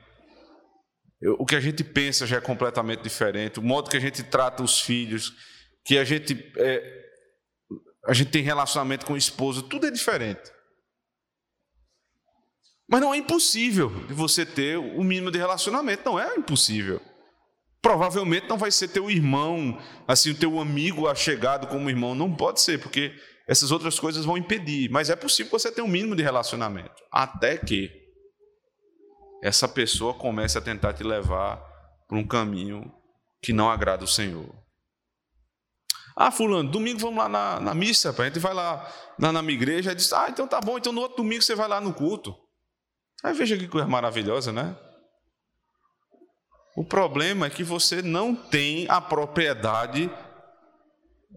o 1.38 1.44
que 1.44 1.56
a 1.56 1.60
gente 1.60 1.82
pensa 1.82 2.26
já 2.26 2.36
é 2.36 2.40
completamente 2.40 3.02
diferente, 3.02 3.58
o 3.58 3.62
modo 3.62 3.90
que 3.90 3.96
a 3.96 4.00
gente 4.00 4.22
trata 4.22 4.62
os 4.62 4.80
filhos, 4.80 5.32
que 5.84 5.98
a 5.98 6.04
gente, 6.04 6.52
é, 6.56 7.07
a 8.08 8.14
gente 8.14 8.30
tem 8.30 8.42
relacionamento 8.42 9.04
com 9.04 9.12
o 9.12 9.18
esposo, 9.18 9.62
tudo 9.62 9.86
é 9.86 9.90
diferente. 9.90 10.50
Mas 12.88 13.02
não 13.02 13.12
é 13.12 13.18
impossível 13.18 13.90
de 14.06 14.14
você 14.14 14.46
ter 14.46 14.78
o 14.78 15.04
mínimo 15.04 15.30
de 15.30 15.36
relacionamento, 15.36 16.06
não 16.06 16.18
é 16.18 16.34
impossível. 16.36 17.02
Provavelmente 17.82 18.48
não 18.48 18.56
vai 18.56 18.70
ser 18.70 18.88
teu 18.88 19.10
irmão, 19.10 19.78
assim, 20.06 20.30
o 20.30 20.34
teu 20.34 20.58
amigo 20.58 21.06
achegado 21.06 21.66
como 21.66 21.90
irmão, 21.90 22.14
não 22.14 22.34
pode 22.34 22.62
ser, 22.62 22.80
porque 22.80 23.14
essas 23.46 23.70
outras 23.70 24.00
coisas 24.00 24.24
vão 24.24 24.38
impedir, 24.38 24.90
mas 24.90 25.10
é 25.10 25.16
possível 25.16 25.52
você 25.52 25.70
ter 25.70 25.82
um 25.82 25.88
mínimo 25.88 26.16
de 26.16 26.22
relacionamento, 26.22 27.02
até 27.12 27.58
que 27.58 27.90
essa 29.42 29.68
pessoa 29.68 30.14
comece 30.14 30.56
a 30.56 30.62
tentar 30.62 30.94
te 30.94 31.04
levar 31.04 31.62
para 32.08 32.16
um 32.16 32.26
caminho 32.26 32.90
que 33.42 33.52
não 33.52 33.70
agrada 33.70 34.02
o 34.02 34.08
Senhor. 34.08 34.48
Ah, 36.20 36.32
fulano, 36.32 36.68
domingo 36.68 36.98
vamos 36.98 37.16
lá 37.16 37.28
na, 37.28 37.60
na 37.60 37.74
missa, 37.74 38.12
a 38.18 38.24
gente 38.24 38.40
vai 38.40 38.52
lá 38.52 38.92
na, 39.16 39.30
na 39.30 39.40
minha 39.40 39.54
igreja 39.54 39.94
diz, 39.94 40.12
ah, 40.12 40.26
então 40.28 40.48
tá 40.48 40.60
bom, 40.60 40.76
então 40.76 40.92
no 40.92 41.00
outro 41.00 41.18
domingo 41.18 41.42
você 41.42 41.54
vai 41.54 41.68
lá 41.68 41.80
no 41.80 41.94
culto. 41.94 42.34
Aí 43.22 43.32
veja 43.32 43.56
que 43.56 43.68
coisa 43.68 43.86
maravilhosa, 43.86 44.52
né? 44.52 44.76
O 46.76 46.84
problema 46.84 47.46
é 47.46 47.50
que 47.50 47.62
você 47.62 48.02
não 48.02 48.34
tem 48.34 48.84
a 48.88 49.00
propriedade, 49.00 50.10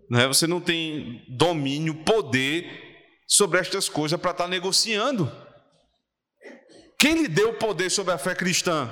né? 0.09 0.25
você 0.25 0.47
não 0.47 0.59
tem 0.59 1.23
domínio, 1.29 2.03
poder 2.03 2.65
sobre 3.27 3.59
estas 3.59 3.87
coisas 3.87 4.19
para 4.19 4.31
estar 4.31 4.45
tá 4.45 4.49
negociando. 4.49 5.31
Quem 6.97 7.21
lhe 7.21 7.27
deu 7.27 7.51
o 7.51 7.57
poder 7.59 7.91
sobre 7.91 8.13
a 8.13 8.17
fé 8.17 8.33
cristã? 8.33 8.91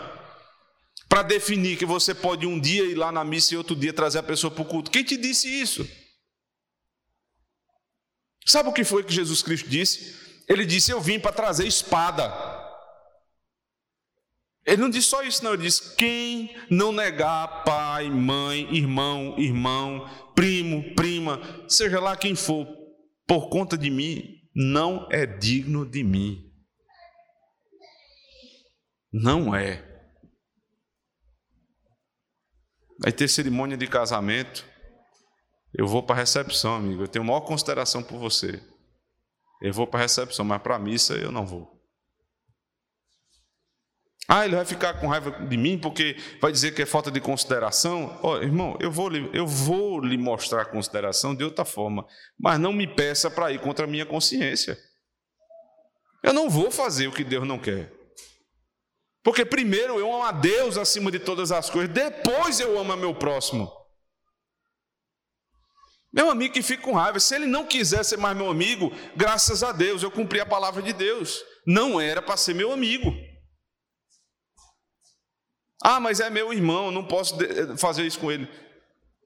Para 1.10 1.24
definir 1.24 1.78
que 1.78 1.86
você 1.86 2.14
pode 2.14 2.45
um 2.45 2.60
dia 2.60 2.84
ir 2.86 2.95
lá 2.95 3.12
na 3.12 3.26
missa 3.26 3.53
e 3.53 3.57
outro 3.57 3.76
dia 3.76 3.91
trazer 3.91 4.20
a 4.20 4.24
pessoa 4.24 4.51
para 4.51 4.62
o 4.62 4.66
culto. 4.66 4.91
Quem 4.91 5.03
te 5.03 5.18
disse 5.18 5.49
isso? 5.49 5.89
Sabe 8.45 8.70
o 8.70 8.74
que 8.74 8.84
foi 8.84 9.03
que 9.03 9.14
Jesus 9.14 9.41
Cristo 9.41 9.68
disse? 9.68 10.16
Ele 10.47 10.66
disse: 10.66 10.91
Eu 10.91 11.01
vim 11.01 11.20
para 11.20 11.34
trazer 11.34 11.68
espada. 11.68 12.60
Ele 14.70 14.82
não 14.82 14.89
diz 14.89 15.05
só 15.05 15.24
isso, 15.24 15.43
não. 15.43 15.53
Ele 15.53 15.64
diz: 15.64 15.80
quem 15.80 16.55
não 16.70 16.91
negar 16.91 17.64
pai, 17.64 18.10
mãe, 18.10 18.68
irmão, 18.72 19.36
irmão, 19.38 20.07
primo, 20.36 20.93
prima, 20.93 21.41
seja 21.68 21.99
lá 21.99 22.16
quem 22.16 22.36
for, 22.36 22.68
por 23.28 23.49
conta 23.49 23.76
de 23.76 23.89
mim, 23.89 24.24
não 24.53 25.07
é 25.12 25.26
digno 25.26 25.89
de 25.89 26.03
mim. 26.03 26.51
Não 29.12 29.55
é. 29.55 29.89
Vai 33.00 33.12
ter 33.12 33.28
cerimônia 33.28 33.78
de 33.78 33.88
casamento. 33.88 34.66
Eu 35.74 35.88
vou 35.88 36.04
para 36.04 36.16
a 36.16 36.20
recepção, 36.20 36.76
amigo. 36.76 37.04
Eu 37.04 37.08
tenho 37.08 37.24
maior 37.24 37.41
consideração 37.41 38.04
por 38.04 38.20
você. 38.20 38.62
Eu 39.62 39.74
vou 39.74 39.88
para 39.88 40.02
a 40.02 40.04
recepção, 40.04 40.43
mas 40.43 40.62
para 40.62 40.76
a 40.76 40.80
missa 40.80 41.14
eu 41.16 41.32
não 41.32 41.45
vou. 41.45 41.80
Ah, 44.28 44.45
ele 44.45 44.56
vai 44.56 44.66
ficar 44.66 44.93
com 45.00 45.08
raiva 45.08 45.32
de 45.32 45.58
mim 45.58 45.76
porque 45.80 46.16
vai 46.39 46.52
dizer 46.52 46.76
que 46.76 46.84
é 46.84 46.86
falta 46.86 47.10
de 47.10 47.20
consideração. 47.20 48.20
Oh, 48.22 48.38
irmão, 48.38 48.78
eu 48.80 48.91
vou, 48.91 49.12
eu 49.34 49.47
vou 49.47 50.00
lhe 50.00 50.18
mostrar 50.20 50.66
consideração 50.66 51.34
de 51.34 51.43
outra 51.43 51.66
forma, 51.66 52.06
mas 52.39 52.60
não 52.60 52.72
me 52.72 52.86
peça 52.86 53.32
para 53.32 53.52
ir 53.52 53.60
contra 53.60 53.86
a 53.86 53.88
minha 53.88 54.06
consciência. 54.06 54.78
Eu 56.22 56.32
não 56.32 56.47
vou 56.47 56.70
fazer 56.70 57.08
o 57.08 57.12
que 57.12 57.24
Deus 57.24 57.47
não 57.47 57.58
quer. 57.58 57.91
Porque 59.24 59.45
primeiro 59.45 59.99
eu 59.99 60.13
amo 60.13 60.24
a 60.24 60.32
Deus 60.32 60.78
acima 60.78 61.11
de 61.11 61.20
todas 61.20 61.51
as 61.51 61.70
coisas, 61.70 61.93
depois 61.93 62.59
eu 62.59 62.80
amo 62.80 62.93
a 62.93 62.97
meu 62.97 63.13
próximo. 63.13 63.72
Meu 66.11 66.30
amigo 66.32 66.53
que 66.53 66.63
fica 66.63 66.84
com 66.84 66.93
raiva, 66.93 67.20
se 67.20 67.36
ele 67.36 67.45
não 67.45 67.67
quiser 67.67 68.03
ser 68.03 68.17
mais 68.17 68.36
meu 68.36 68.49
amigo, 68.49 68.91
graças 69.15 69.61
a 69.61 69.72
Deus, 69.72 70.01
eu 70.01 70.09
cumpri 70.09 70.39
a 70.39 70.45
palavra 70.45 70.82
de 70.82 70.91
Deus. 70.91 71.43
Não 71.67 72.01
era 72.01 72.22
para 72.22 72.38
ser 72.38 72.55
meu 72.55 72.72
amigo. 72.72 73.13
Ah, 75.84 75.99
mas 75.99 76.20
é 76.20 76.30
meu 76.30 76.51
irmão, 76.51 76.91
não 76.91 77.05
posso 77.05 77.38
fazer 77.78 78.05
isso 78.05 78.20
com 78.20 78.32
ele. 78.32 78.49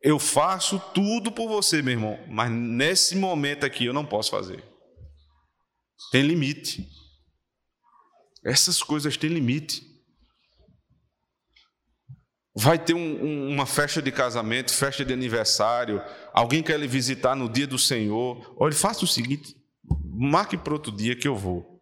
Eu 0.02 0.20
faço 0.20 0.78
tudo 0.94 1.32
por 1.32 1.48
você, 1.48 1.82
meu 1.82 1.94
irmão, 1.94 2.20
mas 2.28 2.52
nesse 2.52 3.16
momento 3.16 3.66
aqui 3.66 3.86
eu 3.86 3.94
não 3.94 4.06
posso 4.06 4.30
fazer. 4.32 4.62
Tem 6.12 6.22
limite. 6.22 6.86
Essas 8.46 8.84
coisas 8.84 9.16
têm 9.18 9.30
limite. 9.30 9.94
Vai 12.56 12.78
ter 12.78 12.94
um, 12.94 13.00
um, 13.00 13.50
uma 13.50 13.66
festa 13.66 14.02
de 14.02 14.12
casamento, 14.12 14.72
festa 14.72 15.04
de 15.04 15.12
aniversário, 15.12 16.02
alguém 16.32 16.62
quer 16.62 16.80
lhe 16.80 16.88
visitar 16.88 17.36
no 17.36 17.50
dia 17.50 17.66
do 17.66 17.80
Senhor. 17.80 18.56
Olha, 18.60 18.76
faça 18.76 19.06
o 19.06 19.08
seguinte: 19.08 19.56
marque 20.04 20.58
para 20.58 20.74
outro 20.74 20.92
dia 20.92 21.16
que 21.16 21.28
eu 21.28 21.36
vou. 21.36 21.82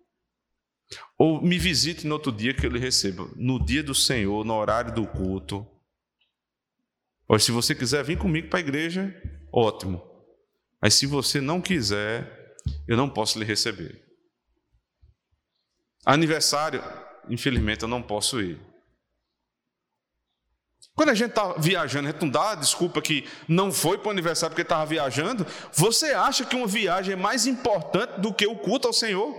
Ou 1.18 1.42
me 1.42 1.58
visite 1.58 2.08
no 2.08 2.14
outro 2.14 2.32
dia 2.32 2.54
que 2.54 2.66
eu 2.66 2.72
lhe 2.72 2.80
receba. 2.80 3.30
No 3.36 3.64
dia 3.64 3.84
do 3.84 3.94
Senhor, 3.94 4.46
no 4.46 4.54
horário 4.54 4.94
do 4.94 5.06
culto. 5.06 5.68
Ou 7.28 7.40
se 7.40 7.52
você 7.52 7.74
quiser 7.76 8.04
vir 8.04 8.18
comigo 8.18 8.50
para 8.50 8.60
a 8.60 8.62
igreja, 8.62 9.14
ótimo. 9.54 10.02
Mas 10.82 10.96
se 10.96 11.06
você 11.06 11.40
não 11.40 11.62
quiser, 11.62 12.56
eu 12.88 12.98
não 12.98 13.10
posso 13.10 13.40
lhe 13.40 13.46
receber. 13.46 14.01
Aniversário, 16.06 16.84
infelizmente 17.30 17.84
eu 17.84 17.88
não 17.88 18.02
posso 18.02 18.42
ir. 18.42 18.60
Quando 20.96 21.10
a 21.10 21.16
gente 21.16 21.30
está 21.30 21.54
viajando, 21.54 22.10
a 22.10 22.12
gente 22.12 22.22
não 22.22 22.30
dá 22.30 22.54
desculpa 22.56 23.02
que 23.02 23.28
não 23.48 23.72
foi 23.72 23.98
para 23.98 24.10
o 24.10 24.12
aniversário 24.12 24.54
porque 24.54 24.62
estava 24.62 24.86
viajando. 24.86 25.46
Você 25.74 26.08
acha 26.08 26.46
que 26.46 26.56
uma 26.56 26.68
viagem 26.68 27.14
é 27.14 27.16
mais 27.16 27.48
importante 27.48 28.20
do 28.20 28.34
que 28.34 28.46
o 28.46 28.58
culto 28.58 28.88
ao 28.88 28.94
Senhor? 28.94 29.34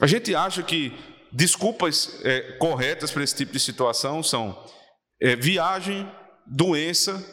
A 0.00 0.06
gente 0.06 0.34
acha 0.34 0.62
que 0.62 0.92
desculpas 1.32 2.20
é, 2.24 2.58
corretas 2.58 3.10
para 3.10 3.22
esse 3.22 3.34
tipo 3.34 3.52
de 3.52 3.60
situação 3.60 4.22
são 4.22 4.66
é, 5.20 5.36
viagem, 5.36 6.10
doença, 6.46 7.24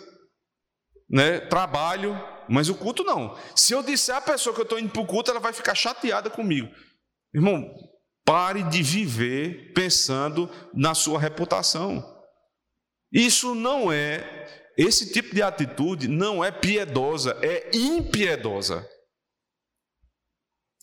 né, 1.10 1.39
trabalho, 1.39 2.16
mas 2.50 2.70
o 2.70 2.76
culto 2.76 3.04
não. 3.04 3.38
Se 3.56 3.74
eu 3.74 3.84
disser 3.84 4.16
à 4.16 4.22
pessoa 4.22 4.54
que 4.54 4.62
eu 4.62 4.64
estou 4.64 4.80
indo 4.80 4.91
para 4.91 5.02
o 5.02 5.08
culto, 5.08 5.32
ela 5.32 5.39
vai 5.39 5.54
ficar 5.54 5.76
chateada 5.76 6.30
comigo. 6.30 6.70
Irmão, 7.34 7.74
pare 8.26 8.64
de 8.64 8.82
viver 8.82 9.74
pensando 9.74 10.50
na 10.74 10.94
sua 10.94 11.20
reputação. 11.20 12.04
Isso 13.12 13.54
não 13.54 13.91
é, 13.91 14.72
esse 14.78 15.12
tipo 15.12 15.36
de 15.36 15.41
atitude 15.41 16.08
não 16.08 16.44
é 16.44 16.52
piedosa, 16.52 17.38
é 17.41 17.70
impiedosa. 17.76 18.88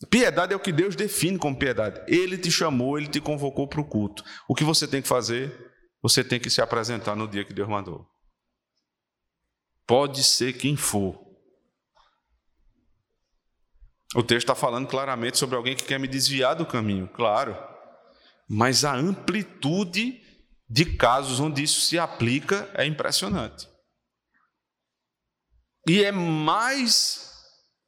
Piedade 0.09 0.53
é 0.53 0.55
o 0.55 0.59
que 0.59 0.71
Deus 0.71 0.95
define 0.95 1.37
como 1.37 1.57
piedade. 1.57 2.01
Ele 2.07 2.37
te 2.37 2.49
chamou, 2.49 2.97
ele 2.97 3.07
te 3.07 3.21
convocou 3.21 3.67
para 3.67 3.81
o 3.81 3.87
culto. 3.87 4.23
O 4.47 4.55
que 4.55 4.63
você 4.63 4.87
tem 4.87 5.01
que 5.01 5.07
fazer? 5.07 5.71
Você 6.01 6.23
tem 6.23 6.39
que 6.39 6.49
se 6.49 6.61
apresentar 6.61 7.15
no 7.15 7.27
dia 7.27 7.45
que 7.45 7.53
Deus 7.53 7.69
mandou. 7.69 8.07
Pode 9.85 10.23
ser 10.23 10.53
quem 10.53 10.75
for. 10.75 11.20
O 14.15 14.21
texto 14.21 14.49
está 14.49 14.55
falando 14.55 14.87
claramente 14.87 15.37
sobre 15.37 15.55
alguém 15.55 15.75
que 15.75 15.85
quer 15.85 15.99
me 15.99 16.07
desviar 16.07 16.55
do 16.55 16.65
caminho, 16.65 17.07
claro. 17.07 17.57
Mas 18.49 18.83
a 18.83 18.93
amplitude 18.93 20.21
de 20.69 20.85
casos 20.85 21.39
onde 21.39 21.63
isso 21.63 21.81
se 21.81 21.97
aplica 21.97 22.69
é 22.73 22.85
impressionante. 22.85 23.67
E 25.87 26.03
é 26.03 26.11
mais 26.11 27.31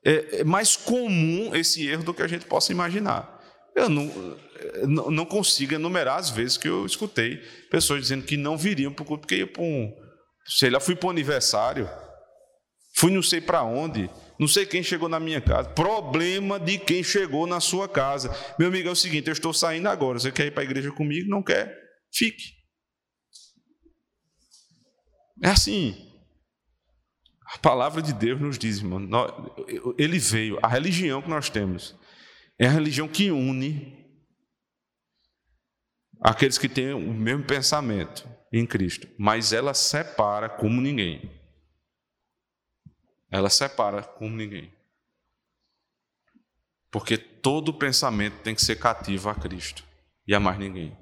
é, 0.05 0.39
é 0.39 0.43
mais 0.43 0.75
comum 0.75 1.55
esse 1.55 1.87
erro 1.87 2.03
do 2.03 2.13
que 2.13 2.21
a 2.21 2.27
gente 2.27 2.45
possa 2.45 2.71
imaginar. 2.71 3.41
Eu 3.75 3.89
não, 3.89 5.09
não 5.09 5.25
consigo 5.25 5.73
enumerar 5.73 6.19
as 6.19 6.29
vezes 6.29 6.57
que 6.57 6.67
eu 6.67 6.85
escutei 6.85 7.37
pessoas 7.71 8.01
dizendo 8.01 8.25
que 8.25 8.37
não 8.37 8.57
viriam 8.57 8.93
para 8.93 9.03
o 9.03 9.05
culto 9.05 9.21
porque 9.21 9.37
iam 9.37 9.47
para 9.47 9.63
um. 9.63 9.91
Sei 10.45 10.69
lá, 10.69 10.79
fui 10.79 10.95
para 10.95 11.07
um 11.07 11.11
aniversário, 11.11 11.89
fui 12.95 13.11
não 13.11 13.23
sei 13.23 13.39
para 13.39 13.63
onde, 13.63 14.09
não 14.39 14.47
sei 14.47 14.65
quem 14.65 14.83
chegou 14.83 15.07
na 15.07 15.19
minha 15.19 15.39
casa. 15.39 15.69
Problema 15.69 16.59
de 16.59 16.77
quem 16.77 17.03
chegou 17.03 17.45
na 17.45 17.59
sua 17.59 17.87
casa. 17.87 18.35
Meu 18.57 18.67
amigo, 18.67 18.89
é 18.89 18.91
o 18.91 18.95
seguinte: 18.95 19.27
eu 19.27 19.33
estou 19.33 19.53
saindo 19.53 19.87
agora. 19.87 20.19
Você 20.19 20.31
quer 20.31 20.47
ir 20.47 20.51
para 20.51 20.63
a 20.63 20.65
igreja 20.65 20.91
comigo? 20.91 21.29
Não 21.29 21.43
quer? 21.43 21.77
Fique. 22.11 22.53
É 25.41 25.49
assim. 25.49 26.09
A 27.53 27.57
palavra 27.59 28.01
de 28.01 28.13
Deus 28.13 28.41
nos 28.41 28.57
diz, 28.57 28.79
irmão, 28.79 28.99
ele 29.97 30.17
veio, 30.17 30.57
a 30.63 30.67
religião 30.67 31.21
que 31.21 31.29
nós 31.29 31.51
temos 31.51 31.95
é 32.57 32.65
a 32.65 32.71
religião 32.71 33.07
que 33.07 33.29
une 33.29 34.03
aqueles 36.19 36.57
que 36.57 36.69
têm 36.69 36.93
o 36.93 37.13
mesmo 37.13 37.43
pensamento 37.43 38.27
em 38.51 38.65
Cristo, 38.65 39.07
mas 39.19 39.51
ela 39.51 39.73
separa 39.73 40.47
como 40.47 40.79
ninguém. 40.79 41.42
Ela 43.33 43.49
separa 43.49 44.03
como 44.03 44.35
ninguém. 44.35 44.71
Porque 46.91 47.17
todo 47.17 47.73
pensamento 47.73 48.43
tem 48.43 48.53
que 48.53 48.61
ser 48.61 48.75
cativo 48.75 49.27
a 49.27 49.33
Cristo 49.33 49.83
e 50.27 50.35
a 50.35 50.39
mais 50.39 50.59
ninguém. 50.59 50.95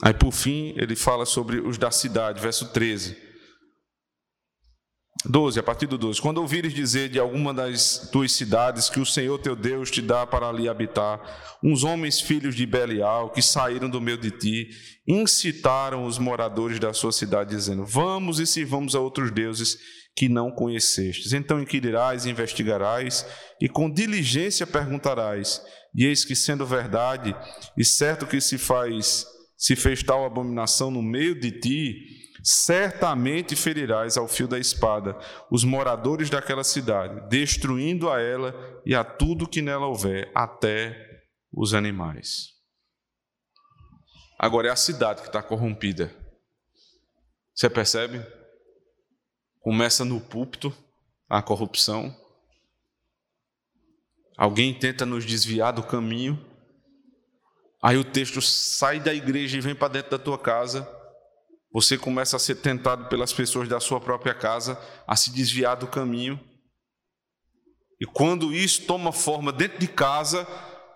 Aí, 0.00 0.14
por 0.14 0.30
fim, 0.30 0.72
ele 0.76 0.94
fala 0.94 1.26
sobre 1.26 1.58
os 1.58 1.76
da 1.76 1.90
cidade, 1.90 2.40
verso 2.40 2.72
13. 2.72 3.27
12, 5.24 5.58
a 5.58 5.62
partir 5.62 5.86
do 5.86 5.98
12. 5.98 6.20
Quando 6.20 6.38
ouvires 6.38 6.72
dizer 6.72 7.08
de 7.08 7.18
alguma 7.18 7.52
das 7.52 8.08
tuas 8.12 8.32
cidades 8.32 8.88
que 8.88 9.00
o 9.00 9.06
Senhor 9.06 9.38
teu 9.38 9.56
Deus 9.56 9.90
te 9.90 10.00
dá 10.00 10.26
para 10.26 10.48
ali 10.48 10.68
habitar, 10.68 11.20
uns 11.62 11.82
homens 11.82 12.20
filhos 12.20 12.54
de 12.54 12.64
Belial 12.64 13.30
que 13.30 13.42
saíram 13.42 13.90
do 13.90 14.00
meio 14.00 14.16
de 14.16 14.30
ti, 14.30 14.68
incitaram 15.06 16.04
os 16.04 16.18
moradores 16.18 16.78
da 16.78 16.92
sua 16.92 17.10
cidade, 17.10 17.50
dizendo: 17.50 17.84
Vamos 17.84 18.38
e 18.38 18.46
sirvamos 18.46 18.94
a 18.94 19.00
outros 19.00 19.32
deuses 19.32 19.76
que 20.14 20.28
não 20.28 20.50
conhecestes. 20.50 21.32
Então 21.32 21.60
inquirirás, 21.60 22.26
investigarás 22.26 23.26
e 23.60 23.68
com 23.68 23.90
diligência 23.90 24.66
perguntarás. 24.66 25.62
E 25.94 26.04
eis 26.04 26.24
que, 26.24 26.36
sendo 26.36 26.66
verdade, 26.66 27.34
e 27.76 27.84
certo 27.84 28.26
que 28.26 28.40
se 28.40 28.58
faz, 28.58 29.26
se 29.56 29.74
fez 29.74 30.02
tal 30.02 30.24
abominação 30.24 30.90
no 30.90 31.02
meio 31.02 31.38
de 31.38 31.50
ti, 31.50 32.17
certamente 32.42 33.56
ferirás 33.56 34.16
ao 34.16 34.28
fio 34.28 34.46
da 34.46 34.58
espada 34.58 35.18
os 35.50 35.64
moradores 35.64 36.30
daquela 36.30 36.64
cidade, 36.64 37.28
destruindo 37.28 38.10
a 38.10 38.20
ela 38.20 38.54
e 38.84 38.94
a 38.94 39.04
tudo 39.04 39.48
que 39.48 39.62
nela 39.62 39.86
houver, 39.86 40.30
até 40.34 41.08
os 41.52 41.74
animais. 41.74 42.54
Agora 44.38 44.68
é 44.68 44.70
a 44.70 44.76
cidade 44.76 45.22
que 45.22 45.26
está 45.26 45.42
corrompida. 45.42 46.14
Você 47.54 47.68
percebe? 47.68 48.24
Começa 49.60 50.04
no 50.04 50.20
púlpito 50.20 50.72
a 51.28 51.42
corrupção. 51.42 52.16
Alguém 54.36 54.72
tenta 54.72 55.04
nos 55.04 55.26
desviar 55.26 55.72
do 55.72 55.82
caminho. 55.82 56.38
Aí 57.82 57.96
o 57.96 58.04
texto 58.04 58.40
sai 58.40 59.00
da 59.00 59.12
igreja 59.12 59.58
e 59.58 59.60
vem 59.60 59.74
para 59.74 59.94
dentro 59.94 60.12
da 60.12 60.18
tua 60.18 60.38
casa. 60.38 60.88
Você 61.72 61.98
começa 61.98 62.36
a 62.36 62.40
ser 62.40 62.56
tentado 62.56 63.08
pelas 63.08 63.32
pessoas 63.32 63.68
da 63.68 63.78
sua 63.78 64.00
própria 64.00 64.34
casa 64.34 64.80
a 65.06 65.14
se 65.14 65.30
desviar 65.30 65.76
do 65.76 65.86
caminho. 65.86 66.40
E 68.00 68.06
quando 68.06 68.54
isso 68.54 68.86
toma 68.86 69.12
forma 69.12 69.52
dentro 69.52 69.78
de 69.78 69.88
casa, 69.88 70.46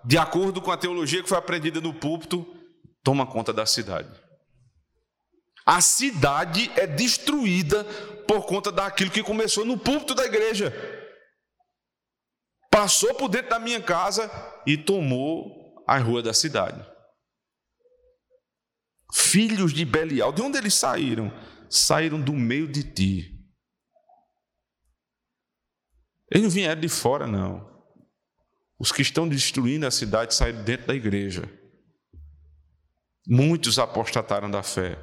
de 0.04 0.16
acordo 0.16 0.62
com 0.62 0.70
a 0.70 0.76
teologia 0.76 1.22
que 1.22 1.28
foi 1.28 1.38
aprendida 1.38 1.80
no 1.80 1.92
púlpito, 1.92 2.46
toma 3.02 3.26
conta 3.26 3.52
da 3.52 3.66
cidade. 3.66 4.08
A 5.64 5.80
cidade 5.80 6.70
é 6.74 6.86
destruída 6.86 7.84
por 8.26 8.46
conta 8.46 8.72
daquilo 8.72 9.10
que 9.10 9.22
começou 9.22 9.64
no 9.64 9.78
púlpito 9.78 10.14
da 10.14 10.24
igreja. 10.24 10.72
Passou 12.70 13.14
por 13.14 13.28
dentro 13.28 13.50
da 13.50 13.58
minha 13.58 13.80
casa 13.80 14.30
e 14.66 14.76
tomou 14.76 15.84
a 15.86 15.98
rua 15.98 16.22
da 16.22 16.32
cidade. 16.32 16.91
Filhos 19.12 19.74
de 19.74 19.84
Belial, 19.84 20.32
de 20.32 20.40
onde 20.40 20.56
eles 20.56 20.72
saíram? 20.74 21.30
Saíram 21.68 22.20
do 22.20 22.32
meio 22.32 22.66
de 22.66 22.82
ti. 22.82 23.38
Eles 26.30 26.44
não 26.44 26.50
vieram 26.50 26.80
de 26.80 26.88
fora, 26.88 27.26
não. 27.26 27.70
Os 28.78 28.90
que 28.90 29.02
estão 29.02 29.28
destruindo 29.28 29.86
a 29.86 29.90
cidade 29.90 30.34
saíram 30.34 30.64
dentro 30.64 30.86
da 30.86 30.94
igreja. 30.94 31.42
Muitos 33.28 33.78
apostataram 33.78 34.50
da 34.50 34.62
fé. 34.62 34.98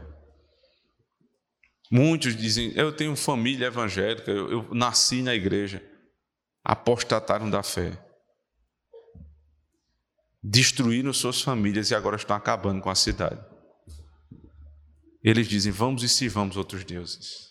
Muitos 1.91 2.35
dizem: 2.35 2.73
Eu 2.75 2.91
tenho 2.91 3.15
família 3.15 3.67
evangélica, 3.67 4.31
eu, 4.31 4.51
eu 4.51 4.73
nasci 4.73 5.21
na 5.21 5.35
igreja. 5.35 5.83
Apostataram 6.63 7.49
da 7.49 7.61
fé. 7.61 8.03
Destruíram 10.41 11.13
suas 11.13 11.41
famílias 11.41 11.91
e 11.91 11.95
agora 11.95 12.15
estão 12.15 12.35
acabando 12.35 12.81
com 12.81 12.89
a 12.89 12.95
cidade. 12.95 13.48
Eles 15.23 15.47
dizem: 15.47 15.71
Vamos 15.71 16.03
e 16.03 16.09
sirvamos 16.09 16.57
outros 16.57 16.83
deuses. 16.83 17.49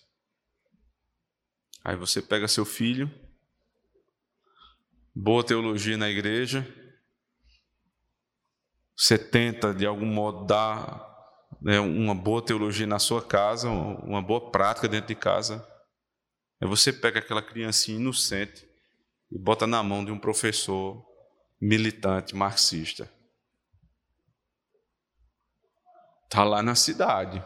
Aí 1.84 1.96
você 1.96 2.20
pega 2.20 2.48
seu 2.48 2.64
filho, 2.64 3.10
boa 5.14 5.44
teologia 5.44 5.96
na 5.96 6.08
igreja, 6.08 6.66
você 8.96 9.16
tenta 9.16 9.72
de 9.72 9.86
algum 9.86 10.06
modo 10.06 10.44
dar 10.44 11.08
né, 11.62 11.78
uma 11.80 12.14
boa 12.14 12.44
teologia 12.44 12.86
na 12.86 12.98
sua 12.98 13.22
casa, 13.22 13.70
uma 13.70 14.20
boa 14.20 14.50
prática 14.50 14.88
dentro 14.88 15.08
de 15.08 15.14
casa. 15.14 15.66
Aí 16.60 16.68
você 16.68 16.92
pega 16.92 17.20
aquela 17.20 17.42
criancinha 17.42 17.98
inocente 17.98 18.66
e 19.30 19.38
bota 19.38 19.66
na 19.66 19.82
mão 19.82 20.04
de 20.04 20.10
um 20.10 20.18
professor 20.18 21.04
militante 21.60 22.34
marxista. 22.34 23.10
Está 26.28 26.44
lá 26.44 26.62
na 26.62 26.74
cidade. 26.74 27.42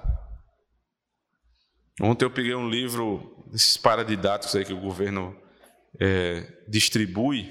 Ontem 2.00 2.24
eu 2.24 2.30
peguei 2.32 2.52
um 2.52 2.68
livro 2.68 3.46
desses 3.46 3.76
paradidáticos 3.76 4.56
aí 4.56 4.64
que 4.64 4.72
o 4.72 4.80
governo 4.80 5.40
é, 6.00 6.64
distribui. 6.68 7.48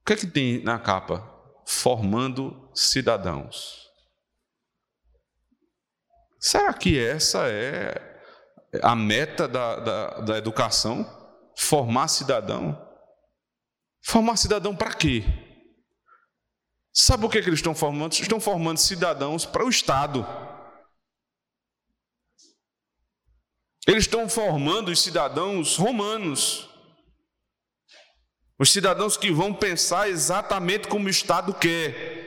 O 0.00 0.04
que 0.04 0.14
é 0.14 0.16
que 0.16 0.26
tem 0.26 0.60
na 0.64 0.76
capa? 0.76 1.24
Formando 1.64 2.68
cidadãos. 2.74 3.88
Será 6.40 6.74
que 6.74 6.98
essa 6.98 7.46
é 7.46 7.94
a 8.82 8.96
meta 8.96 9.46
da, 9.46 9.76
da, 9.76 10.20
da 10.20 10.38
educação? 10.38 11.06
Formar 11.56 12.08
cidadão? 12.08 12.76
Formar 14.04 14.36
cidadão 14.36 14.74
para 14.74 14.92
quê? 14.92 15.22
Sabe 16.92 17.24
o 17.24 17.28
que, 17.28 17.38
é 17.38 17.42
que 17.42 17.48
eles 17.48 17.60
estão 17.60 17.74
formando? 17.74 18.12
Estão 18.12 18.38
formando 18.38 18.78
cidadãos 18.78 19.46
para 19.46 19.64
o 19.64 19.70
Estado. 19.70 20.26
Eles 23.86 24.04
estão 24.04 24.28
formando 24.28 24.90
os 24.90 25.00
cidadãos 25.00 25.76
romanos. 25.76 26.68
Os 28.58 28.70
cidadãos 28.70 29.16
que 29.16 29.32
vão 29.32 29.54
pensar 29.54 30.08
exatamente 30.08 30.86
como 30.86 31.06
o 31.06 31.10
Estado 31.10 31.54
quer. 31.54 32.20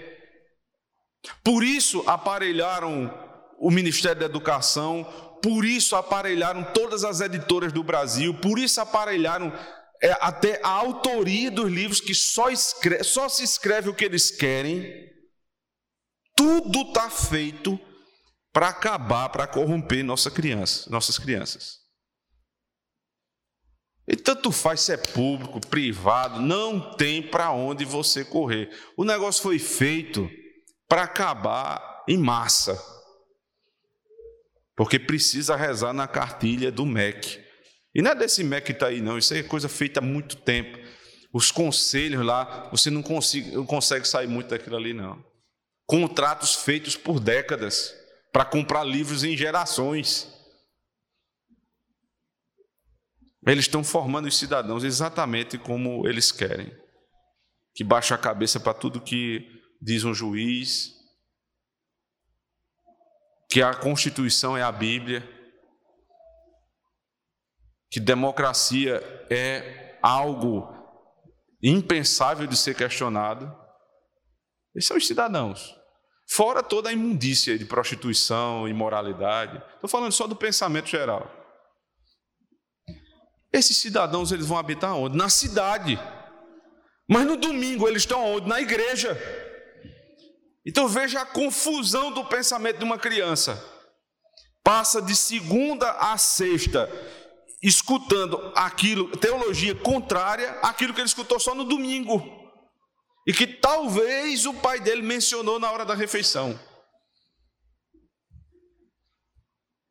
Por 1.44 1.64
isso 1.64 2.04
aparelharam 2.08 3.14
o 3.58 3.72
Ministério 3.72 4.20
da 4.20 4.26
Educação, 4.26 5.04
por 5.42 5.64
isso 5.64 5.96
aparelharam 5.96 6.64
todas 6.74 7.04
as 7.04 7.22
editoras 7.22 7.72
do 7.72 7.84
Brasil, 7.84 8.34
por 8.34 8.60
isso 8.60 8.82
aparelharam 8.82 9.54
é, 10.02 10.12
até 10.22 10.60
a 10.64 10.70
autoria 10.70 11.50
dos 11.50 11.72
livros 11.72 12.02
que 12.02 12.14
só, 12.14 12.50
escreve, 12.50 13.04
só 13.04 13.30
se 13.30 13.44
escreve 13.44 13.90
o 13.90 13.96
que 13.96 14.06
eles 14.06 14.32
querem. 14.32 15.10
Tudo 16.36 16.82
está 16.82 17.10
feito 17.10 17.80
para 18.52 18.70
acabar, 18.70 19.30
para 19.30 19.48
corromper 19.48 20.04
nossa 20.04 20.30
criança, 20.30 20.90
nossas 20.90 21.18
crianças. 21.18 21.80
E 24.08 24.16
tanto 24.16 24.52
faz 24.52 24.82
se 24.82 24.94
é 24.94 24.98
público, 24.98 25.60
privado, 25.60 26.40
não 26.40 26.96
tem 26.96 27.24
para 27.24 27.52
onde 27.52 27.84
você 27.84 28.24
correr. 28.24 28.70
O 28.96 29.04
negócio 29.04 29.42
foi 29.42 29.58
feito 29.58 30.30
para 30.88 31.04
acabar 31.04 32.04
em 32.08 32.18
massa 32.18 32.80
porque 34.76 35.00
precisa 35.00 35.56
rezar 35.56 35.94
na 35.94 36.08
cartilha 36.08 36.72
do 36.72 36.86
MEC. 36.86 37.45
E 37.96 38.02
não 38.02 38.12
é 38.12 38.16
desse 38.16 38.44
MEC 38.44 38.66
que 38.66 38.72
está 38.74 38.88
aí, 38.88 39.00
não, 39.00 39.18
isso 39.18 39.34
é 39.34 39.42
coisa 39.42 39.70
feita 39.70 40.02
há 40.02 40.04
muito 40.04 40.36
tempo. 40.36 40.78
Os 41.32 41.50
conselhos 41.50 42.26
lá, 42.26 42.70
você 42.70 42.90
não 42.90 43.02
consegue, 43.02 43.52
não 43.52 43.66
consegue 43.66 44.06
sair 44.06 44.28
muito 44.28 44.50
daquilo 44.50 44.76
ali, 44.76 44.94
não. 44.94 45.24
Contratos 45.88 46.56
feitos 46.56 46.98
por 46.98 47.22
décadas 47.22 47.96
para 48.34 48.44
comprar 48.44 48.84
livros 48.84 49.24
em 49.24 49.38
gerações. 49.38 50.30
Eles 53.48 53.64
estão 53.64 53.82
formando 53.84 54.28
os 54.28 54.38
cidadãos 54.38 54.84
exatamente 54.84 55.58
como 55.58 56.06
eles 56.06 56.34
querem. 56.34 56.76
Que 57.74 57.84
baixa 57.84 58.16
a 58.16 58.18
cabeça 58.18 58.60
para 58.60 58.74
tudo 58.74 59.00
que 59.00 59.46
diz 59.82 60.04
um 60.04 60.14
juiz, 60.14 60.92
que 63.50 63.62
a 63.62 63.74
Constituição 63.74 64.58
é 64.58 64.64
a 64.64 64.72
Bíblia, 64.72 65.35
que 67.96 68.00
democracia 68.02 69.02
é 69.30 69.98
algo 70.02 70.68
impensável 71.64 72.46
de 72.46 72.58
ser 72.58 72.76
questionado. 72.76 73.50
Esses 74.76 74.90
são 74.90 74.98
os 74.98 75.08
cidadãos. 75.08 75.74
Fora 76.30 76.62
toda 76.62 76.90
a 76.90 76.92
imundícia 76.92 77.58
de 77.58 77.64
prostituição, 77.64 78.68
imoralidade. 78.68 79.64
Estou 79.76 79.90
falando 79.90 80.12
só 80.12 80.28
do 80.28 80.36
pensamento 80.36 80.90
geral. 80.90 81.26
Esses 83.54 83.78
cidadãos 83.78 84.34
eles 84.34 84.46
vão 84.46 84.58
habitar 84.58 84.94
onde? 84.94 85.16
Na 85.16 85.30
cidade. 85.30 85.98
Mas 87.08 87.26
no 87.26 87.38
domingo 87.38 87.88
eles 87.88 88.02
estão 88.02 88.26
onde? 88.26 88.46
Na 88.46 88.60
igreja. 88.60 89.18
Então 90.66 90.90
veja 90.90 91.22
a 91.22 91.26
confusão 91.26 92.12
do 92.12 92.26
pensamento 92.26 92.80
de 92.80 92.84
uma 92.84 93.00
criança. 93.00 93.58
Passa 94.62 95.02
de 95.02 95.16
segunda 95.16 95.92
a 95.92 96.18
sexta 96.18 96.90
escutando 97.62 98.52
aquilo, 98.56 99.16
teologia 99.18 99.74
contrária 99.76 100.52
àquilo 100.62 100.94
que 100.94 101.00
ele 101.00 101.08
escutou 101.08 101.40
só 101.40 101.56
no 101.56 101.64
domingo. 101.64 102.24
E 103.28 103.34
que 103.34 103.48
talvez 103.48 104.46
o 104.46 104.54
pai 104.54 104.80
dele 104.80 105.02
mencionou 105.02 105.60
na 105.60 105.72
hora 105.72 105.84
da 105.84 105.96
refeição. 105.96 106.60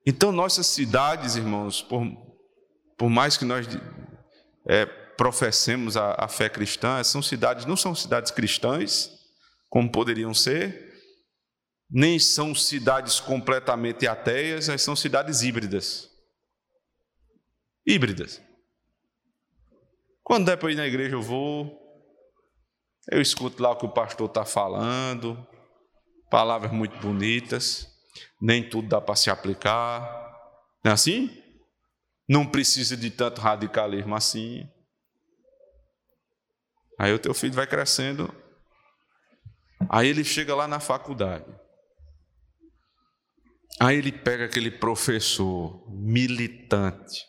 Então, 0.07 0.31
nossas 0.31 0.67
cidades, 0.67 1.35
irmãos, 1.35 1.83
por, 1.83 2.05
por 2.97 3.11
mais 3.11 3.37
que 3.37 3.45
nós 3.45 3.67
é, 4.69 4.87
professemos 4.87 5.97
a, 5.97 6.15
a 6.19 6.29
fé 6.29 6.49
cristã, 6.49 7.03
são 7.03 7.23
cidades, 7.23 7.65
não 7.65 7.77
são 7.77 7.95
cidades 7.95 8.31
cristãs, 8.31 9.11
como 9.69 9.91
poderiam 9.91 10.33
ser, 10.33 10.93
nem 11.91 12.19
são 12.19 12.55
cidades 12.55 13.19
completamente 13.19 14.07
ateias, 14.07 14.69
mas 14.69 14.83
são 14.83 14.95
cidades 14.95 15.43
híbridas. 15.43 16.14
Híbridas. 17.87 18.43
Quando 20.23 20.57
para 20.57 20.73
ir 20.73 20.75
na 20.75 20.87
igreja, 20.87 21.17
eu 21.17 21.23
vou, 21.23 21.79
eu 23.11 23.21
escuto 23.21 23.63
lá 23.63 23.71
o 23.71 23.77
que 23.77 23.85
o 23.85 23.93
pastor 23.93 24.27
está 24.27 24.45
falando, 24.45 25.47
palavras 26.31 26.73
muito 26.73 26.99
bonitas, 26.99 27.87
nem 28.41 28.67
tudo 28.67 28.89
dá 28.89 29.01
para 29.01 29.17
se 29.17 29.29
aplicar. 29.29 30.03
Não 30.83 30.91
é 30.91 30.95
assim? 30.95 31.31
Não 32.29 32.47
precisa 32.47 32.97
de 32.97 33.11
tanto 33.11 33.41
radicalismo 33.41 34.15
assim. 34.15 34.67
Aí 36.99 37.13
o 37.13 37.19
teu 37.19 37.35
filho 37.35 37.53
vai 37.53 37.67
crescendo. 37.67 38.33
Aí 39.91 40.09
ele 40.09 40.25
chega 40.25 40.55
lá 40.55 40.67
na 40.67 40.81
faculdade. 40.81 41.45
Aí 43.81 43.97
ele 43.97 44.13
pega 44.13 44.45
aquele 44.45 44.71
professor 44.71 45.85
militante, 45.91 47.25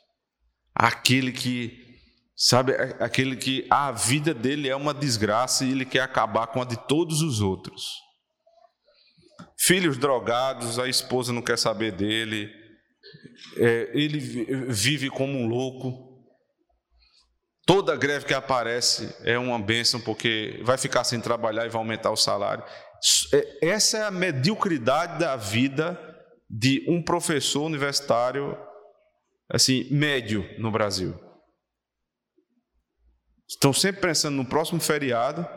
aquele 0.75 1.31
que, 1.31 1.97
sabe, 2.35 2.73
aquele 2.99 3.37
que 3.37 3.65
a 3.69 3.91
vida 3.91 4.33
dele 4.33 4.67
é 4.67 4.75
uma 4.75 4.93
desgraça 4.93 5.63
e 5.63 5.71
ele 5.71 5.85
quer 5.85 6.01
acabar 6.01 6.47
com 6.47 6.61
a 6.61 6.65
de 6.65 6.75
todos 6.87 7.21
os 7.21 7.39
outros. 7.39 7.85
Filhos 9.57 9.97
drogados, 9.97 10.77
a 10.77 10.87
esposa 10.87 11.31
não 11.31 11.41
quer 11.41 11.57
saber 11.57 11.93
dele, 11.93 12.51
é, 13.57 13.91
ele 13.93 14.19
vive 14.69 15.09
como 15.09 15.37
um 15.37 15.47
louco. 15.47 16.13
Toda 17.65 17.95
greve 17.95 18.25
que 18.25 18.33
aparece 18.33 19.15
é 19.23 19.39
uma 19.39 19.57
bênção, 19.57 19.99
porque 20.01 20.59
vai 20.63 20.77
ficar 20.77 21.03
sem 21.03 21.19
trabalhar 21.19 21.65
e 21.65 21.69
vai 21.69 21.79
aumentar 21.79 22.11
o 22.11 22.17
salário. 22.17 22.63
É, 23.33 23.69
essa 23.69 23.97
é 23.97 24.03
a 24.03 24.11
mediocridade 24.11 25.19
da 25.19 25.35
vida 25.35 25.99
de 26.49 26.85
um 26.87 27.01
professor 27.01 27.63
universitário 27.63 28.55
assim 29.49 29.87
médio 29.91 30.47
no 30.59 30.71
Brasil. 30.71 31.19
Estão 33.47 33.71
sempre 33.71 34.01
pensando 34.01 34.35
no 34.35 34.45
próximo 34.45 34.81
feriado 34.81 35.47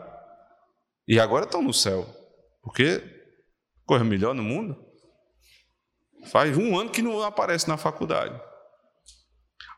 e 1.07 1.19
agora 1.19 1.45
estão 1.45 1.61
no 1.61 1.73
céu, 1.73 2.07
porque 2.61 3.01
coisa 3.85 4.05
melhor 4.05 4.35
no 4.35 4.43
mundo. 4.43 4.77
Faz 6.27 6.55
um 6.55 6.77
ano 6.77 6.91
que 6.91 7.01
não 7.01 7.23
aparece 7.23 7.67
na 7.67 7.77
faculdade. 7.77 8.39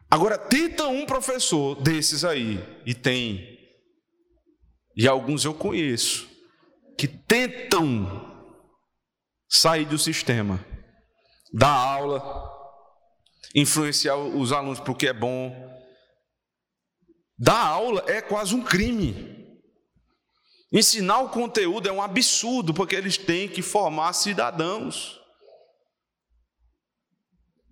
Agora, 0.10 0.38
tenta 0.38 0.88
um 0.88 1.06
professor 1.06 1.82
desses 1.82 2.26
aí, 2.26 2.60
e 2.86 2.94
tem, 2.94 3.58
e 4.94 5.08
alguns 5.08 5.46
eu 5.46 5.54
conheço, 5.54 6.30
que 6.98 7.08
tentam 7.08 8.30
sair 9.50 9.86
do 9.86 9.98
sistema, 9.98 10.60
dar 11.54 11.72
aula, 11.72 12.51
influenciar 13.54 14.16
os 14.16 14.52
alunos 14.52 14.80
para 14.80 14.92
o 14.92 14.96
que 14.96 15.08
é 15.08 15.14
bom. 15.14 15.54
Dar 17.38 17.66
aula 17.66 18.04
é 18.08 18.22
quase 18.22 18.56
um 18.56 18.64
crime. 18.64 19.42
Ensinar 20.72 21.20
o 21.20 21.30
conteúdo 21.30 21.90
é 21.90 21.92
um 21.92 22.02
absurdo, 22.02 22.74
porque 22.74 22.96
eles 22.96 23.18
têm 23.18 23.50
que 23.50 23.62
formar 23.62 24.14
cidadãos. 24.14 25.20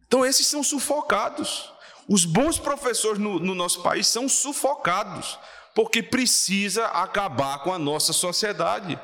Então, 0.05 0.25
esses 0.25 0.47
são 0.47 0.63
sufocados. 0.63 1.71
Os 2.09 2.25
bons 2.25 2.57
professores 2.57 3.19
no, 3.19 3.39
no 3.39 3.53
nosso 3.53 3.83
país 3.83 4.07
são 4.07 4.27
sufocados, 4.27 5.37
porque 5.75 6.01
precisa 6.01 6.87
acabar 6.87 7.59
com 7.59 7.71
a 7.71 7.77
nossa 7.77 8.11
sociedade. 8.11 8.99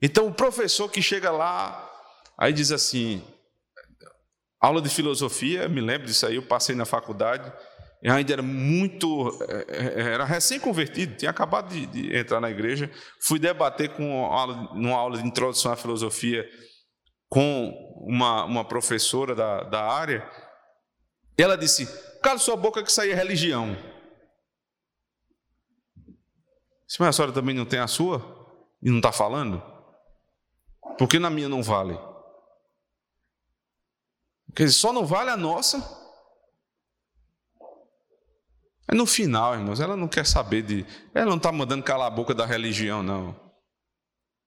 Então, 0.00 0.28
o 0.28 0.34
professor 0.34 0.88
que 0.90 1.00
chega 1.00 1.32
lá, 1.32 1.90
aí 2.36 2.52
diz 2.52 2.70
assim: 2.70 3.24
aula 4.64 4.80
de 4.80 4.88
filosofia, 4.88 5.68
me 5.68 5.80
lembro 5.80 6.06
disso 6.06 6.26
aí, 6.26 6.36
eu 6.36 6.42
passei 6.42 6.74
na 6.74 6.84
faculdade, 6.84 7.52
eu 8.02 8.12
ainda 8.12 8.32
era 8.32 8.42
muito, 8.42 9.30
é, 9.48 10.00
é, 10.00 10.12
era 10.12 10.24
recém-convertido, 10.24 11.16
tinha 11.16 11.30
acabado 11.30 11.70
de, 11.70 11.86
de, 11.86 12.16
entrar 12.16 12.40
na 12.40 12.50
igreja, 12.50 12.90
fui 13.26 13.38
debater 13.38 13.90
com 13.90 14.20
uma 14.20 14.34
aula, 14.34 14.54
numa 14.74 14.96
aula 14.96 15.18
de 15.18 15.26
introdução 15.26 15.72
à 15.72 15.76
filosofia 15.76 16.46
com 17.28 17.72
uma, 18.06 18.44
uma 18.44 18.64
professora 18.64 19.34
da, 19.34 19.64
da 19.64 19.82
área, 19.84 20.28
ela 21.36 21.56
disse: 21.56 21.88
Cala 22.22 22.38
sua 22.38 22.56
boca 22.56 22.82
que 22.82 22.90
isso 22.90 23.00
aí 23.00 23.10
é 23.10 23.14
religião. 23.14 23.76
Se 26.86 27.00
mas 27.00 27.08
a 27.08 27.12
senhora 27.12 27.32
também 27.32 27.54
não 27.54 27.64
tem 27.64 27.80
a 27.80 27.86
sua 27.86 28.20
e 28.82 28.88
não 28.88 28.98
está 28.98 29.10
falando? 29.10 29.62
Por 30.96 31.08
que 31.08 31.18
na 31.18 31.30
minha 31.30 31.48
não 31.48 31.62
vale? 31.62 31.98
Quer 34.54 34.64
dizer, 34.64 34.78
só 34.78 34.92
não 34.92 35.04
vale 35.04 35.30
a 35.30 35.36
nossa. 35.36 35.78
É 38.88 38.94
no 38.94 39.06
final, 39.06 39.54
irmãos, 39.54 39.80
ela 39.80 39.96
não 39.96 40.06
quer 40.06 40.26
saber 40.26 40.62
de. 40.62 40.86
Ela 41.14 41.26
não 41.26 41.36
está 41.36 41.50
mandando 41.50 41.82
calar 41.82 42.06
a 42.06 42.14
boca 42.14 42.34
da 42.34 42.46
religião, 42.46 43.02
não. 43.02 43.34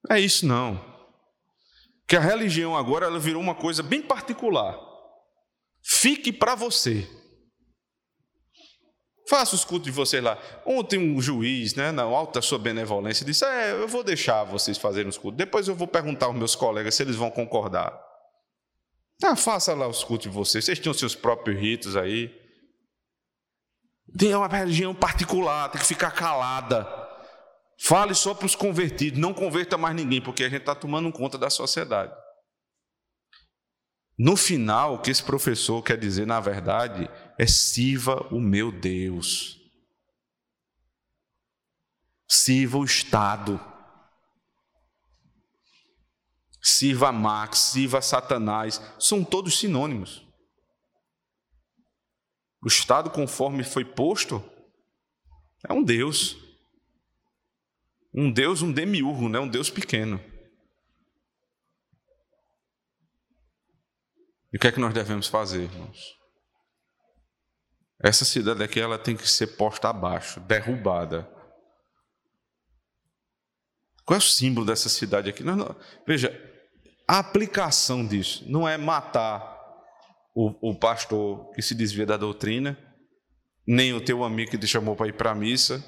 É 0.09 0.19
isso, 0.19 0.45
não. 0.45 0.79
Que 2.07 2.15
a 2.15 2.21
religião 2.21 2.77
agora 2.77 3.07
ela 3.07 3.19
virou 3.19 3.41
uma 3.41 3.55
coisa 3.55 3.83
bem 3.83 4.01
particular. 4.01 4.79
Fique 5.83 6.31
para 6.31 6.55
você. 6.55 7.09
Faça 9.27 9.55
os 9.55 9.65
cultos 9.65 9.87
de 9.87 9.91
vocês 9.91 10.23
lá. 10.23 10.37
Ontem 10.65 10.97
um 10.97 11.21
juiz, 11.21 11.75
né, 11.75 11.91
na 11.91 12.03
alta 12.03 12.41
sua 12.41 12.57
benevolência, 12.57 13.25
disse: 13.25 13.43
É, 13.43 13.73
eu 13.73 13.87
vou 13.87 14.03
deixar 14.03 14.45
vocês 14.45 14.77
fazerem 14.77 15.09
os 15.09 15.17
cultos. 15.17 15.37
Depois 15.37 15.67
eu 15.67 15.75
vou 15.75 15.87
perguntar 15.87 16.27
aos 16.27 16.35
meus 16.35 16.55
colegas 16.55 16.95
se 16.95 17.03
eles 17.03 17.17
vão 17.17 17.29
concordar. 17.29 18.06
Ah, 19.23 19.35
faça 19.35 19.73
lá 19.73 19.87
os 19.87 20.03
cultos 20.03 20.29
de 20.29 20.35
vocês. 20.35 20.65
Vocês 20.65 20.79
tinham 20.79 20.93
seus 20.93 21.15
próprios 21.15 21.59
ritos 21.59 21.95
aí. 21.95 22.31
Tem 24.17 24.33
uma 24.33 24.47
religião 24.47 24.93
particular, 24.95 25.69
tem 25.69 25.81
que 25.81 25.87
ficar 25.87 26.11
calada. 26.11 26.87
Fale 27.79 28.13
só 28.15 28.33
para 28.33 28.45
os 28.45 28.55
convertidos, 28.55 29.19
não 29.19 29.33
converta 29.33 29.77
mais 29.77 29.95
ninguém, 29.95 30.21
porque 30.21 30.43
a 30.43 30.49
gente 30.49 30.61
está 30.61 30.73
tomando 30.73 31.11
conta 31.11 31.37
da 31.37 31.49
sociedade. 31.49 32.13
No 34.17 34.35
final, 34.35 34.95
o 34.95 34.99
que 34.99 35.11
esse 35.11 35.23
professor 35.23 35.83
quer 35.83 35.97
dizer, 35.97 36.25
na 36.25 36.39
verdade, 36.39 37.07
é 37.37 37.45
sirva 37.45 38.27
o 38.31 38.39
meu 38.39 38.71
Deus. 38.71 39.57
Sirva 42.27 42.79
o 42.79 42.83
Estado. 42.83 43.61
Sirva 46.67 47.13
Max, 47.13 47.59
sirva 47.59 48.01
Satanás. 48.01 48.81
São 48.99 49.23
todos 49.23 49.57
sinônimos. 49.57 50.27
O 52.61 52.67
Estado, 52.67 53.09
conforme 53.09 53.63
foi 53.63 53.85
posto, 53.85 54.43
é 55.65 55.71
um 55.71 55.81
Deus. 55.81 56.35
Um 58.13 58.29
Deus, 58.29 58.61
um 58.61 58.71
demiurgo, 58.71 59.29
né? 59.29 59.39
um 59.39 59.47
Deus 59.47 59.69
pequeno. 59.69 60.19
E 64.51 64.57
o 64.57 64.59
que 64.59 64.67
é 64.67 64.71
que 64.73 64.79
nós 64.79 64.93
devemos 64.93 65.27
fazer, 65.27 65.63
irmãos? 65.63 66.17
Essa 68.03 68.25
cidade 68.25 68.61
aqui 68.61 68.79
ela 68.79 68.99
tem 68.99 69.15
que 69.15 69.27
ser 69.27 69.55
posta 69.55 69.87
abaixo, 69.87 70.41
derrubada. 70.41 71.31
Qual 74.03 74.15
é 74.15 74.19
o 74.19 74.21
símbolo 74.21 74.65
dessa 74.65 74.89
cidade 74.89 75.29
aqui? 75.29 75.43
Não, 75.43 75.55
não, 75.55 75.75
veja, 76.05 76.56
a 77.07 77.19
aplicação 77.19 78.05
disso 78.05 78.43
não 78.47 78.67
é 78.67 78.77
matar 78.77 79.55
o, 80.35 80.71
o, 80.71 80.75
pastor 80.75 81.51
que 81.51 81.61
se 81.61 81.73
desvia 81.73 82.05
da 82.05 82.17
doutrina, 82.17 82.77
nem 83.65 83.93
o 83.93 84.01
teu 84.01 84.23
amigo 84.23 84.51
que 84.51 84.57
te 84.57 84.67
chamou 84.67 84.95
para 84.95 85.07
ir 85.07 85.13
para 85.13 85.31
a 85.31 85.35
missa, 85.35 85.83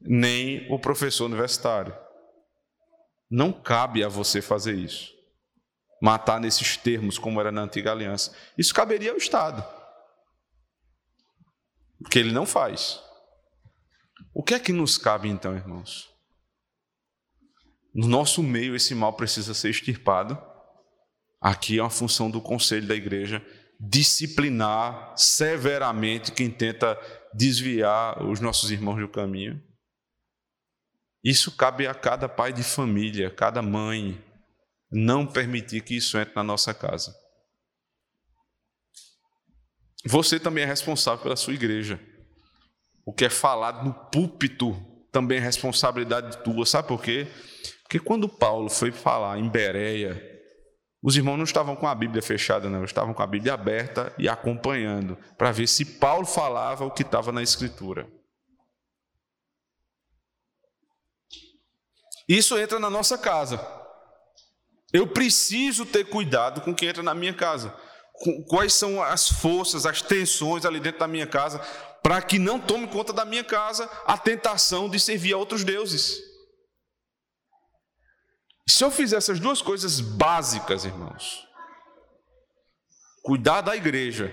nem 0.00 0.70
o 0.72 0.78
professor 0.78 1.26
universitário. 1.26 1.94
Não 3.30 3.52
cabe 3.52 4.02
a 4.02 4.08
você 4.08 4.40
fazer 4.40 4.74
isso 4.74 5.18
matar 6.02 6.40
nesses 6.40 6.78
termos, 6.78 7.18
como 7.18 7.38
era 7.40 7.52
na 7.52 7.60
antiga 7.60 7.92
aliança. 7.92 8.34
Isso 8.56 8.72
caberia 8.72 9.10
ao 9.10 9.18
Estado. 9.18 9.62
Porque 11.98 12.18
ele 12.18 12.32
não 12.32 12.46
faz. 12.46 12.98
O 14.32 14.42
que 14.42 14.54
é 14.54 14.58
que 14.58 14.72
nos 14.72 14.96
cabe 14.96 15.28
então, 15.28 15.54
irmãos? 15.54 16.10
no 17.94 18.06
nosso 18.06 18.42
meio 18.42 18.76
esse 18.76 18.94
mal 18.94 19.12
precisa 19.12 19.54
ser 19.54 19.70
extirpado. 19.70 20.40
Aqui 21.40 21.78
é 21.78 21.82
uma 21.82 21.90
função 21.90 22.30
do 22.30 22.40
conselho 22.40 22.86
da 22.86 22.94
igreja 22.94 23.44
disciplinar 23.80 25.14
severamente 25.16 26.32
quem 26.32 26.50
tenta 26.50 26.98
desviar 27.32 28.22
os 28.22 28.38
nossos 28.38 28.70
irmãos 28.70 29.00
do 29.00 29.08
caminho. 29.08 29.62
Isso 31.24 31.56
cabe 31.56 31.86
a 31.86 31.94
cada 31.94 32.28
pai 32.28 32.52
de 32.52 32.62
família, 32.62 33.30
cada 33.30 33.62
mãe, 33.62 34.22
não 34.90 35.26
permitir 35.26 35.82
que 35.82 35.96
isso 35.96 36.18
entre 36.18 36.34
na 36.34 36.42
nossa 36.42 36.74
casa. 36.74 37.14
Você 40.04 40.38
também 40.38 40.64
é 40.64 40.66
responsável 40.66 41.22
pela 41.22 41.36
sua 41.36 41.54
igreja. 41.54 42.00
O 43.04 43.12
que 43.12 43.24
é 43.24 43.30
falado 43.30 43.84
no 43.84 43.94
púlpito 44.10 44.74
também 45.12 45.38
é 45.38 45.40
responsabilidade 45.40 46.42
tua. 46.42 46.64
Sabe 46.66 46.88
por 46.88 47.02
quê? 47.02 47.26
Porque 47.82 47.98
quando 47.98 48.28
Paulo 48.28 48.68
foi 48.70 48.92
falar 48.92 49.38
em 49.38 49.48
Bereia, 49.48 50.39
os 51.02 51.16
irmãos 51.16 51.36
não 51.36 51.44
estavam 51.44 51.74
com 51.74 51.86
a 51.86 51.94
Bíblia 51.94 52.22
fechada, 52.22 52.68
não, 52.68 52.84
estavam 52.84 53.14
com 53.14 53.22
a 53.22 53.26
Bíblia 53.26 53.54
aberta 53.54 54.14
e 54.18 54.28
acompanhando, 54.28 55.16
para 55.38 55.50
ver 55.50 55.66
se 55.66 55.84
Paulo 55.84 56.26
falava 56.26 56.84
o 56.84 56.90
que 56.90 57.02
estava 57.02 57.32
na 57.32 57.42
Escritura. 57.42 58.06
Isso 62.28 62.56
entra 62.58 62.78
na 62.78 62.90
nossa 62.90 63.16
casa. 63.16 63.60
Eu 64.92 65.06
preciso 65.06 65.86
ter 65.86 66.04
cuidado 66.04 66.60
com 66.60 66.74
quem 66.74 66.88
entra 66.88 67.02
na 67.02 67.14
minha 67.14 67.34
casa. 67.34 67.74
Quais 68.48 68.74
são 68.74 69.02
as 69.02 69.28
forças, 69.28 69.86
as 69.86 70.02
tensões 70.02 70.66
ali 70.66 70.78
dentro 70.78 71.00
da 71.00 71.08
minha 71.08 71.26
casa, 71.26 71.58
para 72.02 72.20
que 72.20 72.38
não 72.38 72.60
tome 72.60 72.86
conta 72.86 73.12
da 73.12 73.24
minha 73.24 73.42
casa 73.42 73.90
a 74.04 74.18
tentação 74.18 74.88
de 74.88 75.00
servir 75.00 75.32
a 75.32 75.38
outros 75.38 75.64
deuses. 75.64 76.29
Se 78.70 78.84
eu 78.84 78.90
fizer 78.90 79.16
essas 79.16 79.40
duas 79.40 79.60
coisas 79.60 80.00
básicas, 80.00 80.84
irmãos, 80.84 81.44
cuidar 83.20 83.62
da 83.62 83.74
igreja, 83.74 84.32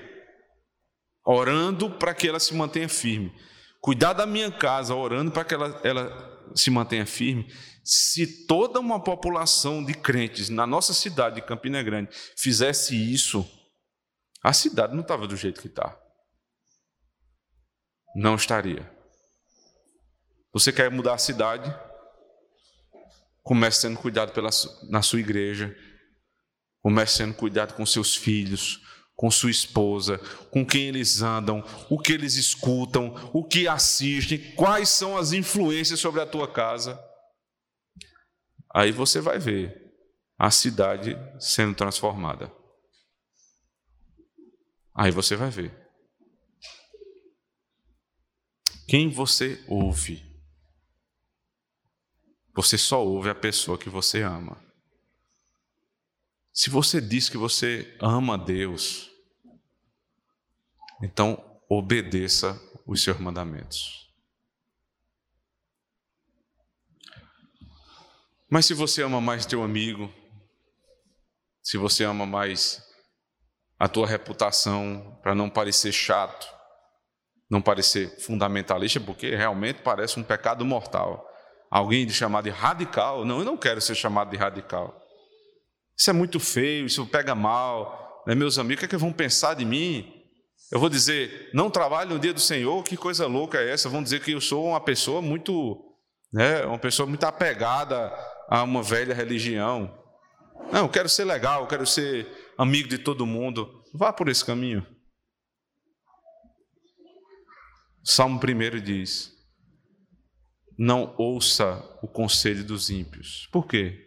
orando 1.26 1.90
para 1.90 2.14
que 2.14 2.28
ela 2.28 2.40
se 2.40 2.54
mantenha 2.54 2.88
firme, 2.88 3.34
cuidar 3.82 4.14
da 4.14 4.28
minha 4.28 4.52
casa, 4.52 4.94
orando 4.94 5.32
para 5.32 5.44
que 5.44 5.56
ela, 5.56 5.82
ela 5.84 6.52
se 6.56 6.70
mantenha 6.70 7.06
firme, 7.06 7.52
se 7.84 8.46
toda 8.46 8.80
uma 8.80 9.04
população 9.04 9.84
de 9.84 9.96
crentes 9.96 10.50
na 10.50 10.68
nossa 10.68 10.94
cidade 10.94 11.38
de 11.38 11.42
Campina 11.42 11.82
Grande 11.82 12.12
fizesse 12.38 12.96
isso, 12.96 13.44
a 14.44 14.54
cidade 14.54 14.94
não 14.94 15.02
estava 15.02 15.26
do 15.26 15.36
jeito 15.36 15.60
que 15.60 15.68
está. 15.68 15.98
Não 18.16 18.36
estaria. 18.36 18.88
Você 20.54 20.72
quer 20.72 20.92
mudar 20.92 21.16
a 21.16 21.18
cidade? 21.18 21.87
Comece 23.48 23.80
sendo 23.80 23.98
cuidado 23.98 24.34
pela, 24.34 24.50
na 24.90 25.02
sua 25.02 25.22
igreja. 25.22 25.74
Comece 26.82 27.16
sendo 27.16 27.34
cuidado 27.34 27.76
com 27.76 27.86
seus 27.86 28.14
filhos, 28.14 28.82
com 29.16 29.32
sua 29.32 29.50
esposa, 29.50 30.18
com 30.52 30.66
quem 30.66 30.90
eles 30.90 31.22
andam, 31.22 31.64
o 31.90 31.98
que 31.98 32.12
eles 32.12 32.36
escutam, 32.36 33.16
o 33.34 33.48
que 33.48 33.66
assistem, 33.66 34.54
quais 34.56 34.90
são 34.90 35.18
as 35.18 35.32
influências 35.32 35.98
sobre 35.98 36.20
a 36.20 36.26
tua 36.26 36.52
casa. 36.52 37.02
Aí 38.76 38.92
você 38.92 39.22
vai 39.22 39.40
ver 39.40 39.94
a 40.38 40.52
cidade 40.52 41.18
sendo 41.40 41.74
transformada. 41.74 42.52
Aí 44.94 45.10
você 45.10 45.38
vai 45.38 45.50
ver. 45.50 45.74
Quem 48.90 49.10
você 49.10 49.64
ouve? 49.70 50.27
Você 52.58 52.76
só 52.76 53.06
ouve 53.06 53.30
a 53.30 53.36
pessoa 53.36 53.78
que 53.78 53.88
você 53.88 54.24
ama. 54.24 54.58
Se 56.52 56.72
você 56.72 57.00
diz 57.00 57.30
que 57.30 57.38
você 57.38 57.96
ama 58.02 58.36
Deus, 58.36 59.12
então 61.04 61.62
obedeça 61.70 62.60
os 62.84 63.04
seus 63.04 63.20
mandamentos. 63.20 64.12
Mas 68.50 68.66
se 68.66 68.74
você 68.74 69.04
ama 69.04 69.22
mais 69.22 69.46
teu 69.46 69.62
amigo, 69.62 70.12
se 71.62 71.78
você 71.78 72.06
ama 72.06 72.26
mais 72.26 72.82
a 73.78 73.88
tua 73.88 74.08
reputação, 74.08 75.20
para 75.22 75.36
não 75.36 75.48
parecer 75.48 75.92
chato, 75.92 76.48
não 77.48 77.62
parecer 77.62 78.20
fundamentalista, 78.20 79.00
porque 79.00 79.36
realmente 79.36 79.84
parece 79.84 80.20
um 80.20 80.24
pecado 80.24 80.66
mortal 80.66 81.27
alguém 81.70 82.06
de 82.06 82.14
chamar 82.14 82.42
de 82.42 82.50
radical. 82.50 83.26
Não, 83.26 83.40
eu 83.40 83.46
não 83.46 83.58
quero 83.58 83.82
ser 83.82 83.96
chamado 83.96 84.30
de 84.30 84.38
radical. 84.38 85.02
Isso 85.98 86.10
é 86.10 86.14
muito 86.14 86.40
feio, 86.40 86.86
isso 86.86 87.06
pega 87.06 87.34
mal. 87.34 88.24
Né? 88.28 88.36
Meus 88.36 88.60
amigos, 88.60 88.78
o 88.78 88.80
que, 88.80 88.86
é 88.86 88.98
que 88.98 89.04
vão 89.04 89.12
pensar 89.12 89.56
de 89.56 89.66
mim? 89.66 90.14
Eu 90.72 90.80
vou 90.80 90.90
dizer, 90.90 91.50
não 91.54 91.70
trabalho 91.70 92.12
no 92.12 92.20
dia 92.20 92.34
do 92.34 92.40
Senhor, 92.40 92.84
que 92.84 92.98
coisa 92.98 93.26
louca 93.26 93.58
é 93.58 93.72
essa? 93.72 93.90
Vão 93.90 94.04
dizer 94.04 94.22
que 94.22 94.32
eu 94.32 94.42
sou 94.42 94.68
uma 94.68 94.82
pessoa 94.82 95.22
muito, 95.22 95.82
né, 96.32 96.66
uma 96.66 96.78
pessoa 96.78 97.08
muito 97.08 97.24
apegada 97.24 98.14
a 98.50 98.64
uma 98.64 98.84
velha 98.84 99.14
religião. 99.14 99.98
Não, 100.72 100.82
eu 100.82 100.90
quero 100.90 101.08
ser 101.08 101.24
legal, 101.24 101.62
eu 101.62 101.68
quero 101.68 101.86
ser 101.86 102.28
amigo 102.58 102.90
de 102.90 102.98
todo 102.98 103.26
mundo. 103.26 103.82
Vá 103.94 104.12
por 104.12 104.28
esse 104.28 104.44
caminho. 104.44 104.86
Salmo 108.04 108.40
1 108.40 108.82
diz: 108.82 109.37
não 110.78 111.16
ouça 111.18 111.84
o 112.02 112.08
conselho 112.08 112.64
dos 112.64 112.90
ímpios. 112.90 113.48
Por 113.52 113.66
quê? 113.66 113.98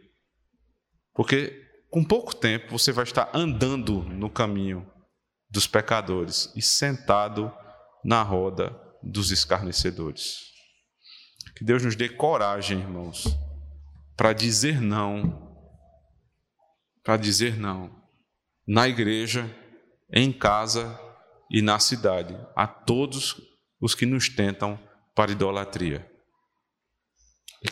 Porque 1.15 1.69
com 1.91 2.05
pouco 2.05 2.35
tempo 2.35 2.79
você 2.79 2.93
vai 2.93 3.05
estar 3.05 3.31
andando 3.35 4.03
no 4.03 4.31
caminho 4.31 4.89
dos 5.51 5.67
pecadores 5.67 6.53
e 6.55 6.63
sentado 6.63 7.53
na 8.05 8.23
roda 8.23 8.79
dos 9.03 9.31
escarnecedores. 9.31 10.51
Que 11.57 11.65
Deus 11.65 11.85
nos 11.85 11.97
dê 11.97 12.09
coragem, 12.09 12.79
irmãos, 12.79 13.25
para 14.17 14.33
dizer 14.33 14.81
não, 14.81 15.51
para 17.03 17.17
dizer 17.17 17.57
não, 17.57 17.91
na 18.67 18.89
igreja, 18.89 19.51
em 20.13 20.33
casa 20.33 20.99
e 21.51 21.61
na 21.61 21.79
cidade, 21.79 22.39
a 22.55 22.67
todos 22.67 23.37
os 23.81 23.95
que 23.95 24.07
nos 24.07 24.29
tentam 24.29 24.79
para 25.15 25.33
idolatria. 25.33 26.10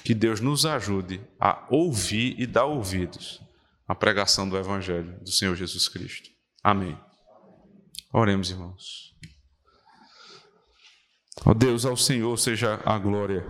Que 0.04 0.14
Deus 0.14 0.40
nos 0.40 0.66
ajude 0.66 1.20
a 1.40 1.66
ouvir 1.70 2.38
e 2.38 2.46
dar 2.46 2.66
ouvidos 2.66 3.40
à 3.86 3.94
pregação 3.94 4.48
do 4.48 4.56
Evangelho 4.56 5.18
do 5.20 5.30
Senhor 5.30 5.56
Jesus 5.56 5.88
Cristo. 5.88 6.30
Amém. 6.62 6.98
Oremos, 8.12 8.50
irmãos. 8.50 9.14
Ó 11.46 11.50
oh 11.50 11.54
Deus, 11.54 11.86
ao 11.86 11.96
Senhor 11.96 12.36
seja 12.38 12.80
a 12.84 12.98
glória 12.98 13.44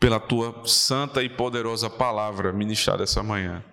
pela 0.00 0.20
tua 0.20 0.66
santa 0.66 1.22
e 1.22 1.28
poderosa 1.28 1.88
palavra 1.88 2.52
ministrada 2.52 3.02
essa 3.02 3.22
manhã, 3.22 3.64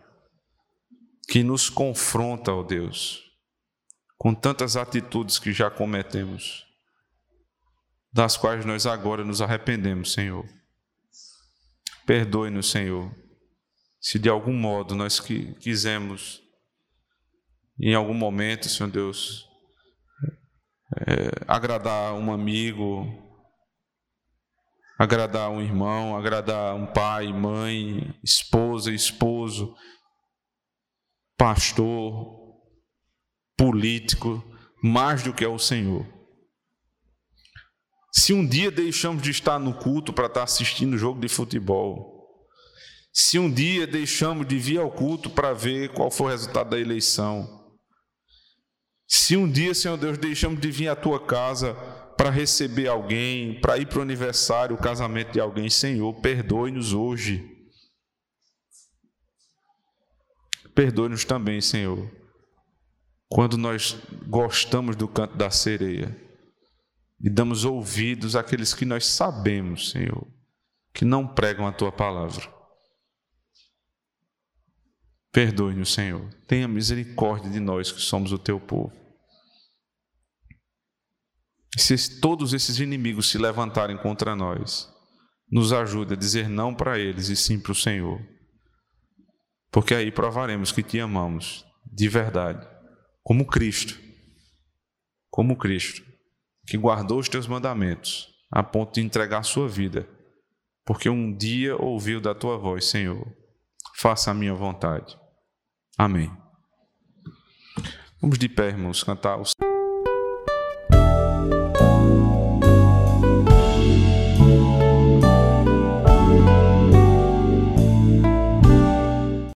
que 1.28 1.44
nos 1.44 1.70
confronta, 1.70 2.52
ó 2.52 2.60
oh 2.60 2.64
Deus, 2.64 3.24
com 4.18 4.34
tantas 4.34 4.78
atitudes 4.78 5.38
que 5.40 5.52
já 5.52 5.70
cometemos, 5.70 6.66
das 8.12 8.38
quais 8.38 8.66
nós 8.66 8.86
agora 8.86 9.24
nos 9.24 9.42
arrependemos, 9.42 10.14
Senhor. 10.14 10.46
Perdoe-nos, 12.06 12.70
Senhor, 12.70 13.14
se 14.00 14.20
de 14.20 14.30
algum 14.30 14.54
modo 14.54 14.96
nós 14.96 15.20
quisemos, 15.20 16.42
em 17.80 17.96
algum 17.96 18.14
momento, 18.14 18.68
Senhor 18.68 18.92
Deus, 18.92 19.48
é, 21.08 21.32
agradar 21.48 22.14
um 22.14 22.32
amigo, 22.32 23.08
agradar 25.00 25.50
um 25.50 25.62
irmão, 25.62 26.16
agradar 26.18 26.76
um 26.76 26.86
pai, 26.86 27.32
mãe, 27.32 28.14
esposa, 28.24 28.92
esposo, 28.92 29.74
pastor, 31.38 32.44
político, 33.58 34.44
mais 34.84 35.24
do 35.24 35.34
que 35.34 35.44
é 35.44 35.48
o 35.48 35.58
Senhor. 35.58 36.06
Se 38.16 38.32
um 38.32 38.46
dia 38.46 38.70
deixamos 38.70 39.24
de 39.24 39.32
estar 39.32 39.58
no 39.58 39.74
culto 39.74 40.14
para 40.14 40.28
estar 40.28 40.44
assistindo 40.44 41.00
jogo 41.00 41.20
de 41.20 41.28
futebol, 41.28 42.38
se 43.12 43.40
um 43.40 43.52
dia 43.52 43.88
deixamos 43.88 44.48
de 44.48 44.60
vir 44.60 44.80
ao 44.80 44.92
culto 44.92 45.32
para 45.32 45.52
ver 45.52 45.90
qual 45.94 46.12
foi 46.12 46.28
o 46.28 46.30
resultado 46.30 46.70
da 46.70 46.80
eleição, 46.80 47.76
se 49.08 49.36
um 49.36 49.50
dia, 49.50 49.74
Senhor 49.74 49.98
Deus, 49.98 50.18
deixamos 50.20 50.62
de 50.62 50.70
vir 50.70 50.90
à 50.90 50.96
tua 50.96 51.20
casa 51.26 51.74
para 52.16 52.30
receber 52.30 52.88
alguém, 52.88 53.60
para 53.60 53.80
ir 53.80 53.88
para 53.88 54.00
o 54.00 54.04
aniversário, 54.04 54.76
o 54.76 54.82
casamento 54.82 55.32
de 55.32 55.40
alguém, 55.40 55.70
Senhor, 55.70 56.14
perdoe-nos 56.22 56.94
hoje. 56.94 57.50
Perdoe-nos 60.76 61.26
também, 61.26 61.60
Senhor, 61.62 62.12
quando 63.28 63.58
nós 63.58 63.98
gostamos 64.28 64.96
do 64.96 65.08
canto 65.08 65.36
da 65.36 65.50
sereia 65.50 66.24
e 67.24 67.30
damos 67.30 67.64
ouvidos 67.64 68.36
àqueles 68.36 68.74
que 68.74 68.84
nós 68.84 69.06
sabemos, 69.06 69.92
Senhor, 69.92 70.28
que 70.94 71.06
não 71.06 71.26
pregam 71.26 71.66
a 71.66 71.72
tua 71.72 71.90
palavra. 71.90 72.54
Perdoe-nos, 75.32 75.94
Senhor. 75.94 76.30
Tenha 76.46 76.68
misericórdia 76.68 77.50
de 77.50 77.62
nós 77.62 77.94
que 77.94 78.02
somos 78.02 78.34
o 78.34 78.38
teu 78.38 78.60
povo. 78.60 78.92
Se 81.78 82.20
todos 82.20 82.54
esses 82.54 82.78
inimigos 82.80 83.30
se 83.30 83.38
levantarem 83.38 83.98
contra 83.98 84.36
nós, 84.36 84.94
nos 85.50 85.72
ajude 85.72 86.14
a 86.14 86.18
dizer 86.18 86.50
não 86.50 86.76
para 86.76 87.00
eles 87.00 87.30
e 87.30 87.38
sim 87.38 87.58
para 87.60 87.72
o 87.72 87.76
Senhor. 87.76 88.22
Porque 89.72 89.96
aí 89.96 90.12
provaremos 90.12 90.72
que 90.72 90.84
te 90.84 91.00
amamos 91.00 91.66
de 91.86 92.08
verdade, 92.10 92.68
como 93.24 93.48
Cristo. 93.48 94.00
Como 95.32 95.58
Cristo, 95.58 96.04
que 96.66 96.78
guardou 96.78 97.20
os 97.20 97.30
teus 97.30 97.48
mandamentos 97.48 98.34
a 98.52 98.62
ponto 98.62 98.94
de 98.94 99.02
entregar 99.02 99.40
a 99.40 99.44
sua 99.44 99.68
vida, 99.68 100.08
porque 100.86 101.10
um 101.10 101.36
dia 101.36 101.76
ouviu 101.76 102.22
da 102.22 102.36
tua 102.36 102.58
voz, 102.58 102.86
Senhor. 102.86 103.26
Faça 103.96 104.32
a 104.32 104.34
minha 104.34 104.54
vontade. 104.54 105.18
Amém. 105.98 106.32
Vamos 108.22 108.38
de 108.38 108.48
pé, 108.48 108.68
irmãos, 108.68 109.04
cantar 109.04 109.40
os 109.40 109.54